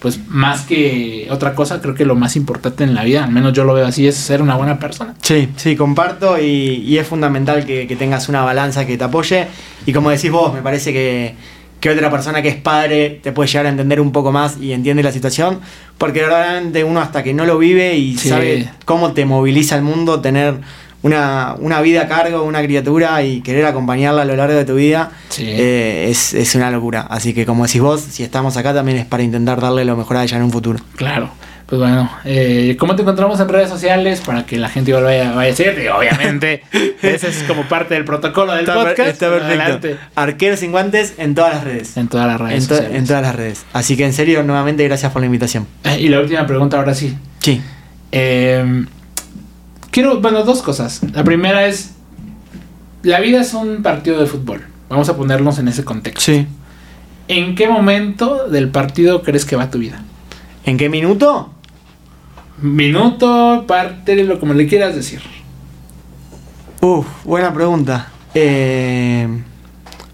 pues 0.05 0.21
más 0.29 0.61
que 0.67 1.27
otra 1.31 1.55
cosa, 1.55 1.81
creo 1.81 1.95
que 1.95 2.05
lo 2.05 2.15
más 2.15 2.37
importante 2.37 2.85
en 2.85 2.95
la 2.95 3.05
vida, 3.05 3.25
al 3.25 3.31
menos 3.33 3.55
yo 3.55 3.65
lo 3.65 3.73
veo 3.73 3.87
así, 3.87 4.07
es 4.07 4.15
ser 4.17 4.43
una 4.43 4.55
buena 4.55 4.79
persona. 4.79 5.15
Sí, 5.23 5.49
sí, 5.57 5.77
comparto 5.77 6.39
y, 6.39 6.45
y 6.87 6.99
es 6.99 7.07
fundamental 7.07 7.65
que, 7.65 7.87
que 7.87 7.97
tengas 7.97 8.29
una 8.29 8.43
balanza 8.43 8.87
que 8.87 8.99
te 8.99 9.05
apoye. 9.05 9.47
Y 9.87 9.95
como 9.95 10.11
decís 10.11 10.31
vos, 10.31 10.53
me 10.53 10.61
parece 10.61 10.93
que, 10.93 11.35
que 11.81 11.89
otra 11.89 12.11
persona 12.11 12.43
que 12.43 12.49
es 12.51 12.57
padre 12.57 13.19
te 13.23 13.33
puede 13.33 13.49
llegar 13.49 13.65
a 13.65 13.71
entender 13.71 13.99
un 13.99 14.13
poco 14.13 14.31
más 14.31 14.59
y 14.61 14.75
entiende 14.75 15.03
la 15.03 15.11
situación, 15.11 15.61
porque 15.97 16.21
verdaderamente 16.21 16.85
uno 16.85 17.01
hasta 17.01 17.23
que 17.23 17.33
no 17.33 17.47
lo 17.47 17.57
vive 17.57 17.97
y 17.97 18.19
Sí. 18.19 18.29
sabe 18.29 18.69
cómo 18.85 19.13
te 19.15 19.25
moviliza 19.25 19.75
el 19.77 19.83
mundo, 19.85 20.21
tener 20.21 20.57
una, 21.05 21.55
una 21.61 21.81
vida 21.81 22.03
a 22.03 22.09
cargo, 22.09 22.43
una 22.43 22.61
criatura 22.63 23.23
y 23.23 23.41
querer 23.43 23.65
acompañarla 23.67 24.23
a 24.23 24.25
lo 24.25 24.35
largo 24.35 24.57
de 24.57 24.65
tu 24.65 24.75
vida, 24.75 25.11
Sí. 25.29 25.45
eh, 25.47 26.09
es, 26.11 26.35
es 26.35 26.55
una 26.57 26.71
locura. 26.73 27.03
Así 27.09 27.33
que 27.33 27.47
como 27.47 27.65
decís 27.67 27.81
vos, 27.81 28.01
si 28.01 28.25
estamos 28.25 28.57
acá 28.57 28.75
también 28.75 28.99
es 28.99 29.07
para 29.07 29.23
intentar 29.23 29.61
darle 29.61 29.85
lo 29.85 29.97
mejor 29.97 30.17
a 30.17 30.25
ella 30.25 30.37
en 30.39 30.43
un 30.43 30.51
futuro. 30.51 30.81
Claro. 30.97 31.31
Pues 31.67 31.81
bueno, 31.81 32.11
eh, 32.27 32.77
¿cómo 32.79 32.95
te 32.95 33.01
encontramos 33.01 33.41
en 33.41 33.49
redes 33.49 33.71
sociales 33.71 34.21
para 34.21 34.45
que 34.45 34.59
la 34.59 34.69
gente 34.69 34.91
igual 34.91 35.05
vaya, 35.05 35.33
vaya 35.33 35.51
a 35.53 35.57
seguirte? 35.57 35.91
Obviamente, 35.91 36.63
ese 37.03 37.29
es 37.29 37.43
como 37.45 37.63
parte 37.63 37.95
del 37.95 38.05
protocolo 38.05 38.53
del 38.53 38.61
Está, 38.67 38.75
per- 38.75 38.89
podcast. 38.89 39.09
está 39.11 39.31
perfecto. 39.31 39.63
Adelante. 39.63 39.97
Arquero 40.15 40.57
sin 40.59 40.73
guantes 40.73 41.15
en 41.17 41.35
todas 41.35 41.55
las 41.55 41.65
redes. 41.65 41.97
En 41.97 42.09
todas 42.09 42.27
las 42.27 42.39
redes 42.39 42.63
En, 42.65 42.69
to- 42.69 42.75
sociales. 42.77 42.99
en 42.99 43.07
todas 43.07 43.23
las 43.23 43.35
redes. 43.35 43.65
Así 43.73 43.97
que 43.97 44.05
en 44.05 44.13
serio, 44.13 44.43
nuevamente 44.43 44.85
gracias 44.85 45.11
por 45.11 45.21
la 45.21 45.27
invitación. 45.27 45.67
Eh, 45.85 45.97
Y 46.01 46.09
la 46.09 46.21
última 46.21 46.47
pregunta 46.47 46.77
ahora 46.77 46.95
sí. 46.95 47.17
Sí. 47.41 47.63
Eh, 48.13 48.85
quiero, 49.95 50.21
bueno, 50.21 50.43
dos 50.43 50.61
cosas. 50.61 51.01
La 51.13 51.23
primera 51.23 51.67
es, 51.67 51.93
la 53.05 53.21
vida 53.21 53.41
es 53.41 53.55
un 53.55 53.83
partido 53.83 54.19
de 54.19 54.27
fútbol. 54.27 54.67
Vamos 54.89 55.09
a 55.09 55.17
ponernos 55.17 55.59
en 55.61 55.69
ese 55.69 55.85
contexto. 55.85 56.21
Sí. 56.21 56.47
¿En 57.29 57.55
qué 57.55 57.69
momento 57.69 58.49
del 58.49 58.69
partido 58.71 59.23
crees 59.23 59.45
que 59.45 59.55
va 59.55 59.71
tu 59.71 59.79
vida? 59.79 60.03
¿En 60.65 60.77
qué 60.77 60.89
minuto? 60.89 61.51
Minuto, 62.61 63.65
parte, 63.69 64.23
lo 64.25 64.41
como 64.41 64.53
le 64.53 64.67
quieras 64.67 64.97
decir. 64.97 65.21
Uf, 66.81 67.07
buena 67.25 67.55
pregunta. 67.55 68.09
Eh, 68.35 69.29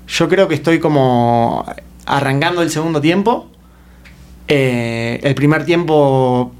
yo 0.06 0.28
creo 0.28 0.46
que 0.46 0.56
estoy 0.56 0.78
como 0.78 1.64
arrancando 2.04 2.60
el 2.60 2.70
segundo 2.70 3.00
tiempo. 3.00 3.48
Eh, 4.46 5.20
el 5.22 5.34
primer 5.34 5.64
tiempo 5.64 6.52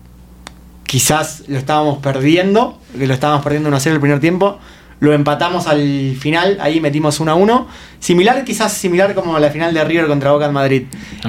quizás 0.90 1.44
lo 1.46 1.56
estábamos 1.56 1.98
perdiendo, 1.98 2.80
que 2.98 3.06
lo 3.06 3.14
estábamos 3.14 3.44
perdiendo 3.44 3.70
1-0 3.70 3.92
el 3.92 4.00
primer 4.00 4.18
tiempo. 4.18 4.58
Lo 4.98 5.12
empatamos 5.12 5.68
al 5.68 6.16
final, 6.18 6.58
ahí 6.60 6.80
metimos 6.80 7.20
1 7.20 7.36
1. 7.36 7.68
Similar, 8.00 8.42
quizás 8.42 8.72
similar 8.72 9.14
como 9.14 9.38
la 9.38 9.50
final 9.50 9.72
de 9.72 9.84
River 9.84 10.08
contra 10.08 10.32
Boca 10.32 10.46
en 10.46 10.52
Madrid. 10.52 10.82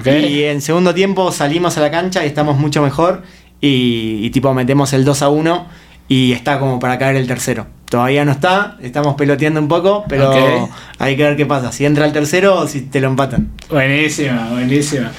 Y 0.03 0.45
en 0.45 0.61
segundo 0.61 0.95
tiempo 0.95 1.31
salimos 1.31 1.77
a 1.77 1.81
la 1.81 1.91
cancha 1.91 2.23
y 2.23 2.27
estamos 2.27 2.57
mucho 2.57 2.81
mejor. 2.81 3.21
Y, 3.61 4.21
y 4.23 4.31
tipo 4.31 4.51
metemos 4.55 4.93
el 4.93 5.05
2 5.05 5.21
a 5.21 5.29
1 5.29 5.67
y 6.07 6.31
está 6.31 6.57
como 6.57 6.79
para 6.79 6.97
caer 6.97 7.15
el 7.17 7.27
tercero. 7.27 7.67
Todavía 7.87 8.25
no 8.25 8.31
está, 8.31 8.79
estamos 8.81 9.13
peloteando 9.13 9.59
un 9.59 9.67
poco, 9.67 10.05
pero 10.09 10.69
hay 10.97 11.15
que 11.15 11.23
ver 11.23 11.37
qué 11.37 11.45
pasa. 11.45 11.71
Si 11.71 11.85
entra 11.85 12.05
el 12.05 12.13
tercero 12.13 12.61
o 12.61 12.67
si 12.67 12.81
te 12.81 12.99
lo 12.99 13.09
empatan. 13.09 13.51
Buenísima, 13.69 14.49
buenísima. 14.49 15.11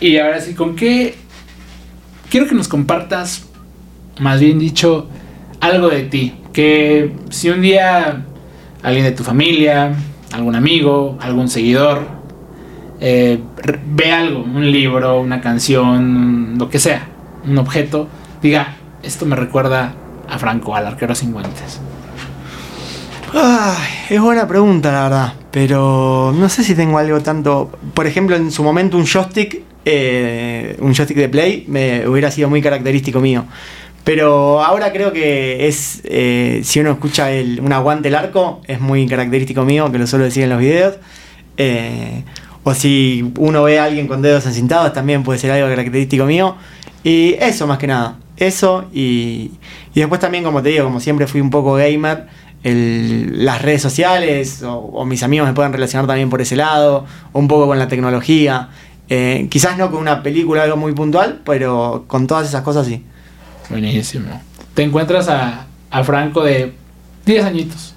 Y 0.00 0.16
ahora 0.16 0.40
sí, 0.40 0.54
¿con 0.54 0.74
qué? 0.74 1.16
Quiero 2.30 2.48
que 2.48 2.54
nos 2.54 2.66
compartas, 2.66 3.49
más 4.20 4.40
bien 4.40 4.58
dicho, 4.58 5.08
algo 5.60 5.88
de 5.88 6.04
ti. 6.04 6.34
Que 6.52 7.12
si 7.30 7.50
un 7.50 7.62
día 7.62 8.24
alguien 8.82 9.04
de 9.04 9.12
tu 9.12 9.24
familia, 9.24 9.92
algún 10.32 10.54
amigo, 10.54 11.18
algún 11.20 11.48
seguidor, 11.48 12.06
eh, 13.00 13.40
ve 13.86 14.12
algo, 14.12 14.40
un 14.40 14.70
libro, 14.70 15.20
una 15.20 15.40
canción, 15.40 16.58
lo 16.58 16.68
que 16.68 16.78
sea, 16.78 17.08
un 17.46 17.58
objeto, 17.58 18.08
diga, 18.42 18.76
esto 19.02 19.26
me 19.26 19.36
recuerda 19.36 19.94
a 20.28 20.38
Franco, 20.38 20.76
al 20.76 20.86
arquero 20.86 21.14
sin 21.14 21.32
guantes. 21.32 21.80
Ay, 23.32 23.88
es 24.10 24.20
buena 24.20 24.46
pregunta, 24.46 24.90
la 24.92 25.02
verdad. 25.04 25.32
Pero 25.50 26.32
no 26.36 26.48
sé 26.48 26.64
si 26.64 26.74
tengo 26.74 26.98
algo 26.98 27.20
tanto. 27.20 27.70
Por 27.94 28.06
ejemplo, 28.06 28.36
en 28.36 28.50
su 28.50 28.62
momento, 28.62 28.96
un 28.96 29.06
joystick, 29.06 29.62
eh, 29.84 30.76
un 30.80 30.94
joystick 30.94 31.16
de 31.16 31.28
play, 31.28 31.64
me 31.68 32.08
hubiera 32.08 32.30
sido 32.30 32.48
muy 32.48 32.60
característico 32.60 33.20
mío. 33.20 33.44
Pero 34.04 34.62
ahora 34.62 34.92
creo 34.92 35.12
que 35.12 35.68
es. 35.68 36.00
eh, 36.04 36.60
si 36.64 36.80
uno 36.80 36.92
escucha 36.92 37.30
el, 37.30 37.60
un 37.60 37.72
aguante 37.72 38.08
el 38.08 38.14
arco, 38.14 38.60
es 38.66 38.80
muy 38.80 39.06
característico 39.06 39.64
mío, 39.64 39.90
que 39.92 39.98
lo 39.98 40.06
suelo 40.06 40.24
decir 40.24 40.42
en 40.44 40.50
los 40.50 40.58
videos. 40.58 40.96
Eh, 41.56 42.24
o 42.62 42.74
si 42.74 43.32
uno 43.38 43.62
ve 43.62 43.78
a 43.78 43.84
alguien 43.84 44.06
con 44.06 44.22
dedos 44.22 44.46
encintados, 44.46 44.92
también 44.92 45.22
puede 45.22 45.38
ser 45.38 45.50
algo 45.50 45.68
característico 45.68 46.24
mío. 46.24 46.56
Y 47.04 47.34
eso 47.40 47.66
más 47.66 47.78
que 47.78 47.86
nada. 47.86 48.18
Eso 48.36 48.86
y, 48.92 49.52
y 49.94 50.00
después 50.00 50.20
también, 50.20 50.44
como 50.44 50.62
te 50.62 50.70
digo, 50.70 50.84
como 50.84 51.00
siempre 51.00 51.26
fui 51.26 51.40
un 51.42 51.50
poco 51.50 51.74
gamer, 51.74 52.26
las 52.62 53.62
redes 53.62 53.80
sociales 53.82 54.62
o, 54.62 54.76
o 54.76 55.04
mis 55.06 55.22
amigos 55.22 55.48
me 55.48 55.54
pueden 55.54 55.72
relacionar 55.72 56.06
también 56.06 56.28
por 56.30 56.40
ese 56.40 56.56
lado, 56.56 57.06
o 57.32 57.38
un 57.38 57.48
poco 57.48 57.66
con 57.66 57.78
la 57.78 57.88
tecnología. 57.88 58.70
Eh, 59.08 59.46
quizás 59.50 59.76
no 59.76 59.90
con 59.90 60.00
una 60.00 60.22
película, 60.22 60.62
algo 60.62 60.76
muy 60.76 60.92
puntual, 60.92 61.40
pero 61.44 62.04
con 62.06 62.26
todas 62.26 62.48
esas 62.48 62.62
cosas 62.62 62.86
sí. 62.86 63.04
Buenísimo. 63.70 64.42
Te 64.74 64.82
encuentras 64.82 65.28
a, 65.28 65.66
a 65.90 66.04
Franco 66.04 66.42
de 66.44 66.72
10 67.26 67.44
añitos. 67.44 67.94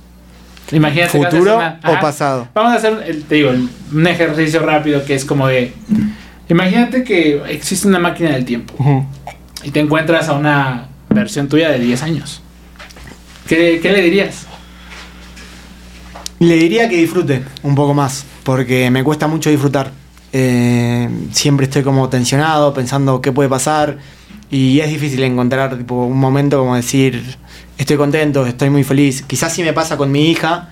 Imagínate. 0.72 1.18
¿Futuro 1.24 1.58
una- 1.58 1.80
o 1.86 2.00
pasado? 2.00 2.48
Vamos 2.54 2.74
a 2.74 2.76
hacer, 2.78 3.04
el- 3.06 3.24
te 3.24 3.36
digo, 3.36 3.52
un 3.92 4.08
ejercicio 4.08 4.60
rápido 4.62 5.04
que 5.06 5.16
es 5.16 5.26
como 5.26 5.48
de... 5.48 5.74
Imagínate 6.50 7.04
que 7.04 7.42
existe 7.50 7.88
una 7.88 8.00
máquina 8.00 8.32
del 8.32 8.46
tiempo 8.46 8.74
y 9.64 9.72
te 9.72 9.80
encuentras 9.80 10.30
a 10.30 10.34
una 10.34 10.88
versión 11.10 11.48
tuya 11.48 11.70
de 11.70 11.80
10 11.80 12.04
años. 12.04 12.42
¿Qué, 13.48 13.80
qué 13.82 13.92
le 13.92 14.02
dirías? 14.02 14.46
Le 16.40 16.56
diría 16.56 16.90
que 16.90 16.98
disfrute 16.98 17.44
un 17.64 17.76
poco 17.76 17.94
más, 17.94 18.26
porque 18.44 18.90
me 18.92 19.04
cuesta 19.04 19.28
mucho 19.28 19.50
disfrutar. 19.50 19.92
Eh, 20.34 21.08
siempre 21.32 21.66
estoy 21.68 21.84
como 21.84 22.10
tensionado, 22.10 22.74
pensando 22.74 23.22
qué 23.22 23.32
puede 23.32 23.48
pasar, 23.50 23.98
y 24.54 24.82
es 24.82 24.90
difícil 24.90 25.24
encontrar 25.24 25.76
tipo, 25.76 26.06
un 26.06 26.20
momento 26.20 26.60
como 26.60 26.76
decir, 26.76 27.24
estoy 27.80 27.98
contento, 27.98 28.46
estoy 28.46 28.70
muy 28.70 28.84
feliz. 28.84 29.24
Quizás 29.24 29.52
sí 29.52 29.64
me 29.64 29.74
pasa 29.74 29.98
con 29.98 30.12
mi 30.12 30.30
hija, 30.30 30.70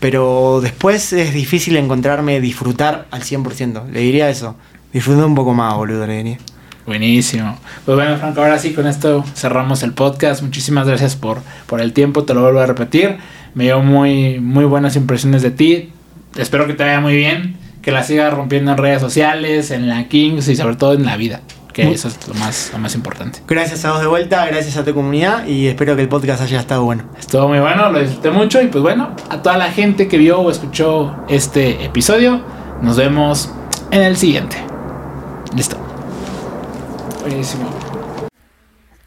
pero 0.00 0.60
después 0.62 1.12
es 1.12 1.34
difícil 1.34 1.76
encontrarme 1.76 2.40
disfrutar 2.40 3.08
al 3.10 3.20
100%. 3.20 3.90
Le 3.90 4.00
diría 4.00 4.30
eso, 4.30 4.56
disfruta 4.94 5.26
un 5.26 5.34
poco 5.34 5.52
más, 5.52 5.74
boludo, 5.74 6.06
le 6.06 6.16
diría. 6.16 6.38
Buenísimo. 6.86 7.58
Pues 7.84 7.94
bueno, 7.94 8.16
Franco, 8.16 8.40
ahora 8.40 8.58
sí, 8.58 8.72
con 8.72 8.86
esto 8.86 9.22
cerramos 9.34 9.82
el 9.82 9.92
podcast. 9.92 10.40
Muchísimas 10.40 10.86
gracias 10.86 11.14
por, 11.14 11.42
por 11.66 11.82
el 11.82 11.92
tiempo, 11.92 12.24
te 12.24 12.32
lo 12.32 12.40
vuelvo 12.40 12.60
a 12.60 12.66
repetir. 12.66 13.18
Me 13.52 13.64
dio 13.64 13.82
muy, 13.82 14.40
muy 14.40 14.64
buenas 14.64 14.96
impresiones 14.96 15.42
de 15.42 15.50
ti. 15.50 15.92
Espero 16.36 16.66
que 16.66 16.72
te 16.72 16.84
vaya 16.84 17.00
muy 17.00 17.16
bien, 17.16 17.58
que 17.82 17.92
la 17.92 18.02
sigas 18.02 18.32
rompiendo 18.32 18.70
en 18.70 18.78
redes 18.78 19.02
sociales, 19.02 19.70
en 19.72 19.90
la 19.90 20.08
Kings 20.08 20.48
y 20.48 20.56
sobre 20.56 20.76
todo 20.76 20.94
en 20.94 21.04
la 21.04 21.18
vida, 21.18 21.42
que 21.72 21.84
Muy- 21.84 21.94
eso 21.94 22.08
es 22.08 22.28
lo 22.28 22.34
más, 22.34 22.70
lo 22.72 22.78
más 22.78 22.94
importante. 22.94 23.40
Gracias 23.46 23.84
a 23.84 23.92
vos 23.92 24.00
de 24.00 24.06
vuelta, 24.06 24.46
gracias 24.46 24.76
a 24.76 24.84
tu 24.84 24.94
comunidad, 24.94 25.46
y 25.46 25.66
espero 25.68 25.96
que 25.96 26.02
el 26.02 26.08
podcast 26.08 26.42
haya 26.42 26.60
estado 26.60 26.84
bueno. 26.84 27.04
Estuvo 27.18 27.48
muy 27.48 27.58
bueno, 27.60 27.90
lo 27.90 27.98
disfruté 28.00 28.30
mucho 28.30 28.60
y 28.60 28.66
pues 28.68 28.82
bueno, 28.82 29.14
a 29.28 29.42
toda 29.42 29.56
la 29.56 29.70
gente 29.70 30.08
que 30.08 30.18
vio 30.18 30.40
o 30.40 30.50
escuchó 30.50 31.14
este 31.28 31.84
episodio, 31.84 32.42
nos 32.82 32.96
vemos 32.96 33.50
en 33.90 34.02
el 34.02 34.16
siguiente. 34.16 34.56
Listo. 35.54 35.76
Buenísimo. 37.22 37.68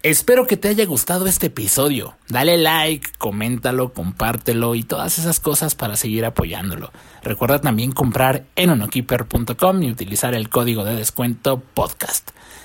Espero 0.03 0.45
que 0.47 0.57
te 0.57 0.67
haya 0.67 0.85
gustado 0.85 1.27
este 1.27 1.47
episodio. 1.47 2.17
Dale 2.27 2.57
like, 2.57 3.07
coméntalo, 3.17 3.93
compártelo 3.93 4.75
y 4.75 4.83
todas 4.83 5.17
esas 5.17 5.39
cosas 5.39 5.75
para 5.75 5.95
seguir 5.95 6.25
apoyándolo. 6.25 6.91
Recuerda 7.23 7.61
también 7.61 7.93
comprar 7.93 8.43
en 8.57 8.71
onokeeper.com 8.71 9.81
y 9.81 9.89
utilizar 9.91 10.35
el 10.35 10.49
código 10.49 10.83
de 10.83 10.95
descuento 10.97 11.61
podcast. 11.73 12.31